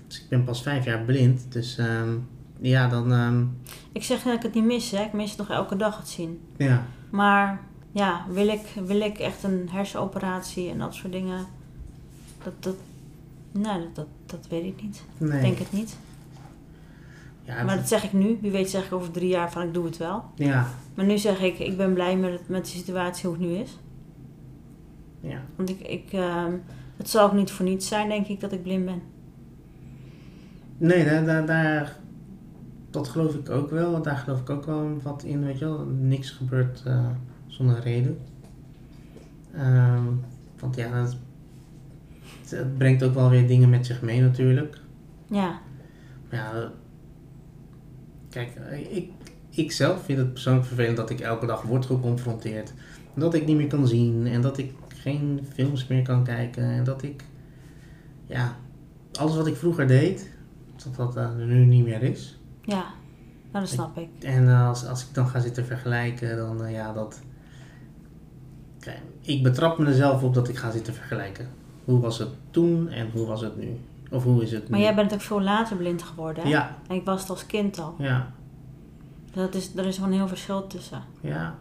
Dus 0.08 0.22
ik 0.22 0.30
ben 0.30 0.44
pas 0.44 0.62
vijf 0.64 0.86
jaar 0.86 1.02
blind. 1.04 1.46
Dus 1.50 1.78
ehm, 1.78 2.10
ja, 2.60 2.88
dan... 2.88 3.12
ehm, 3.14 3.44
Ik 3.92 4.04
zeg 4.04 4.24
dat 4.24 4.34
ik 4.34 4.42
het 4.44 4.54
niet 4.54 4.64
mis, 4.66 4.92
hè. 4.92 5.04
ik 5.04 5.14
mis 5.14 5.30
het 5.30 5.40
nog 5.40 5.50
elke 5.50 5.76
dag 5.76 5.98
het 5.98 6.08
zien. 6.10 6.40
ja. 6.58 6.86
Maar 7.10 7.60
ja, 7.92 8.26
wil 8.30 8.48
ik, 8.48 8.62
wil 8.86 9.00
ik 9.02 9.18
echt 9.18 9.44
een 9.44 9.68
hersenoperatie 9.72 10.70
en 10.70 10.78
dat 10.78 10.94
soort 10.94 11.12
dingen? 11.12 11.46
Dat, 12.44 12.54
dat, 12.60 12.76
nee, 13.52 13.64
dat, 13.80 13.96
dat, 13.96 14.08
dat 14.26 14.48
weet 14.50 14.64
ik 14.64 14.82
niet. 14.82 15.04
Nee. 15.18 15.32
Ik 15.36 15.42
denk 15.42 15.58
het 15.58 15.72
niet. 15.72 15.96
ja, 17.46 17.64
Maar 17.64 17.76
dat 17.78 17.88
zeg 17.88 18.04
ik 18.04 18.14
nu. 18.14 18.38
Wie 18.42 18.52
weet 18.52 18.70
zeg 18.70 18.86
ik 18.86 18.94
over 18.94 19.12
drie 19.12 19.28
jaar 19.30 19.52
van 19.52 19.62
ik 19.62 19.74
doe 19.74 19.86
het 19.86 19.98
wel. 19.98 20.24
ja, 20.36 20.68
Maar 20.94 21.06
nu 21.06 21.18
zeg 21.18 21.40
ik, 21.42 21.60
ik 21.60 21.78
ben 21.78 21.94
blij 21.94 22.18
met, 22.18 22.32
het, 22.32 22.48
met 22.50 22.66
de 22.66 22.72
situatie 22.72 23.30
hoe 23.30 23.38
het 23.38 23.48
nu 23.48 23.54
is. 23.56 23.78
Ja. 25.24 25.42
Want 25.56 25.70
ik, 25.70 25.80
ik, 25.80 26.14
ehm, 26.14 26.52
het 26.98 27.10
zal 27.10 27.26
ook 27.26 27.34
niet 27.34 27.52
voor 27.52 27.66
niets 27.66 27.88
zijn, 27.88 28.10
denk 28.10 28.28
ik, 28.28 28.40
dat 28.40 28.52
ik 28.52 28.64
blind 28.64 28.86
ben. 28.86 29.02
Nee, 30.78 31.06
daar, 31.06 31.26
daar, 31.26 31.46
daar, 31.46 31.98
dat 32.90 33.08
geloof 33.08 33.36
ik 33.36 33.50
ook 33.50 33.70
wel. 33.70 34.02
Daar 34.02 34.18
geloof 34.18 34.40
ik 34.40 34.50
ook 34.50 34.66
wel 34.66 35.02
wat 35.02 35.24
in, 35.24 35.46
weet 35.46 35.60
je 35.60 35.66
wel. 35.66 35.86
Niks 35.86 36.30
gebeurt 36.30 36.84
eh, 36.86 37.08
zonder 37.48 37.80
reden. 37.80 38.18
Ehm, 39.54 40.06
want 40.60 40.76
ja, 40.76 41.04
dat, 41.04 41.18
het 42.50 42.78
brengt 42.78 43.04
ook 43.04 43.14
wel 43.14 43.30
weer 43.30 43.48
dingen 43.48 43.70
met 43.70 43.86
zich 43.86 44.02
mee 44.02 44.22
natuurlijk. 44.22 44.82
Ja, 45.28 45.60
Maar 46.30 46.40
Ja, 46.40 46.72
kijk, 48.30 48.56
eh, 48.56 48.96
ik, 48.96 49.12
ik 49.50 49.72
zelf 49.72 50.04
vind 50.04 50.18
het 50.18 50.34
persoonlijk 50.34 50.66
vervelend 50.66 50.98
dat 50.98 51.10
ik 51.10 51.20
elke 51.20 51.46
dag 51.46 51.62
word 51.62 51.86
geconfronteerd. 51.86 52.74
Dat 53.14 53.34
ik 53.34 53.46
niet 53.46 53.58
meer 53.58 53.68
kan 53.68 53.88
zien 53.88 54.28
en 54.28 54.42
dat 54.42 54.58
ik 54.58 54.74
geen 55.04 55.48
films 55.54 55.88
meer 55.88 56.02
kan 56.04 56.24
kijken. 56.24 56.64
En 56.64 56.84
dat 56.84 57.04
ik, 57.04 57.24
ja, 58.26 58.56
alles 59.20 59.36
wat 59.36 59.48
ik 59.48 59.56
vroeger 59.56 59.88
deed, 59.88 60.30
dat 60.84 60.96
dat 60.96 61.16
eh, 61.18 61.36
nu 61.36 61.66
niet 61.66 61.86
meer 61.86 62.04
is. 62.04 62.40
ja. 62.62 62.86
Nou, 63.52 63.66
dat 63.66 63.74
snap 63.74 63.98
ik. 63.98 64.10
En 64.24 64.48
eh, 64.50 64.68
als, 64.68 64.86
als 64.88 65.02
ik 65.02 65.14
dan 65.14 65.28
ga 65.28 65.40
zitten 65.40 65.66
vergelijken, 65.66 66.38
dan 66.38 66.64
eh, 66.66 66.72
ja, 66.72 66.94
dat... 66.94 67.20
Kijk, 68.80 69.02
ik 69.22 69.44
betrap 69.44 69.78
mezelf 69.78 70.24
op 70.24 70.34
dat 70.34 70.50
ik 70.50 70.58
ga 70.58 70.72
zitten 70.72 70.94
vergelijken. 70.94 71.48
Hoe 71.86 72.00
was 72.00 72.18
het 72.18 72.30
toen 72.52 72.90
en 72.90 73.10
hoe 73.12 73.26
was 73.26 73.42
het 73.42 73.58
nu? 73.58 73.80
Of 74.12 74.24
hoe 74.24 74.44
is 74.44 74.52
het 74.52 74.64
nu? 74.64 74.70
Maar 74.70 74.80
jij 74.80 74.96
bent 74.96 75.14
ook 75.14 75.22
veel 75.22 75.42
later 75.42 75.78
blind 75.78 76.04
geworden, 76.04 76.44
hè? 76.44 76.50
Ja, 76.50 76.78
En 76.88 76.96
ik 76.96 77.06
was 77.06 77.22
het 77.22 77.30
als 77.30 77.46
kind 77.46 77.80
al. 77.80 77.96
ja. 77.98 78.32
Dat 79.34 79.56
is, 79.56 79.76
er 79.76 79.86
is 79.86 79.96
gewoon 79.96 80.12
een 80.12 80.18
heel 80.18 80.28
verschil 80.28 80.68
tussen. 80.68 81.02
Ja. 81.22 81.56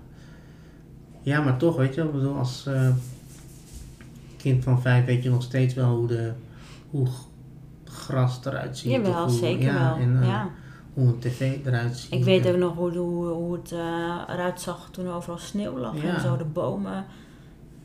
Ja, 1.22 1.40
maar 1.40 1.57
toch, 1.57 1.76
weet 1.76 1.94
je, 1.94 2.02
ik 2.02 2.12
bedoel, 2.12 2.37
als 2.37 2.68
kind 4.42 4.64
van 4.64 4.83
vijf 4.83 5.05
weet 5.05 5.22
je 5.22 5.31
nog 5.31 5.42
steeds 5.42 5.74
wel 5.74 5.96
hoe, 5.96 6.07
de, 6.07 6.33
hoe 6.90 7.07
gras 7.85 8.40
eruit 8.44 8.78
ziet. 8.78 8.90
Jawel, 8.90 9.28
hoe, 9.28 9.38
zeker 9.38 9.64
ja, 9.64 9.78
wel. 9.78 10.05
En, 10.05 10.20
eh, 10.20 10.26
ja. 10.28 10.50
hoe 10.94 11.07
een 11.07 11.18
tv 11.18 11.66
eruit 11.66 11.96
ziet. 11.96 12.12
Ik 12.12 12.24
weet 12.24 12.46
ook 12.46 12.57
nog 12.57 12.74
hoe, 12.76 12.96
hoe, 12.96 13.26
hoe 13.26 13.52
het 13.52 13.72
eh, 13.72 14.22
eruit 14.28 14.61
zag 14.61 14.88
toen 14.90 15.07
er 15.07 15.12
overal 15.12 15.38
sneeuw 15.38 15.78
lag 15.78 16.02
Ja. 16.02 16.14
en 16.14 16.20
zo 16.20 16.37
de 16.37 16.44
bomen. 16.44 17.05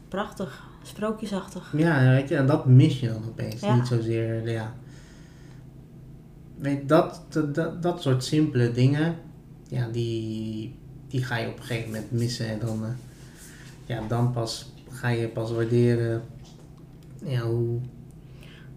Prachtig, 0.08 0.64
sprookjesachtig. 0.84 1.74
Ja, 1.78 2.10
weet 2.10 2.30
je, 2.30 2.36
en 2.36 2.48
dat 2.48 2.66
mis 2.66 3.00
je 3.00 3.08
dan 3.08 3.24
opeens. 3.28 3.62
Niet 3.62 3.88
zozeer, 3.88 4.50
ja. 4.50 4.74
Weet, 6.58 6.90
dat, 6.90 7.26
dat, 7.30 7.56
dat, 7.56 7.82
dat 7.84 8.02
soort 8.02 8.24
simpele 8.24 8.72
dingen, 8.72 9.16
ja, 9.68 9.88
die, 9.92 10.76
die 11.08 11.24
ga 11.24 11.38
je 11.38 11.48
op 11.48 11.58
een 11.58 11.64
gegeven 11.64 11.92
moment 11.92 12.12
missen. 12.12 12.48
En 12.48 12.60
dan, 12.60 12.84
eh, 12.86 12.90
ja, 13.86 14.08
dan 14.08 14.32
pas 14.32 14.72
ga 14.90 15.10
je 15.10 15.28
pas 15.28 15.52
waarderen, 15.52 16.24
ja, 17.26 17.40
hoe... 17.42 17.80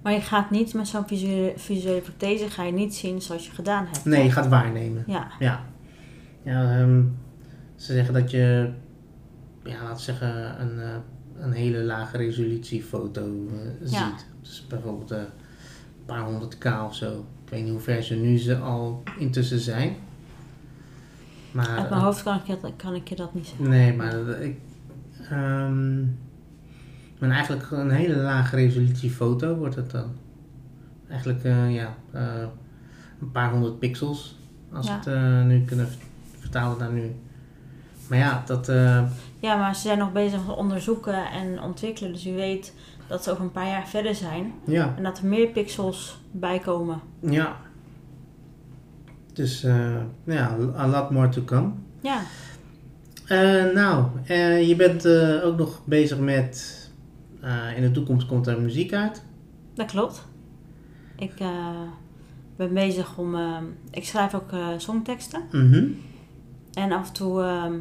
Maar 0.03 0.12
je 0.12 0.20
gaat 0.20 0.50
niet 0.50 0.74
met 0.74 0.88
zo'n 0.88 1.07
visuele, 1.07 1.53
visuele 1.57 2.00
prothese 2.00 2.50
ga 2.50 2.62
je 2.64 2.72
niet 2.72 2.94
zien 2.94 3.22
zoals 3.22 3.46
je 3.46 3.53
gedaan 3.53 3.85
hebt. 3.85 4.05
Nee, 4.05 4.24
je 4.24 4.31
gaat 4.31 4.48
waarnemen. 4.48 5.05
Ja, 5.07 5.31
Ja. 5.38 5.61
Ja, 6.42 6.79
ehm, 6.81 7.03
ze 7.76 7.92
zeggen 7.92 8.14
dat 8.14 8.31
je, 8.31 8.70
ja, 9.64 9.83
laten 9.83 9.96
we 9.96 10.03
zeggen, 10.03 10.61
een, 10.61 10.81
eh, 10.81 10.96
een 11.38 11.53
hele 11.53 11.83
lage 11.83 12.16
resolutie 12.16 12.83
foto 12.83 13.20
eh, 13.22 13.90
Ja. 13.90 14.09
ziet. 14.09 14.26
Dus 14.40 14.66
bijvoorbeeld 14.68 15.11
eh, 15.11 15.18
een 15.18 16.05
paar 16.07 16.22
honderd 16.24 16.59
k 16.59 16.64
of 16.87 16.94
zo. 16.94 17.24
Ik 17.44 17.50
weet 17.50 17.62
niet 17.62 17.70
hoe 17.72 17.81
ver 17.81 18.03
ze 18.03 18.14
nu 18.14 18.38
ze 18.38 18.57
al 18.57 19.03
intussen 19.18 19.59
zijn. 19.61 19.94
Maar, 21.53 21.68
uit 21.68 21.90
mijn 21.90 22.03
hoofd 22.03 22.22
kan 22.22 22.37
ik, 22.37 22.46
je- 22.46 22.72
kan 22.76 22.94
ik 22.94 23.09
je 23.09 23.16
dat 23.16 23.35
niet 23.35 23.46
zeggen. 23.46 23.68
Nee, 23.68 23.94
maar 23.96 24.29
ik... 24.40 24.59
ehm 25.31 26.03
maar 27.21 27.31
eigenlijk 27.31 27.71
een 27.71 27.91
hele 27.91 28.15
lage 28.17 28.57
resolutie 28.57 29.11
foto 29.11 29.55
wordt 29.55 29.75
het 29.75 29.91
dan. 29.91 30.11
Eigenlijk, 31.09 31.45
eh, 31.45 31.75
ja, 31.75 31.95
eh, 32.13 32.23
een 33.21 33.31
paar 33.33 33.51
honderd 33.51 33.79
pixels. 33.79 34.39
Als 34.73 34.87
we 34.87 34.93
Ja. 34.93 34.99
het 34.99 35.07
eh, 35.07 35.43
nu 35.43 35.65
kunnen 35.65 35.89
vertalen 36.39 36.79
naar 36.79 36.93
nu. 36.93 37.15
Maar 38.09 38.19
ja, 38.19 38.43
dat... 38.47 38.67
Ja, 39.41 39.57
maar 39.57 39.75
ze 39.75 39.81
zijn 39.81 39.99
nog 39.99 40.13
bezig 40.13 40.47
met 40.47 40.57
onderzoeken 40.57 41.31
en 41.31 41.63
ontwikkelen. 41.63 42.13
Dus 42.13 42.27
u 42.27 42.33
weet 42.35 42.75
dat 43.07 43.25
ze 43.25 43.31
over 43.31 43.45
een 43.45 43.53
paar 43.53 43.67
jaar 43.67 43.89
verder 43.89 44.15
zijn. 44.15 44.53
ja, 44.67 44.95
En 44.97 45.03
dat 45.03 45.19
er 45.19 45.27
meer 45.27 45.47
pixels 45.49 46.21
bij 46.31 46.59
komen. 46.59 47.01
ja. 47.21 47.57
Dus, 49.33 49.61
ja, 50.25 50.57
a 50.77 50.87
lot 50.89 51.11
more 51.11 51.29
to 51.29 51.43
come. 51.45 51.71
Ja, 52.01 52.21
nou, 53.75 54.05
je 54.67 54.75
bent 54.77 55.07
ook 55.45 55.57
nog 55.59 55.81
bezig 55.85 56.19
met... 56.19 56.80
eh, 57.42 57.76
in 57.76 57.83
de 57.83 57.90
toekomst 57.90 58.26
komt 58.26 58.46
er 58.46 58.61
muziek 58.61 58.92
uit. 58.92 59.22
dat 59.74 59.87
klopt. 59.87 60.29
Ik 61.16 61.40
eh, 61.40 61.81
ben 62.57 62.74
bezig 62.74 63.18
om... 63.18 63.35
eh, 63.35 63.57
ik 63.90 64.05
schrijf 64.05 64.35
ook 64.35 64.53
eh, 64.53 64.68
songteksten. 64.76 65.42
Mhm. 65.53 65.85
En 66.72 66.92
af 66.92 67.07
en 67.07 67.12
toe 67.12 67.42
ehm, 67.42 67.74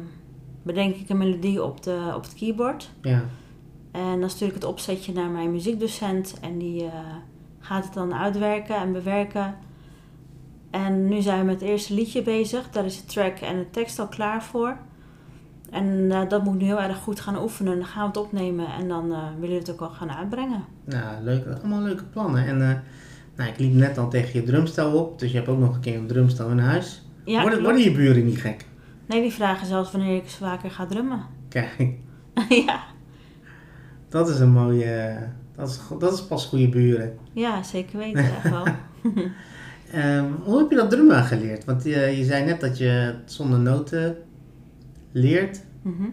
bedenk 0.62 0.96
ik 0.96 1.08
een 1.08 1.16
melodie 1.18 1.64
op, 1.64 1.82
de, 1.82 2.12
op 2.14 2.22
het 2.22 2.34
keyboard. 2.34 2.90
Ja. 3.02 3.24
En 3.90 4.20
dan 4.20 4.30
stuur 4.30 4.48
ik 4.48 4.54
het 4.54 4.64
opzetje 4.64 5.12
naar 5.12 5.30
mijn 5.30 5.52
muziekdocent. 5.52 6.38
En 6.40 6.58
die 6.58 6.90
gaat 7.60 7.84
het 7.84 7.94
dan 7.94 8.14
uitwerken 8.14 8.76
en 8.76 8.92
bewerken. 8.92 9.54
En 10.70 11.08
nu 11.08 11.20
zijn 11.20 11.38
we 11.40 11.44
met 11.44 11.60
het 11.60 11.70
eerste 11.70 11.94
liedje 11.94 12.22
bezig. 12.22 12.70
Daar 12.70 12.84
is 12.84 13.00
de 13.00 13.06
track 13.06 13.38
en 13.38 13.58
de 13.58 13.70
tekst 13.70 13.98
al 13.98 14.08
klaar 14.08 14.42
voor. 14.42 14.76
En 15.70 16.10
eh, 16.10 16.28
dat 16.28 16.44
moet 16.44 16.58
nu 16.58 16.64
heel 16.64 16.80
erg 16.80 16.96
goed 16.96 17.20
gaan 17.20 17.42
oefenen. 17.42 17.78
Dan 17.78 17.86
gaan 17.86 18.02
we 18.02 18.08
het 18.08 18.16
opnemen 18.16 18.66
en 18.66 18.88
dan 18.88 19.12
eh, 19.12 19.18
willen 19.40 19.54
we 19.54 19.60
het 19.60 19.70
ook 19.70 19.80
wel 19.80 19.90
gaan 19.90 20.10
uitbrengen. 20.10 20.64
Nou, 20.84 21.22
leuk, 21.22 21.46
allemaal 21.46 21.82
leuke 21.82 22.04
plannen. 22.04 22.46
En 22.46 22.70
eh, 22.70 22.76
nou, 23.36 23.50
ik 23.50 23.58
liep 23.58 23.72
net 23.72 23.98
al 23.98 24.08
tegen 24.08 24.40
je 24.40 24.46
drumstel 24.46 24.92
op, 24.92 25.18
dus 25.18 25.30
je 25.30 25.36
hebt 25.36 25.48
ook 25.48 25.58
nog 25.58 25.74
een 25.74 25.80
keer 25.80 25.96
een 25.96 26.06
drumstel 26.06 26.50
in 26.50 26.58
huis. 26.58 27.04
Ja, 27.24 27.42
worden, 27.42 27.78
je 27.78 27.92
buren 27.92 28.24
niet 28.24 28.40
gek? 28.40 28.64
Nee, 29.06 29.22
die 29.22 29.32
vragen 29.32 29.66
zelfs 29.66 29.92
wanneer 29.92 30.16
ik 30.16 30.28
vaker 30.28 30.70
ga 30.70 30.86
drummen. 30.86 31.20
Kijk, 31.48 31.92
ja. 32.48 32.80
dat 34.08 34.28
is 34.28 34.40
een 34.40 34.50
mooie, 34.50 35.18
dat 35.56 35.68
is, 35.68 35.80
dat 35.98 36.12
is 36.12 36.22
pas 36.22 36.46
goede 36.46 36.68
buren. 36.68 37.18
ja, 37.32 37.62
zeker 37.62 37.98
weten. 37.98 38.24
Echt 38.24 38.50
wel. 38.50 38.64
Ehm, 39.90 40.24
hoe 40.44 40.58
heb 40.58 40.70
je 40.70 40.76
dat 40.76 40.90
drummen 40.90 41.24
geleerd? 41.24 41.64
Want 41.64 41.84
je 41.84 42.20
zei 42.22 42.44
net 42.44 42.60
dat 42.60 42.78
je 42.78 43.14
zonder 43.24 43.58
noten 43.58 44.16
leert. 45.12 45.64
Mhm. 45.82 46.08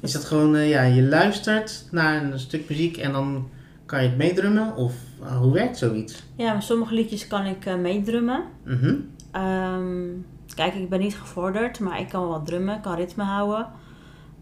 Is 0.00 0.12
dat 0.12 0.24
gewoon, 0.24 0.56
eh, 0.56 0.68
ja, 0.68 0.82
je 0.82 1.02
luistert 1.02 1.88
naar 1.90 2.22
een 2.22 2.38
stuk 2.38 2.68
muziek 2.68 2.96
en 2.96 3.12
dan 3.12 3.48
kan 3.86 4.02
je 4.02 4.08
het 4.08 4.18
meedrummen? 4.18 4.76
Of 4.76 4.94
eh, 5.22 5.36
hoe 5.36 5.52
werkt 5.52 5.78
zoiets? 5.78 6.22
Ja, 6.36 6.52
maar 6.52 6.62
sommige 6.62 6.94
liedjes 6.94 7.26
kan 7.26 7.44
ik 7.44 7.66
eh, 7.66 7.74
meedrummen. 7.74 8.42
Mhm. 8.64 8.94
Ehm, 9.30 10.06
kijk, 10.54 10.74
ik 10.74 10.88
ben 10.88 11.00
niet 11.00 11.16
gevorderd, 11.16 11.80
maar 11.80 12.00
ik 12.00 12.08
kan 12.08 12.28
wel 12.28 12.42
drummen, 12.42 12.76
ik 12.76 12.82
kan 12.82 12.94
ritme 12.94 13.24
houden. 13.24 13.66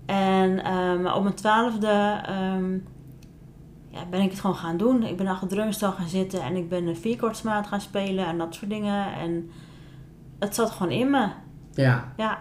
En 0.06 0.64
ehm, 0.64 1.06
op 1.06 1.22
mijn 1.22 1.34
twaalfde 1.34 2.20
ehm, 2.26 2.72
ja, 3.88 4.04
ben 4.10 4.20
ik 4.20 4.30
het 4.30 4.40
gewoon 4.40 4.56
gaan 4.56 4.76
doen. 4.76 5.02
Ik 5.02 5.16
ben 5.16 5.26
achter 5.26 5.48
de 5.48 5.54
drumstel 5.54 5.92
gaan 5.92 6.08
zitten 6.08 6.42
en 6.42 6.56
ik 6.56 6.68
ben 6.68 6.86
een 6.86 6.96
vierkortsmaat 6.96 7.66
gaan 7.66 7.80
spelen 7.80 8.26
en 8.26 8.38
dat 8.38 8.54
soort 8.54 8.70
dingen. 8.70 9.12
En 9.12 9.50
het 10.38 10.54
zat 10.54 10.70
gewoon 10.70 10.92
in 10.92 11.10
me. 11.10 11.28
Ja, 11.72 12.12
Ja, 12.16 12.38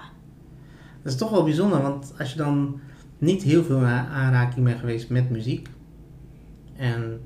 dat 1.05 1.13
is 1.13 1.19
toch 1.19 1.29
wel 1.29 1.43
bijzonder, 1.43 1.81
want 1.81 2.13
als 2.19 2.31
je 2.31 2.37
dan 2.37 2.79
niet 3.17 3.43
heel 3.43 3.63
veel 3.63 3.77
in 3.77 3.85
aanraking 3.85 4.65
bent 4.65 4.79
geweest 4.79 5.09
met 5.09 5.29
muziek 5.29 5.69
en 6.77 7.21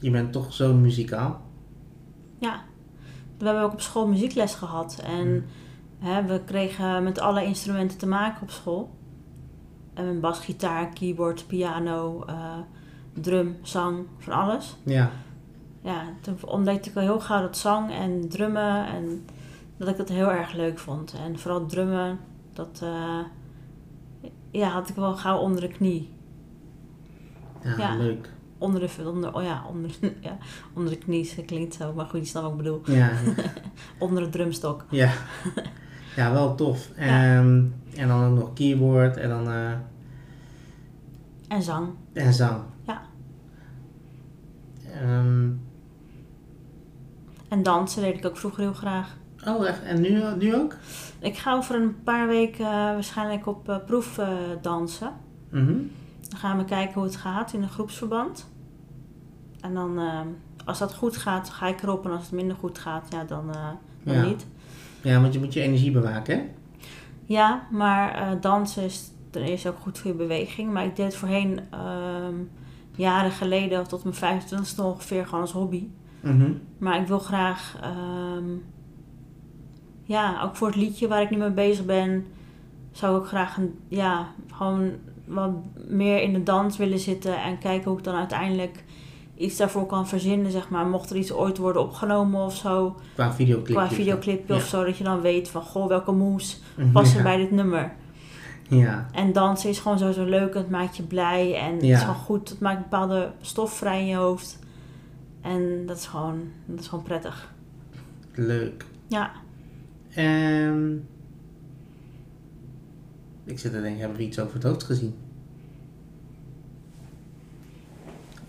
je 0.00 0.10
bent 0.10 0.32
toch 0.32 0.52
zo 0.52 0.74
muzikaal. 0.74 1.40
ja. 2.38 2.66
We 3.38 3.44
hebben 3.44 3.62
ook 3.62 3.72
op 3.72 3.80
school 3.80 4.06
muziekles 4.06 4.54
gehad. 4.54 5.02
En 5.06 5.44
hè, 5.98 6.24
we 6.24 6.40
kregen 6.44 7.02
met 7.02 7.18
alle 7.18 7.44
instrumenten 7.44 7.98
te 7.98 8.06
maken 8.06 8.42
op 8.42 8.50
school. 8.50 8.90
En 9.94 10.20
bas, 10.20 10.38
gitaar, 10.38 10.88
keyboard, 10.88 11.46
piano, 11.46 12.24
eh, 12.26 12.58
drum, 13.12 13.56
zang, 13.62 14.06
van 14.18 14.32
alles. 14.32 14.76
Ja, 14.82 15.10
ja, 15.82 16.02
toen 16.20 16.36
ontdekte 16.46 16.90
ik 16.90 16.96
al 16.96 17.02
heel 17.02 17.20
gauw 17.20 17.40
dat 17.40 17.56
zang 17.56 17.92
en 17.92 18.28
drummen 18.28 18.86
en 18.86 19.24
dat 19.76 19.88
ik 19.88 19.96
dat 19.96 20.08
heel 20.08 20.30
erg 20.30 20.52
leuk 20.52 20.78
vond. 20.78 21.14
En 21.24 21.38
vooral 21.38 21.66
drummen, 21.66 22.18
dat 22.58 22.80
eh, 22.82 23.20
ja, 24.50 24.68
had 24.68 24.88
ik 24.88 24.94
wel 24.94 25.16
gauw 25.16 25.38
onder 25.38 25.60
de 25.60 25.68
knie. 25.68 26.10
ja, 27.62 27.76
Ja. 27.76 27.96
leuk. 27.96 28.32
Onder 28.58 28.80
de, 28.80 29.08
onder, 29.10 29.34
oh 29.34 29.42
ja, 29.42 29.64
onder, 29.68 29.90
ja, 30.20 30.36
onder 30.74 30.92
de 30.92 30.98
knie, 30.98 31.44
klinkt 31.44 31.74
zo, 31.74 31.92
maar 31.92 32.06
goed, 32.06 32.20
je 32.20 32.26
snapt 32.26 32.44
wat 32.46 32.52
ik 32.54 32.62
bedoel. 32.62 32.80
Ja, 32.84 33.10
Onder 33.98 34.22
de 34.22 34.28
drumstok. 34.28 34.84
ja. 34.90 35.12
ja 36.16 36.32
wel 36.32 36.54
tof. 36.54 36.90
Ehm, 36.96 37.64
en 37.96 38.08
dan 38.08 38.34
nog 38.34 38.52
keyboard 38.52 39.16
en 39.16 39.28
dan 39.28 39.48
eh, 39.50 39.72
En 41.48 41.62
zang. 41.62 41.88
en 42.12 42.32
zang. 42.32 42.62
Ja. 42.86 43.02
Ehm, 44.92 45.50
En 47.48 47.62
dansen 47.62 48.02
deed 48.02 48.16
ik 48.16 48.26
ook 48.26 48.36
vroeger 48.36 48.62
heel 48.62 48.72
graag. 48.74 49.16
Oh, 49.46 49.68
echt? 49.68 49.82
En 49.82 50.00
nu, 50.00 50.22
nu 50.38 50.54
ook? 50.54 50.76
Ik 51.18 51.36
ga 51.36 51.54
over 51.54 51.74
een 51.74 52.02
paar 52.02 52.26
weken 52.26 52.64
eh, 52.66 52.72
waarschijnlijk 52.72 53.46
op 53.46 53.68
eh, 53.68 53.76
proef 53.86 54.18
eh, 54.18 54.28
dansen. 54.62 55.12
Mhm. 55.50 55.72
Dan 56.28 56.38
gaan 56.38 56.58
we 56.58 56.64
kijken 56.64 56.94
hoe 56.94 57.04
het 57.04 57.16
gaat 57.16 57.52
in 57.52 57.62
een 57.62 57.68
groepsverband. 57.68 58.48
En 59.60 59.74
dan, 59.74 60.00
als 60.64 60.78
dat 60.78 60.94
goed 60.94 61.16
gaat, 61.16 61.50
ga 61.50 61.66
ik 61.66 61.82
erop. 61.82 62.04
En 62.04 62.10
als 62.10 62.22
het 62.22 62.32
minder 62.32 62.56
goed 62.56 62.78
gaat, 62.78 63.06
ja, 63.10 63.24
dan, 63.24 63.46
dan 64.02 64.14
Ja. 64.14 64.24
niet. 64.24 64.46
Ja, 65.02 65.20
want 65.20 65.32
je 65.32 65.38
moet 65.38 65.52
je 65.52 65.60
energie 65.60 65.90
bewaken, 65.90 66.36
hè? 66.36 66.44
Ja, 67.24 67.66
maar 67.70 68.36
dansen 68.40 68.82
is 68.82 69.10
ten 69.30 69.42
eerste 69.42 69.68
ook 69.68 69.78
goed 69.78 69.98
voor 69.98 70.10
je 70.10 70.16
beweging. 70.16 70.72
Maar 70.72 70.84
ik 70.84 70.96
deed 70.96 71.06
het 71.06 71.16
voorheen 71.16 71.60
ehm, 71.70 72.34
jaren 72.94 73.30
geleden, 73.30 73.88
tot 73.88 74.02
mijn 74.04 74.14
25 74.14 74.84
ongeveer, 74.84 75.24
gewoon 75.24 75.40
als 75.40 75.52
hobby. 75.52 75.88
Mhm. 76.20 76.52
Maar 76.78 77.00
ik 77.00 77.06
wil 77.06 77.18
graag, 77.18 77.76
ehm, 77.80 78.44
ja, 80.08 80.42
ook 80.42 80.56
voor 80.56 80.66
het 80.66 80.76
liedje 80.76 81.08
waar 81.08 81.22
ik 81.22 81.30
nu 81.30 81.36
mee 81.36 81.50
bezig 81.50 81.84
ben, 81.84 82.26
zou 82.92 83.14
ik 83.16 83.20
ook 83.22 83.28
graag 83.28 83.56
een, 83.56 83.78
ja, 83.88 84.26
gewoon 84.52 84.90
wat 85.24 85.50
meer 85.88 86.22
in 86.22 86.32
de 86.32 86.42
dans 86.42 86.76
willen 86.76 86.98
zitten 86.98 87.42
en 87.42 87.58
kijken 87.58 87.88
hoe 87.90 87.98
ik 87.98 88.04
dan 88.04 88.14
uiteindelijk 88.14 88.84
iets 89.36 89.56
daarvoor 89.56 89.86
kan 89.86 90.08
verzinnen, 90.08 90.50
zeg 90.52 90.68
maar. 90.68 90.86
Mocht 90.86 91.10
er 91.10 91.16
iets 91.16 91.32
ooit 91.32 91.58
worden 91.58 91.82
opgenomen 91.82 92.44
of 92.44 92.56
zo, 92.56 92.96
Qua 93.14 93.32
videoclip. 93.32 93.76
qua 93.76 93.88
videoclipje 93.88 94.54
of 94.54 94.66
zo, 94.66 94.84
dat 94.84 94.96
je 94.96 95.04
dan 95.04 95.20
weet 95.20 95.48
van, 95.48 95.62
goh, 95.62 95.88
welke 95.88 96.12
moves 96.12 96.60
passen 96.92 97.16
ja. 97.18 97.22
bij 97.22 97.36
dit 97.36 97.50
nummer. 97.50 97.92
Ja, 98.68 99.06
En 99.12 99.32
dansen 99.32 99.70
is 99.70 99.78
gewoon 99.78 99.98
sowieso 99.98 100.24
leuk 100.24 100.54
en 100.54 100.60
het 100.60 100.70
maakt 100.70 100.96
je 100.96 101.02
blij 101.02 101.54
en 101.54 101.72
het 101.74 101.82
is 101.82 102.00
gewoon 102.00 102.14
goed. 102.14 102.48
Het 102.48 102.60
maakt 102.60 102.78
bepaalde 102.82 103.32
stof 103.40 103.72
vrij 103.72 104.00
in 104.00 104.06
je 104.06 104.16
hoofd. 104.16 104.58
En 105.40 105.86
dat 105.86 105.96
is 105.96 106.06
gewoon, 106.06 106.40
dat 106.66 106.80
is 106.80 106.88
gewoon 106.88 107.04
prettig. 107.04 107.52
leuk. 108.34 108.84
Ja. 109.06 109.30
Ehm, 110.14 110.96
Ik 113.44 113.58
zit 113.58 113.72
te 113.72 113.80
denken, 113.80 114.00
hebben 114.00 114.18
we 114.18 114.24
iets 114.24 114.38
over 114.38 114.54
het 114.54 114.62
hoofd 114.62 114.82
gezien? 114.82 115.14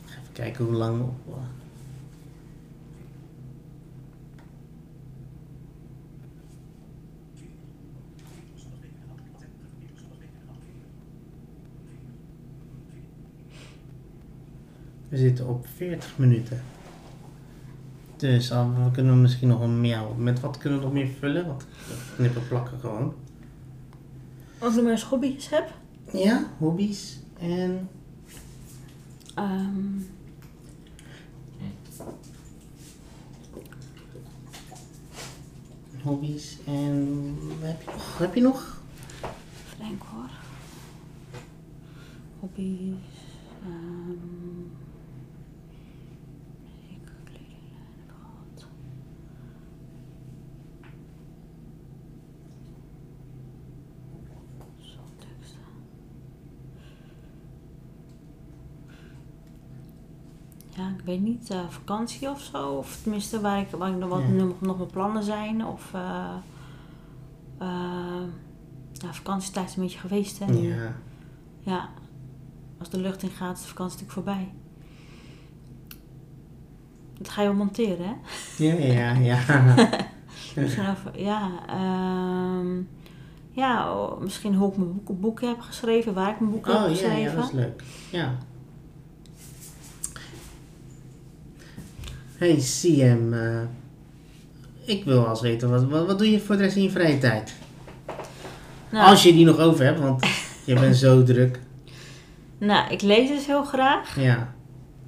Even 0.05 0.33
kijken 0.33 0.65
hoe 0.65 0.73
lang. 0.73 1.03
We 15.09 15.17
zitten 15.17 15.47
op 15.47 15.67
40 15.67 16.17
minuten. 16.17 16.61
Dus 18.19 18.49
we 18.49 18.89
kunnen 18.91 19.21
misschien 19.21 19.47
nog 19.47 19.61
een 19.61 19.81
meer. 19.81 20.01
Met 20.17 20.39
wat 20.39 20.57
kunnen 20.57 20.79
we 20.79 20.85
nog 20.85 20.93
meer 20.93 21.07
vullen? 21.19 21.47
Wat 21.47 21.65
knippen 22.15 22.47
plakken 22.47 22.79
gewoon. 22.79 23.13
Als 24.57 24.75
ik 24.75 24.83
maar 24.83 24.91
eens 24.91 25.03
hobby's 25.03 25.49
heb. 25.49 25.73
Ja, 26.13 26.43
hobby's 26.57 27.19
en. 27.39 27.89
Ehm, 29.35 30.01
Hobby's 36.03 36.57
en. 36.65 37.35
Wat 37.61 37.67
heb 37.69 37.75
je 37.75 37.85
nog? 37.85 38.17
Heb 38.17 38.35
je 38.35 38.41
nog? 38.41 38.81
denken 39.77 40.07
hoor. 40.07 40.29
Hobby's. 42.39 42.93
ehm 43.63 44.77
ik 46.89 46.99
kledinglijn 47.23 47.93
heb 47.97 48.15
gehad. 48.17 48.65
Zo, 54.81 54.99
teksten. 55.19 55.59
Ja, 60.79 60.87
ik 60.97 61.05
weet 61.05 61.21
niet, 61.21 61.49
eh, 61.49 61.59
vakantie 61.69 62.29
of 62.29 62.41
zo. 62.41 62.67
Of 62.69 62.99
tenminste, 63.03 63.41
waar 63.41 63.59
ik, 63.59 63.69
waar 63.69 63.89
ik 63.89 63.97
nog, 63.97 64.09
wat, 64.09 64.21
Ja. 64.21 64.27
nog, 64.27 64.61
nog 64.61 64.77
mijn 64.77 64.89
plannen 64.89 65.23
zijn. 65.23 65.65
Of 65.65 65.93
eh 65.93 66.33
eh, 67.59 67.67
ja, 68.91 69.13
vakantietijd 69.13 69.69
is 69.69 69.75
een 69.75 69.81
beetje 69.83 69.99
geweest. 69.99 70.39
Hè? 70.39 70.45
Ja. 70.45 70.95
Ja, 71.59 71.89
als 72.79 72.89
de 72.89 72.99
lucht 72.99 73.23
in 73.23 73.29
gaat, 73.29 73.55
is 73.57 73.61
de 73.61 73.67
vakantie 73.67 73.99
natuurlijk 74.01 74.27
voorbij. 74.27 74.51
Dat 77.17 77.29
ga 77.29 77.41
je 77.41 77.47
wel 77.47 77.57
monteren, 77.57 78.05
hè? 78.05 78.13
Ja, 78.63 78.73
ja, 78.73 79.11
ja. 79.11 79.39
Misschien 80.55 80.87
over, 80.89 81.19
ja, 81.19 81.49
ehm, 81.67 82.81
ja 83.51 83.95
oh, 84.01 84.19
misschien 84.21 84.55
hoe 84.55 84.71
ik 84.71 84.77
mijn 84.77 84.93
boek, 85.03 85.19
boeken 85.19 85.47
heb 85.47 85.59
geschreven, 85.59 86.13
waar 86.13 86.29
ik 86.29 86.39
mijn 86.39 86.51
boeken 86.51 86.71
heb 86.73 86.81
Oh 86.81 86.87
ja, 86.89 86.93
geschreven. 86.95 87.21
ja, 87.31 87.35
dat 87.35 87.45
is 87.45 87.51
leuk. 87.51 87.83
Ja. 88.11 88.37
Hey 92.39 92.55
CM, 92.55 93.33
eh, 93.33 93.61
ik 94.85 95.03
wil 95.03 95.25
als 95.27 95.41
weten, 95.41 95.69
wat, 95.69 95.83
wat, 95.83 96.07
wat 96.07 96.17
doe 96.17 96.31
je 96.31 96.39
voor 96.39 96.55
de 96.57 96.63
rest 96.63 96.75
in 96.75 96.83
je 96.83 96.89
vrije 96.91 97.17
tijd? 97.17 97.53
Nou, 98.91 99.09
Als 99.09 99.23
je 99.23 99.33
die 99.33 99.45
nog 99.45 99.57
over 99.59 99.85
hebt, 99.85 99.99
want 99.99 100.25
je 100.65 100.73
bent 100.73 100.95
zo 100.95 101.23
druk. 101.23 101.59
nou, 102.57 102.91
ik 102.93 103.01
lees 103.01 103.29
dus 103.29 103.45
heel 103.45 103.63
graag. 103.63 104.19
Ja, 104.19 104.53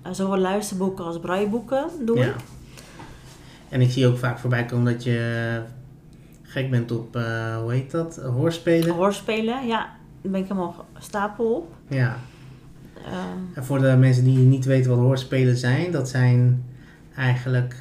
Eh, 0.02 0.12
Zowel 0.12 0.38
luisterboeken 0.38 1.06
als 1.06 1.20
brailleboeken 1.20 1.86
doe 2.06 2.18
ja. 2.18 2.26
ik. 2.28 2.36
En 3.70 3.82
ik 3.82 3.92
zie 3.92 4.08
ook 4.08 4.18
vaak 4.18 4.40
voorbij 4.40 4.66
komen 4.66 4.94
dat 4.94 5.04
je 5.04 5.62
gek 6.44 6.70
bent 6.70 6.92
op, 6.92 7.16
eh, 7.16 7.58
hoe 7.58 7.72
heet 7.74 7.92
dat, 7.92 8.16
hoorspelen. 8.16 8.96
Hoorspelen, 8.96 9.68
ja, 9.68 9.78
daar 10.22 10.32
ben 10.32 10.42
ik 10.42 10.48
helemaal 10.48 10.86
stapel 11.00 11.54
op. 11.54 11.74
Ja. 11.88 12.18
Ehm, 13.06 13.38
En 13.54 13.66
voor 13.66 13.80
de 13.82 13.96
mensen 14.00 14.24
die 14.24 14.38
niet 14.38 14.66
weten 14.66 14.90
wat 14.92 15.00
hoorspelen 15.00 15.58
zijn, 15.58 15.92
dat 15.92 16.10
zijn 16.10 16.66
eigenlijk, 17.16 17.76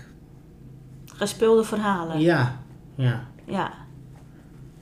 gespeelde 1.05 1.65
verhalen. 1.65 2.21
ja, 2.21 2.57
ja. 2.95 3.29
Ja. 3.45 3.73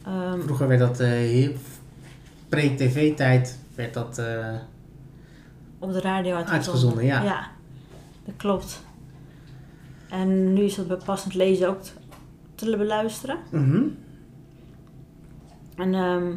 Ehm, 0.05 0.41
Vroeger 0.41 0.69
werd 0.69 0.81
dat, 0.81 0.99
heel, 0.99 1.53
pre-tv-tijd, 2.49 3.59
werd 3.75 3.95
dat, 3.95 4.19
eh, 4.19 4.55
op 5.79 5.93
de 5.93 6.01
radio 6.01 6.35
uitgezonden. 6.35 6.73
Uitgezonden, 6.73 7.05
ja. 7.05 7.23
Ja, 7.23 7.51
dat 8.25 8.35
klopt. 8.37 8.83
En 10.09 10.53
nu 10.53 10.61
is 10.63 10.75
dat 10.75 10.89
bij 10.89 10.97
passend 10.97 11.35
lezen 11.35 11.69
ook 11.69 11.81
te 12.55 12.77
beluisteren. 12.77 13.37
mhm. 13.51 13.83
En 15.77 15.95
ehm, 15.95 16.33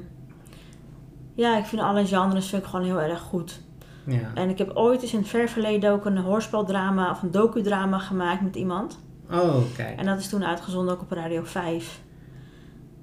ja, 1.34 1.58
ik 1.58 1.66
vind 1.66 1.82
alle 1.82 2.06
genres 2.06 2.50
vind 2.50 2.64
ik 2.64 2.70
gewoon 2.70 2.86
heel 2.86 3.02
erg 3.02 3.20
goed. 3.20 3.62
Ja. 4.06 4.32
En 4.34 4.50
ik 4.50 4.58
heb 4.58 4.72
ooit 4.74 5.02
eens 5.02 5.14
in 5.14 5.20
het 5.20 5.28
ver 5.28 5.50
verleden 5.50 5.92
ook 5.92 6.06
een 6.06 6.18
hoorspeldrama 6.18 7.12
of 7.12 7.22
een 7.22 7.32
docudrama 7.32 8.00
gemaakt 8.00 8.42
met 8.42 8.56
iemand. 8.56 9.00
Oh, 9.32 9.58
kijk. 9.76 10.00
En 10.00 10.06
dat 10.06 10.20
is 10.20 10.30
toen 10.30 10.46
uitgezonden 10.46 10.94
ook 10.94 11.02
op 11.02 11.12
Radio 11.12 11.44
5. 11.44 12.02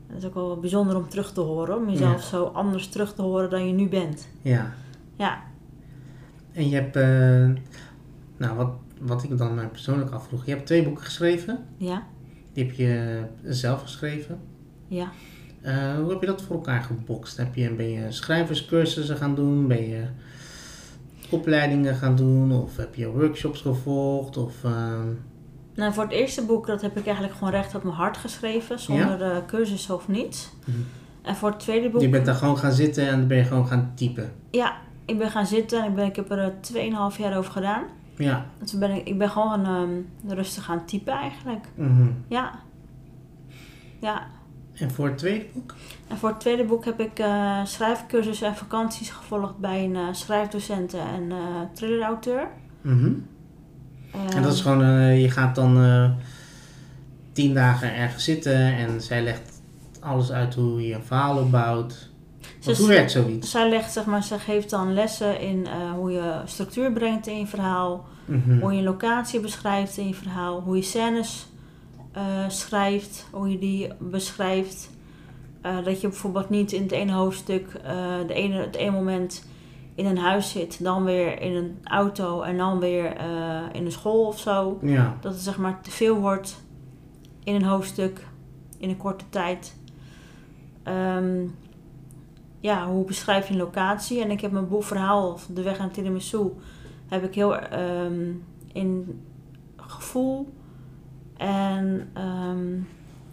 Dat 0.08 0.16
is 0.18 0.24
ook 0.24 0.34
wel 0.34 0.58
bijzonder 0.60 0.96
om 0.96 1.08
terug 1.08 1.32
te 1.32 1.40
horen. 1.40 1.76
Om 1.76 1.90
jezelf 1.90 2.22
zo 2.22 2.44
anders 2.44 2.88
terug 2.88 3.14
te 3.14 3.22
horen 3.22 3.50
dan 3.50 3.66
je 3.66 3.72
nu 3.72 3.88
bent. 3.88 4.28
Ja. 4.42 4.72
Ja, 5.16 5.38
En 6.52 6.68
je 6.68 6.74
hebt, 6.74 6.96
eh, 6.96 7.62
nou, 8.36 8.56
wat, 8.56 8.70
wat 9.00 9.22
ik 9.22 9.38
dan 9.38 9.54
mij 9.54 9.66
persoonlijk 9.68 10.10
afvroeg. 10.10 10.44
Je 10.46 10.50
hebt 10.50 10.66
twee 10.66 10.84
boeken 10.84 11.04
geschreven. 11.04 11.58
ja, 11.76 12.06
Die 12.52 12.64
heb 12.64 12.74
je 12.74 13.22
zelf 13.44 13.82
geschreven. 13.82 14.38
ja. 14.88 15.08
Eh, 15.62 15.94
hoe 15.96 16.10
heb 16.10 16.20
je 16.20 16.26
dat 16.26 16.42
voor 16.42 16.56
elkaar 16.56 16.82
gebokst? 16.82 17.36
Heb 17.36 17.54
je, 17.54 17.70
ben 17.74 17.90
je 17.90 18.12
schrijverscursussen 18.12 19.16
gaan 19.16 19.34
doen? 19.34 19.66
Ben 19.66 19.88
je 19.88 20.04
opleidingen 21.30 21.94
gaan 21.94 22.16
doen? 22.16 22.52
Of 22.52 22.76
heb 22.76 22.94
je 22.94 23.10
workshops 23.10 23.60
gevolgd? 23.60 24.36
Of, 24.36 24.64
eh, 24.64 24.92
Nou, 25.74 25.92
voor 25.92 26.02
het 26.02 26.12
eerste 26.12 26.44
boek, 26.44 26.66
dat 26.66 26.82
heb 26.82 26.96
ik 26.96 27.04
eigenlijk 27.04 27.34
gewoon 27.34 27.52
recht 27.52 27.74
op 27.74 27.82
mijn 27.82 27.96
hart 27.96 28.16
geschreven. 28.16 28.78
Zonder 28.80 29.22
eh, 29.22 29.36
cursus 29.46 29.90
of 29.90 30.08
niets. 30.08 30.52
Mhm. 30.64 30.78
En 31.22 31.36
voor 31.36 31.50
het 31.50 31.60
tweede 31.60 31.90
boek... 31.90 32.00
je 32.00 32.08
bent 32.08 32.26
daar 32.26 32.34
gewoon 32.34 32.58
gaan 32.58 32.72
zitten 32.72 33.08
en 33.08 33.18
dan 33.18 33.26
ben 33.26 33.36
je 33.36 33.44
gewoon 33.44 33.66
gaan 33.66 33.92
typen. 33.94 34.32
Ja, 34.50 34.76
ik 35.04 35.18
ben 35.18 35.30
gaan 35.30 35.46
zitten 35.46 35.82
en 35.82 35.88
ik, 35.88 35.94
ben, 35.94 36.06
ik 36.06 36.16
heb 36.16 36.30
er 36.30 36.38
eh, 36.38 37.10
2,5 37.12 37.18
jaar 37.18 37.36
over 37.36 37.52
gedaan. 37.52 37.82
Ja. 38.16 38.46
Toen 38.64 38.80
ben 38.80 38.90
ik, 38.90 39.08
ik 39.08 39.18
ben 39.18 39.30
gewoon 39.30 39.64
ehm, 39.64 40.34
rustig 40.34 40.64
gaan 40.64 40.84
typen 40.84 41.12
eigenlijk. 41.12 41.64
Mhm. 41.74 42.08
Ja. 42.28 42.52
Ja. 44.00 44.26
En 44.80 44.90
voor 44.90 45.06
het 45.06 45.18
tweede 45.18 45.44
boek? 45.54 45.74
En 46.08 46.16
voor 46.16 46.28
het 46.28 46.40
tweede 46.40 46.64
boek 46.64 46.84
heb 46.84 47.00
ik 47.00 47.18
eh 47.18 47.64
schrijfcursussen 47.64 48.46
en 48.46 48.56
vakanties 48.56 49.10
gevolgd 49.10 49.58
bij 49.58 49.84
een 49.84 49.96
eh 49.96 50.02
schrijfdocent 50.12 50.94
en 50.94 51.30
eh 51.30 51.36
thrillerauteur. 51.74 52.48
Mhm. 52.80 53.12
En 54.34 54.42
dat 54.42 54.52
is 54.52 54.60
gewoon, 54.60 54.84
je 55.18 55.30
gaat 55.30 55.54
dan 55.54 55.76
tien 57.32 57.54
dagen 57.54 57.94
ergens 57.94 58.24
zitten 58.24 58.56
en 58.76 59.00
zij 59.00 59.22
legt 59.22 59.62
alles 60.00 60.32
uit 60.32 60.54
hoe 60.54 60.86
je 60.86 60.94
een 60.94 61.02
verhaal 61.04 61.38
opbouwt. 61.38 62.08
Ze- 62.58 62.74
hoe 62.76 62.88
werkt 62.88 63.10
zoiets? 63.10 63.50
Zij 63.50 63.68
legt, 63.68 63.92
zeg 63.92 64.04
maar, 64.04 64.22
ze 64.24 64.38
geeft 64.38 64.70
dan 64.70 64.92
lessen 64.94 65.40
in 65.40 65.66
hoe 65.96 66.10
je 66.10 66.40
structuur 66.44 66.92
brengt 66.92 67.26
in 67.26 67.38
je 67.38 67.46
verhaal. 67.46 68.06
Mhm. 68.24 68.60
Hoe 68.60 68.72
je 68.72 68.82
locatie 68.82 69.40
beschrijft 69.40 69.96
in 69.96 70.06
je 70.08 70.14
verhaal. 70.14 70.60
Hoe 70.60 70.76
je 70.76 70.82
scènes 70.82 71.46
eh, 72.12 72.48
schrijft. 72.48 73.28
Hoe 73.30 73.50
je 73.50 73.58
die 73.58 73.92
beschrijft. 73.98 74.90
Eh, 75.60 75.84
dat 75.84 76.00
je 76.00 76.08
bijvoorbeeld 76.08 76.48
niet 76.48 76.72
in 76.72 76.82
het 76.82 76.92
ene 76.92 77.12
hoofdstuk 77.12 77.74
eh, 77.74 78.16
de 78.26 78.34
ene, 78.34 78.54
het 78.54 78.76
ene 78.76 78.90
moment 78.90 79.46
in 79.94 80.06
een 80.06 80.18
huis 80.18 80.50
zit. 80.50 80.84
Dan 80.84 81.04
weer 81.04 81.40
in 81.40 81.54
een 81.54 81.78
auto. 81.84 82.42
En 82.42 82.56
dan 82.56 82.78
weer 82.78 83.16
in 83.72 83.84
een 83.84 83.92
school 83.92 84.26
of 84.26 84.38
zo. 84.38 84.78
Ja. 84.82 85.16
Dat 85.20 85.32
het 85.32 85.42
zeg 85.42 85.58
maar 85.58 85.80
te 85.80 85.90
veel 85.90 86.16
wordt 86.16 86.62
in 87.44 87.54
een 87.54 87.64
hoofdstuk. 87.64 88.26
In 88.78 88.88
een 88.88 88.96
korte 88.96 89.24
tijd. 89.28 89.76
Ehm, 90.82 91.46
ja, 92.60 92.86
hoe 92.86 93.04
beschrijf 93.04 93.46
je 93.46 93.52
een 93.52 93.60
locatie? 93.60 94.22
En 94.22 94.30
ik 94.30 94.40
heb 94.40 94.52
mijn 94.52 94.68
boek 94.68 94.84
verhaal, 94.84 95.32
of 95.32 95.46
De 95.46 95.62
Weg 95.62 95.78
naar 95.78 95.90
Tiramisu, 95.90 96.52
heb 97.06 97.24
ik 97.24 97.34
heel 97.34 97.56
ehm, 97.56 98.32
in 98.72 99.20
gevoel. 99.76 100.52
En 101.38 102.08
ehm, 102.12 102.66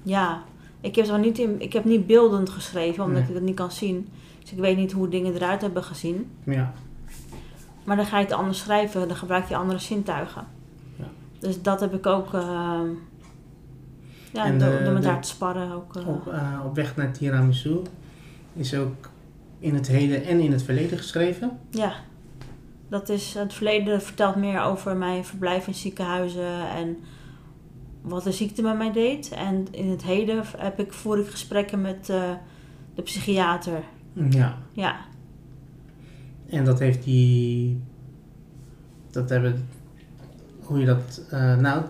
ja, 0.03 0.43
ik 0.81 0.95
heb, 0.95 1.05
het 1.05 1.13
wel 1.13 1.23
niet 1.23 1.39
in, 1.39 1.61
ik 1.61 1.73
heb 1.73 1.83
niet 1.85 2.07
beeldend 2.07 2.49
geschreven, 2.49 3.03
omdat 3.03 3.19
Nee. 3.21 3.29
ik 3.29 3.35
het 3.35 3.43
niet 3.43 3.55
kan 3.55 3.71
zien. 3.71 4.07
Dus 4.41 4.51
ik 4.51 4.57
weet 4.57 4.77
niet 4.77 4.91
hoe 4.91 5.09
dingen 5.09 5.33
eruit 5.33 5.61
hebben 5.61 5.83
gezien. 5.83 6.31
Ja. 6.43 6.73
Maar 7.83 7.95
dan 7.95 8.05
ga 8.05 8.17
je 8.17 8.23
het 8.25 8.33
anders 8.33 8.59
schrijven, 8.59 9.07
dan 9.07 9.17
gebruik 9.17 9.47
je 9.49 9.55
andere 9.55 9.79
zintuigen. 9.79 10.45
Ja. 10.95 11.05
Dus 11.39 11.61
dat 11.61 11.79
heb 11.79 11.93
ik 11.93 12.05
ook, 12.05 12.33
ehm, 12.33 12.87
ja, 14.33 14.45
En 14.45 14.59
door, 14.59 14.69
de- 14.77 14.83
door 14.83 14.93
met 14.93 15.05
haar 15.05 15.21
te 15.21 15.27
sparren 15.27 15.71
ook. 15.71 15.95
eh, 15.95 16.07
Op, 16.07 16.27
eh, 16.27 16.59
op 16.65 16.75
weg 16.75 16.95
naar 16.95 17.11
Tiramisu 17.11 17.77
is 18.53 18.75
ook 18.75 19.09
in 19.59 19.73
het 19.75 19.87
heden 19.87 20.23
en 20.23 20.39
in 20.39 20.51
het 20.51 20.63
verleden 20.63 20.97
geschreven. 20.97 21.59
Ja, 21.69 21.93
dat 22.89 23.09
is 23.09 23.33
het 23.33 23.53
verleden 23.53 24.01
vertelt 24.01 24.35
meer 24.35 24.61
over 24.61 24.95
mijn 24.97 25.25
verblijf 25.25 25.67
in 25.67 25.73
ziekenhuizen 25.73 26.69
en 26.69 26.97
wat 28.07 28.23
de 28.23 28.31
ziekte 28.31 28.61
met 28.61 28.77
mij 28.77 28.91
deed. 28.91 29.29
En 29.29 29.67
in 29.71 29.89
het 29.89 30.03
heden 30.03 30.43
heb 30.57 30.79
ik, 30.79 30.93
voer 30.93 31.19
ik 31.19 31.27
gesprekken 31.27 31.81
met 31.81 32.09
eh, 32.09 32.31
de 32.95 33.01
psychiater 33.01 33.83
Ja. 34.13 34.57
Ja, 34.71 34.95
En 36.49 36.65
dat 36.65 36.79
heeft 36.79 37.03
die. 37.03 37.81
Dat 39.11 39.29
hebben. 39.29 39.67
Hoe 40.63 40.79
je 40.79 40.85
dat. 40.85 41.21
eh, 41.29 41.57
nou, 41.57 41.83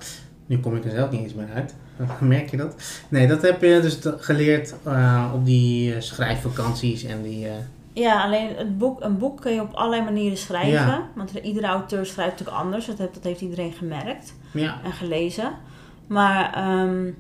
nu 0.45 0.59
kom 0.59 0.75
ik 0.75 0.85
er 0.85 0.91
zelf 0.91 1.11
niet 1.11 1.21
eens 1.21 1.33
meer 1.33 1.49
uit. 1.53 1.75
Merk 2.19 2.49
je 2.49 2.57
dat? 2.57 2.75
Nee, 3.09 3.27
dat 3.27 3.41
heb 3.41 3.61
je 3.61 3.79
dus 3.81 3.99
geleerd 4.17 4.75
eh, 4.83 5.31
op 5.35 5.45
die 5.45 6.01
schrijfvakanties 6.01 7.03
en 7.03 7.21
die. 7.21 7.47
Ja, 7.93 8.23
alleen 8.23 8.55
het 8.55 8.77
boek, 8.77 9.01
een 9.03 9.17
boek 9.17 9.41
kun 9.41 9.53
je 9.53 9.61
op 9.61 9.73
allerlei 9.73 10.03
manieren 10.03 10.37
schrijven. 10.37 10.71
Ja. 10.71 11.09
Want 11.15 11.31
iedere 11.33 11.67
auteur 11.67 12.05
schrijft 12.05 12.31
natuurlijk 12.31 12.57
anders. 12.57 12.85
Dat 12.85 12.97
heeft, 12.97 13.13
dat 13.13 13.23
heeft 13.23 13.41
iedereen 13.41 13.73
gemerkt 13.73 14.33
ja. 14.51 14.79
en 14.83 14.91
gelezen. 14.91 15.51
Maar 16.07 16.53
ehm, 16.53 17.11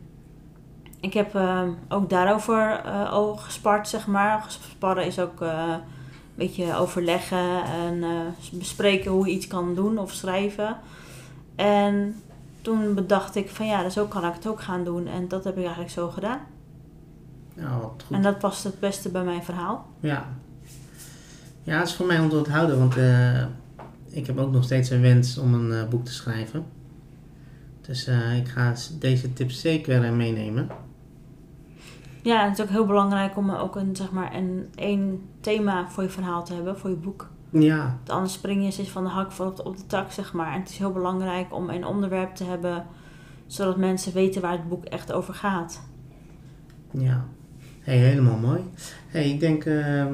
ik 1.05 1.13
heb 1.13 1.35
ehm, 1.35 1.69
ook 1.89 2.09
daarover 2.09 2.81
eh, 2.85 3.11
al 3.11 3.35
gespart, 3.35 3.87
zeg 3.87 4.07
maar. 4.07 4.45
Sparren 4.47 5.05
is 5.05 5.19
ook 5.19 5.41
eh, 5.41 5.63
een 5.67 5.81
beetje 6.35 6.75
overleggen 6.75 7.63
en 7.63 8.03
eh, 8.03 8.09
bespreken 8.51 9.11
hoe 9.11 9.27
je 9.27 9.33
iets 9.33 9.47
kan 9.47 9.75
doen 9.75 9.97
of 9.97 10.11
schrijven. 10.11 10.77
En 11.55 12.15
toen 12.61 12.93
bedacht 12.93 13.35
ik 13.35 13.49
van 13.49 13.65
ja, 13.65 13.83
dus 13.83 13.93
zo 13.93 14.05
kan 14.05 14.25
ik 14.25 14.33
het 14.33 14.47
ook 14.47 14.61
gaan 14.61 14.83
doen. 14.83 15.07
En 15.07 15.27
dat 15.27 15.43
heb 15.43 15.53
ik 15.53 15.63
eigenlijk 15.63 15.91
zo 15.91 16.09
gedaan. 16.09 16.39
Wat 17.55 18.03
goed. 18.07 18.15
En 18.15 18.21
dat 18.21 18.39
past 18.39 18.63
het 18.63 18.79
beste 18.79 19.09
bij 19.09 19.23
mijn 19.23 19.43
verhaal. 19.43 19.87
Ja. 19.99 20.25
Ja, 21.63 21.77
het 21.77 21.87
is 21.87 21.95
voor 21.95 22.05
mij 22.05 22.19
om 22.19 22.29
te 22.29 22.37
onthouden, 22.37 22.79
want 22.79 22.95
ik 24.09 24.27
heb 24.27 24.37
ook 24.37 24.51
nog 24.51 24.63
steeds 24.63 24.89
een 24.89 25.01
wens 25.01 25.37
om 25.37 25.53
een 25.53 25.89
boek 25.89 26.05
te 26.05 26.13
schrijven. 26.13 26.65
Dus 27.87 28.07
eh, 28.07 28.37
ik 28.37 28.47
ga 28.47 28.73
deze 28.99 29.33
tips 29.33 29.61
zeker 29.61 30.13
meenemen. 30.13 30.67
Ja, 32.21 32.41
en 32.43 32.49
het 32.49 32.57
is 32.59 32.63
ook 32.65 32.71
heel 32.71 32.85
belangrijk 32.85 33.37
om 33.37 33.49
ook 33.49 33.75
een, 33.75 33.95
zeg 33.95 34.11
maar, 34.11 34.35
een 34.35 34.67
één 34.75 35.21
thema 35.41 35.89
voor 35.89 36.03
je 36.03 36.09
verhaal 36.09 36.43
te 36.45 36.53
hebben, 36.53 36.77
voor 36.77 36.89
je 36.89 36.95
boek. 36.95 37.29
Ja, 37.49 37.77
Want 37.97 38.09
anders 38.09 38.33
spring 38.33 38.63
je 38.63 38.71
steeds 38.71 38.89
van 38.89 39.03
de 39.03 39.09
hak 39.09 39.31
van 39.31 39.47
op 39.47 39.55
de, 39.55 39.63
op 39.63 39.77
de 39.77 39.85
tak, 39.87 40.11
zeg 40.11 40.33
maar. 40.33 40.53
En 40.53 40.59
het 40.59 40.69
is 40.69 40.77
heel 40.77 40.91
belangrijk 40.91 41.53
om 41.55 41.69
een 41.69 41.85
onderwerp 41.85 42.35
te 42.35 42.43
hebben, 42.43 42.85
zodat 43.47 43.77
mensen 43.77 44.13
weten 44.13 44.41
waar 44.41 44.51
het 44.51 44.69
boek 44.69 44.85
echt 44.85 45.11
over 45.11 45.33
gaat. 45.33 45.81
ja. 46.91 47.25
Hey, 47.79 47.97
helemaal 47.97 48.37
mooi. 48.37 48.61
Hey, 49.07 49.29
ik 49.29 49.39
denk, 49.39 49.65
ehm, 49.65 50.13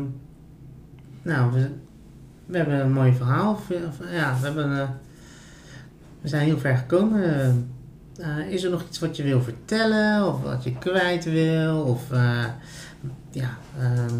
nou, 1.21 1.51
we, 1.51 1.71
we 2.45 2.57
hebben 2.57 2.79
een 2.79 2.91
mooi 2.91 3.13
verhaal. 3.13 3.55
Ve- 3.57 3.91
Ja, 4.11 4.37
we, 4.39 4.45
hebben, 4.45 4.79
eh, 4.81 4.89
we 6.21 6.27
zijn 6.27 6.45
heel 6.45 6.57
ver 6.57 6.77
gekomen. 6.77 7.69
Eh, 8.17 8.49
is 8.49 8.63
er 8.63 8.71
nog 8.71 8.83
iets 8.89 8.99
wat 8.99 9.15
je 9.17 9.23
wil 9.23 9.41
vertellen 9.41 10.27
of 10.27 10.41
wat 10.41 10.63
je 10.63 10.77
kwijt 10.77 11.23
wil? 11.23 11.81
Of 11.81 12.11
eh, 12.11 12.45
ja, 13.31 13.57
ehm, 13.79 14.15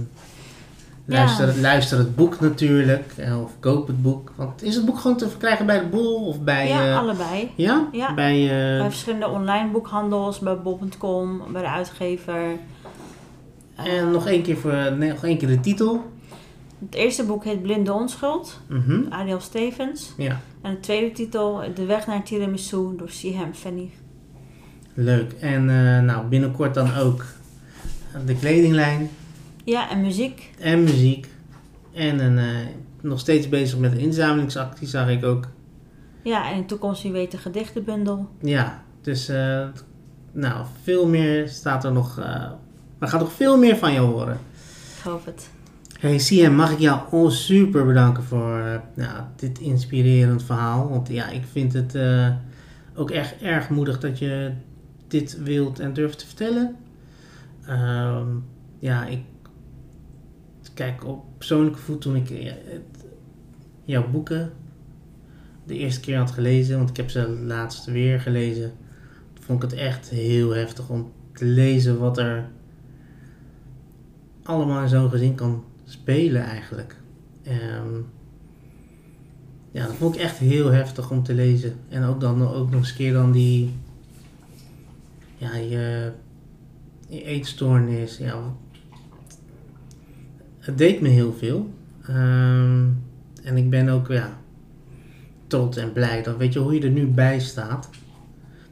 luister, 1.05 1.59
luister 1.59 1.97
het 1.97 2.15
boek 2.15 2.39
natuurlijk 2.39 3.13
eh, 3.17 3.41
of 3.41 3.51
koop 3.59 3.87
het 3.87 4.01
boek. 4.01 4.31
Want 4.35 4.63
is 4.63 4.75
het 4.75 4.85
boek 4.85 4.99
gewoon 4.99 5.17
te 5.17 5.29
verkrijgen 5.29 5.65
bij 5.65 5.79
de 5.79 5.85
bol 5.85 6.27
of 6.27 6.41
bij... 6.41 6.67
ja, 6.67 6.97
allebei. 6.97 7.51
ja? 7.55 7.87
Ja. 7.91 8.13
Bij, 8.13 8.47
Bij 8.47 8.89
verschillende 8.89 9.27
online 9.27 9.71
boekhandels, 9.71 10.39
bij 10.39 10.57
bol.com, 10.57 11.41
bij 11.51 11.61
de 11.61 11.69
uitgever. 11.69 12.41
en 13.75 14.11
nog 14.11 14.27
één 14.27 14.43
keer 14.43 14.57
voor 14.57 14.93
nee, 14.97 15.09
nog 15.09 15.23
één 15.23 15.37
keer 15.37 15.47
de 15.47 15.59
titel. 15.59 16.11
Het 16.85 16.95
eerste 16.95 17.23
boek 17.25 17.43
heet 17.43 17.61
Blinde 17.61 17.93
Onschuld, 17.93 18.59
Mhm. 18.67 19.01
Ariel 19.09 19.39
Stevens. 19.39 20.13
Ja, 20.17 20.39
En 20.61 20.71
de 20.73 20.79
tweede 20.79 21.11
titel, 21.11 21.61
De 21.75 21.85
Weg 21.85 22.07
naar 22.07 22.23
Tiramisu, 22.23 22.95
door 22.97 23.09
Sihem 23.09 23.53
Fanny. 23.53 23.89
leuk. 24.93 25.31
En 25.33 25.69
eh, 25.69 25.99
nou, 26.03 26.27
binnenkort 26.27 26.73
dan 26.73 26.95
ook 26.95 27.25
de 28.25 28.35
kledinglijn 28.35 29.09
Ja, 29.63 29.89
en 29.89 30.01
muziek. 30.01 30.51
en 30.59 30.83
muziek. 30.83 31.27
En 31.93 32.19
een, 32.19 32.37
eh, 32.37 32.45
nog 33.01 33.19
steeds 33.19 33.49
bezig 33.49 33.79
met 33.79 33.91
een 33.91 33.99
inzamelingsactie, 33.99 34.87
zag 34.87 35.09
ik 35.09 35.25
ook. 35.25 35.47
Ja, 36.23 36.47
en 36.49 36.53
in 36.55 36.59
de 36.61 36.65
toekomst 36.65 37.03
wie 37.03 37.11
weet 37.11 37.31
de 37.31 37.37
gedichtenbundel. 37.37 38.27
Ja, 38.41 38.83
dus 39.01 39.29
eh, 39.29 39.67
nou, 40.31 40.65
veel 40.83 41.07
meer 41.07 41.47
staat 41.49 41.83
er 41.83 41.91
nog. 41.91 42.15
we 42.99 43.07
gaan 43.07 43.19
nog 43.19 43.31
veel 43.31 43.57
meer 43.57 43.77
van 43.77 43.93
je 43.93 43.99
horen. 43.99 44.39
Ik 44.97 45.03
hoop 45.03 45.25
het. 45.25 45.49
Hey 46.01 46.17
CM, 46.17 46.51
mag 46.55 46.71
ik 46.71 46.79
jou 46.79 46.99
oh, 47.11 47.29
super 47.29 47.85
bedanken 47.85 48.23
voor 48.23 48.57
eh, 48.59 48.79
nou, 48.95 49.23
dit 49.35 49.59
inspirerend 49.59 50.43
verhaal. 50.43 50.89
Want 50.89 51.07
ja, 51.07 51.29
ik 51.29 51.43
vind 51.51 51.73
het 51.73 51.95
eh, 51.95 52.29
ook 52.95 53.11
echt 53.11 53.41
erg 53.41 53.69
moedig 53.69 53.99
dat 53.99 54.19
je 54.19 54.51
dit 55.07 55.43
wilt 55.43 55.79
en 55.79 55.93
durft 55.93 56.19
te 56.19 56.25
vertellen. 56.25 56.75
Ehm, 57.65 58.27
ja, 58.79 59.05
ik 59.05 59.19
kijk 60.73 61.05
op 61.05 61.23
persoonlijke 61.37 61.79
voet 61.79 62.01
toen 62.01 62.15
ik 62.15 62.29
eh, 62.29 62.45
het- 62.45 63.05
jouw 63.83 64.09
boeken 64.09 64.51
de 65.65 65.77
eerste 65.77 65.99
keer 66.01 66.17
had 66.17 66.31
gelezen. 66.31 66.77
Want 66.77 66.89
ik 66.89 66.97
heb 66.97 67.09
ze 67.09 67.29
laatst 67.29 67.85
weer 67.85 68.19
gelezen. 68.19 68.71
Vond 69.39 69.63
ik 69.63 69.69
het 69.69 69.79
echt 69.79 70.09
heel 70.09 70.49
heftig 70.49 70.89
om 70.89 71.11
te 71.33 71.45
lezen 71.45 71.99
wat 71.99 72.17
er 72.17 72.49
allemaal 74.43 74.81
in 74.81 74.89
zo'n 74.89 75.09
gezin 75.09 75.35
kan 75.35 75.63
spelen 75.91 76.43
eigenlijk. 76.43 76.95
Ehm, 77.43 77.95
ja, 79.71 79.85
dat 79.85 79.95
vond 79.95 80.15
ik 80.15 80.21
echt 80.21 80.37
heel 80.37 80.71
heftig 80.71 81.11
om 81.11 81.23
te 81.23 81.33
lezen. 81.33 81.73
En 81.89 82.03
ook 82.03 82.19
dan 82.19 82.47
ook 82.47 82.69
nog 82.69 82.79
eens 82.79 82.89
een 82.89 82.95
keer 82.95 83.13
dan 83.13 83.31
die... 83.31 83.73
Ja, 85.37 85.55
je, 85.55 86.11
eetstoornis. 87.09 88.17
Ja, 88.17 88.55
het 90.59 90.77
deed 90.77 91.01
me 91.01 91.09
heel 91.09 91.33
veel. 91.33 91.73
Ehm, 92.01 92.85
en 93.43 93.57
ik 93.57 93.69
ben 93.69 93.89
ook, 93.89 94.07
ja, 94.07 94.37
trots 95.47 95.77
en 95.77 95.93
blij. 95.93 96.23
Dat 96.23 96.37
weet 96.37 96.53
je 96.53 96.59
hoe 96.59 96.73
je 96.73 96.81
er 96.81 96.89
nu 96.89 97.07
bij 97.07 97.39
staat. 97.39 97.89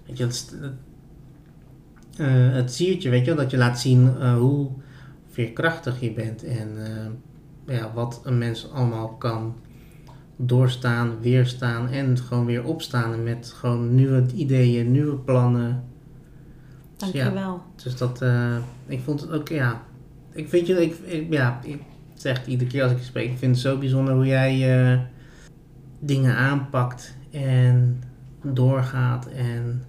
Weet 0.05 0.17
je, 0.17 0.27
eh, 2.17 2.53
het 2.53 2.73
siertje, 2.73 3.09
weet 3.09 3.25
je, 3.25 3.35
dat 3.35 3.51
je 3.51 3.57
laat 3.57 3.79
zien 3.79 4.17
eh, 4.19 4.37
hoe 4.37 4.69
veerkrachtig 5.43 5.99
je 6.01 6.11
bent 6.11 6.43
en 6.43 6.69
eh, 6.85 7.75
ja, 7.75 7.91
wat 7.93 8.21
een 8.23 8.37
mens 8.37 8.71
allemaal 8.71 9.07
kan 9.09 9.55
doorstaan, 10.35 11.19
weerstaan 11.21 11.87
en 11.89 12.17
gewoon 12.17 12.45
weer 12.45 12.63
opstaan 12.63 13.13
en 13.13 13.23
met 13.23 13.53
gewoon 13.55 13.95
nieuwe 13.95 14.25
ideeën, 14.35 14.91
nieuwe 14.91 15.15
plannen. 15.15 15.83
Dus 16.97 17.11
ja, 17.11 17.23
Dankjewel. 17.23 17.61
dus 17.83 17.97
dat, 17.97 18.21
eh, 18.21 18.57
ik 18.87 18.99
vond 19.01 19.21
het 19.21 19.31
ook, 19.31 19.47
ja, 19.47 19.81
ik 20.31 20.49
vind 20.49 20.67
je, 20.67 20.81
ik, 20.83 20.97
ik- 20.97 21.33
ja, 21.33 21.59
ik 21.63 21.81
zeg 22.13 22.47
iedere 22.47 22.69
keer 22.69 22.83
als 22.83 22.91
ik 22.91 22.97
je 22.97 23.03
spreek, 23.03 23.31
ik 23.31 23.37
vind 23.37 23.51
het 23.55 23.63
zo 23.65 23.77
bijzonder 23.77 24.13
hoe 24.13 24.25
jij 24.25 24.81
eh, 24.93 24.99
dingen 25.99 26.35
aanpakt 26.35 27.15
en 27.31 28.03
doorgaat 28.43 29.25
en 29.27 29.83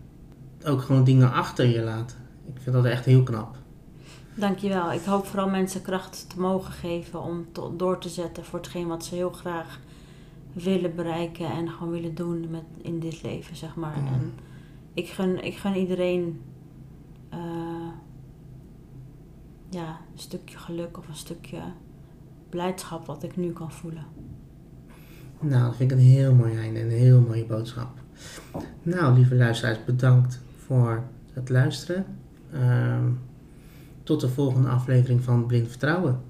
ook 0.66 0.80
gewoon 0.82 1.05
dingen 1.05 1.32
achter 1.32 1.66
je 1.66 1.82
laat. 1.82 2.16
Ik 2.55 2.61
vind 2.62 2.74
dat 2.74 2.84
echt 2.84 3.05
heel 3.05 3.22
knap. 3.22 3.57
Dankjewel. 4.41 4.93
Ik 4.93 5.05
hoop 5.05 5.26
vooral 5.26 5.49
mensen 5.49 5.82
kracht 5.82 6.24
te 6.28 6.41
mogen 6.41 6.72
geven 6.72 7.22
om 7.22 7.47
door 7.76 7.99
te 7.99 8.09
zetten 8.09 8.45
voor 8.45 8.59
hetgeen 8.59 8.86
wat 8.86 9.05
ze 9.05 9.14
heel 9.14 9.30
graag 9.30 9.80
willen 10.53 10.95
bereiken 10.95 11.51
en 11.51 11.68
gewoon 11.68 11.93
willen 11.93 12.14
doen 12.14 12.47
met, 12.51 12.62
in 12.82 13.01
dit 13.01 13.22
leven, 13.22 13.57
zeg 13.57 13.74
maar. 13.74 13.99
Mhm. 13.99 14.12
En 14.12 14.32
ik 14.95 15.09
gun, 15.09 15.45
ik 15.45 15.57
gun 15.57 15.74
iedereen 15.74 16.41
eh, 17.28 17.38
ja, 19.68 19.88
een 20.12 20.18
stukje 20.18 20.59
geluk 20.59 20.99
of 20.99 21.09
een 21.09 21.14
stukje 21.14 21.61
blijdschap 22.49 23.07
wat 23.07 23.22
ik 23.22 23.36
nu 23.36 23.53
kan 23.53 23.72
voelen. 23.72 24.05
Nou, 25.41 25.64
dat 25.64 25.76
vind 25.76 25.91
ik 25.91 25.99
een 25.99 26.05
heel 26.05 26.34
mooi 26.34 26.57
einde 26.57 26.80
en 26.80 26.86
een 26.86 26.99
heel 26.99 27.20
mooie 27.20 27.45
boodschap. 27.45 27.91
Nou, 28.82 29.14
lieve 29.14 29.34
luisteraars, 29.34 29.84
bedankt 29.84 30.41
voor 30.66 31.03
het 31.32 31.49
luisteren. 31.49 32.07
Ehm, 32.53 33.05
tot 34.11 34.20
de 34.20 34.28
volgende 34.28 34.68
aflevering 34.68 35.22
van 35.22 35.46
Blind 35.46 35.68
Vertrouwen. 35.68 36.22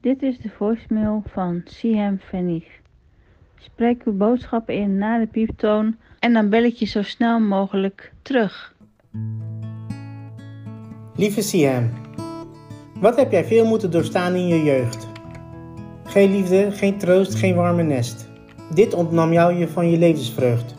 Dit 0.00 0.22
is 0.22 0.38
de 0.38 0.50
voicemail 0.56 1.22
van 1.26 1.60
Sihem 1.64 2.18
Venig. 2.18 2.64
Spreek 3.58 4.02
uw 4.04 4.16
boodschap 4.16 4.70
in 4.70 4.98
na 4.98 5.18
de 5.18 5.26
pieptoon 5.26 5.96
en 6.18 6.32
dan 6.32 6.48
bel 6.48 6.62
ik 6.62 6.74
je 6.74 6.86
zo 6.86 7.02
snel 7.02 7.40
mogelijk 7.40 8.12
terug. 8.22 8.74
Lieve 11.16 11.42
Siam, 11.42 11.90
wat 13.00 13.16
heb 13.16 13.30
jij 13.30 13.44
veel 13.44 13.66
moeten 13.66 13.90
doorstaan 13.90 14.34
in 14.34 14.46
je 14.46 14.62
jeugd? 14.62 15.13
Geen 16.14 16.30
liefde, 16.30 16.70
geen 16.70 16.98
troost, 16.98 17.34
geen 17.34 17.54
warme 17.54 17.82
nest. 17.82 18.28
Dit 18.74 18.94
ontnam 18.94 19.32
jou 19.32 19.54
je 19.54 19.68
van 19.68 19.90
je 19.90 19.98
levensvreugd. 19.98 20.74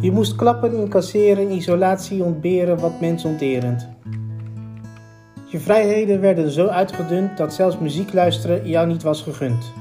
Je 0.00 0.10
moest 0.10 0.36
klappen, 0.36 0.74
incasseren, 0.74 1.50
isolatie 1.50 2.22
ontberen, 2.22 2.78
wat 2.78 3.00
mensonterend. 3.00 3.88
Je 5.46 5.58
vrijheden 5.58 6.20
werden 6.20 6.50
zo 6.50 6.66
uitgedund 6.66 7.36
dat 7.36 7.54
zelfs 7.54 7.78
muziek 7.78 8.12
luisteren 8.12 8.68
jou 8.68 8.86
niet 8.86 9.02
was 9.02 9.22
gegund. 9.22 9.72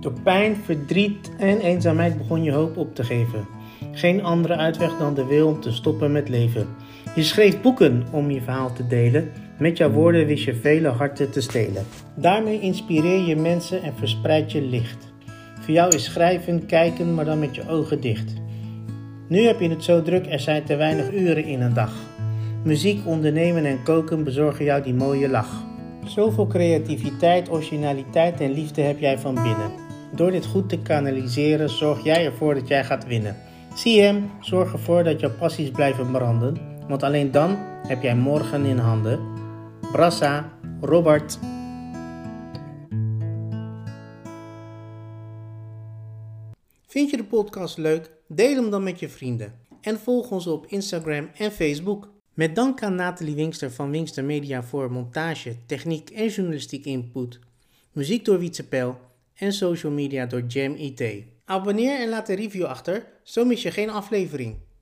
Door 0.00 0.20
pijn, 0.22 0.56
verdriet 0.56 1.30
en 1.38 1.60
eenzaamheid 1.60 2.18
begon 2.18 2.42
je 2.42 2.52
hoop 2.52 2.76
op 2.76 2.94
te 2.94 3.04
geven. 3.04 3.46
Geen 3.92 4.24
andere 4.24 4.56
uitweg 4.56 4.96
dan 4.98 5.14
de 5.14 5.26
wil 5.26 5.46
om 5.46 5.60
te 5.60 5.72
stoppen 5.72 6.12
met 6.12 6.28
leven. 6.28 6.66
Je 7.14 7.22
schreef 7.22 7.60
boeken 7.60 8.04
om 8.10 8.30
je 8.30 8.40
verhaal 8.40 8.72
te 8.72 8.86
delen. 8.86 9.30
Met 9.58 9.76
jouw 9.76 9.90
woorden 9.90 10.26
wist 10.26 10.44
je 10.44 10.54
vele 10.54 10.88
harten 10.88 11.30
te 11.30 11.40
stelen. 11.40 11.84
Daarmee 12.14 12.60
inspireer 12.60 13.26
je 13.26 13.36
mensen 13.36 13.82
en 13.82 13.94
verspreid 13.96 14.52
je 14.52 14.62
licht. 14.62 15.12
Voor 15.60 15.74
jou 15.74 15.94
is 15.94 16.04
schrijven, 16.04 16.66
kijken, 16.66 17.14
maar 17.14 17.24
dan 17.24 17.38
met 17.38 17.54
je 17.54 17.68
ogen 17.68 18.00
dicht. 18.00 18.32
Nu 19.28 19.40
heb 19.40 19.60
je 19.60 19.68
het 19.68 19.84
zo 19.84 20.02
druk, 20.02 20.26
er 20.26 20.40
zijn 20.40 20.64
te 20.64 20.76
weinig 20.76 21.12
uren 21.12 21.44
in 21.44 21.60
een 21.60 21.74
dag. 21.74 21.92
Muziek, 22.64 23.06
ondernemen 23.06 23.64
en 23.64 23.82
koken 23.82 24.24
bezorgen 24.24 24.64
jou 24.64 24.82
die 24.82 24.94
mooie 24.94 25.28
lach. 25.28 25.64
Zoveel 26.04 26.46
creativiteit, 26.46 27.50
originaliteit 27.50 28.40
en 28.40 28.52
liefde 28.52 28.82
heb 28.82 28.98
jij 28.98 29.18
van 29.18 29.34
binnen. 29.34 29.70
Door 30.14 30.30
dit 30.30 30.46
goed 30.46 30.68
te 30.68 30.78
kanaliseren 30.78 31.70
zorg 31.70 32.04
jij 32.04 32.24
ervoor 32.24 32.54
dat 32.54 32.68
jij 32.68 32.84
gaat 32.84 33.06
winnen. 33.06 33.36
Zie 33.74 34.02
hem, 34.02 34.30
zorg 34.40 34.72
ervoor 34.72 35.04
dat 35.04 35.20
jouw 35.20 35.36
passies 35.38 35.70
blijven 35.70 36.10
branden, 36.10 36.71
want 36.88 37.02
alleen 37.02 37.30
dan 37.30 37.56
heb 37.86 38.02
jij 38.02 38.16
morgen 38.16 38.64
in 38.64 38.78
handen. 38.78 39.20
Brassa, 39.92 40.52
Robert. 40.80 41.38
Vind 46.86 47.10
je 47.10 47.16
de 47.16 47.24
podcast 47.24 47.76
leuk? 47.76 48.10
Deel 48.28 48.54
hem 48.54 48.70
dan 48.70 48.82
met 48.82 48.98
je 48.98 49.08
vrienden. 49.08 49.52
En 49.80 49.98
volg 49.98 50.30
ons 50.30 50.46
op 50.46 50.66
Instagram 50.66 51.30
en 51.36 51.52
Facebook. 51.52 52.10
Met 52.34 52.54
dank 52.54 52.82
aan 52.82 52.94
Nathalie 52.94 53.34
Winkster 53.34 53.70
van 53.70 53.90
Winkster 53.90 54.24
Media 54.24 54.62
voor 54.62 54.92
montage, 54.92 55.56
techniek 55.66 56.10
en 56.10 56.28
journalistiek 56.28 56.84
input. 56.84 57.38
Muziek 57.92 58.24
door 58.24 58.38
Wietse 58.38 58.68
Pel 58.68 58.98
en 59.34 59.52
social 59.52 59.92
media 59.92 60.26
door 60.26 60.42
Jam 60.46 60.74
IT. 60.74 61.24
Abonneer 61.44 62.00
en 62.00 62.08
laat 62.08 62.28
een 62.28 62.36
review 62.36 62.64
achter, 62.64 63.06
zo 63.22 63.44
mis 63.44 63.62
je 63.62 63.70
geen 63.70 63.90
aflevering. 63.90 64.56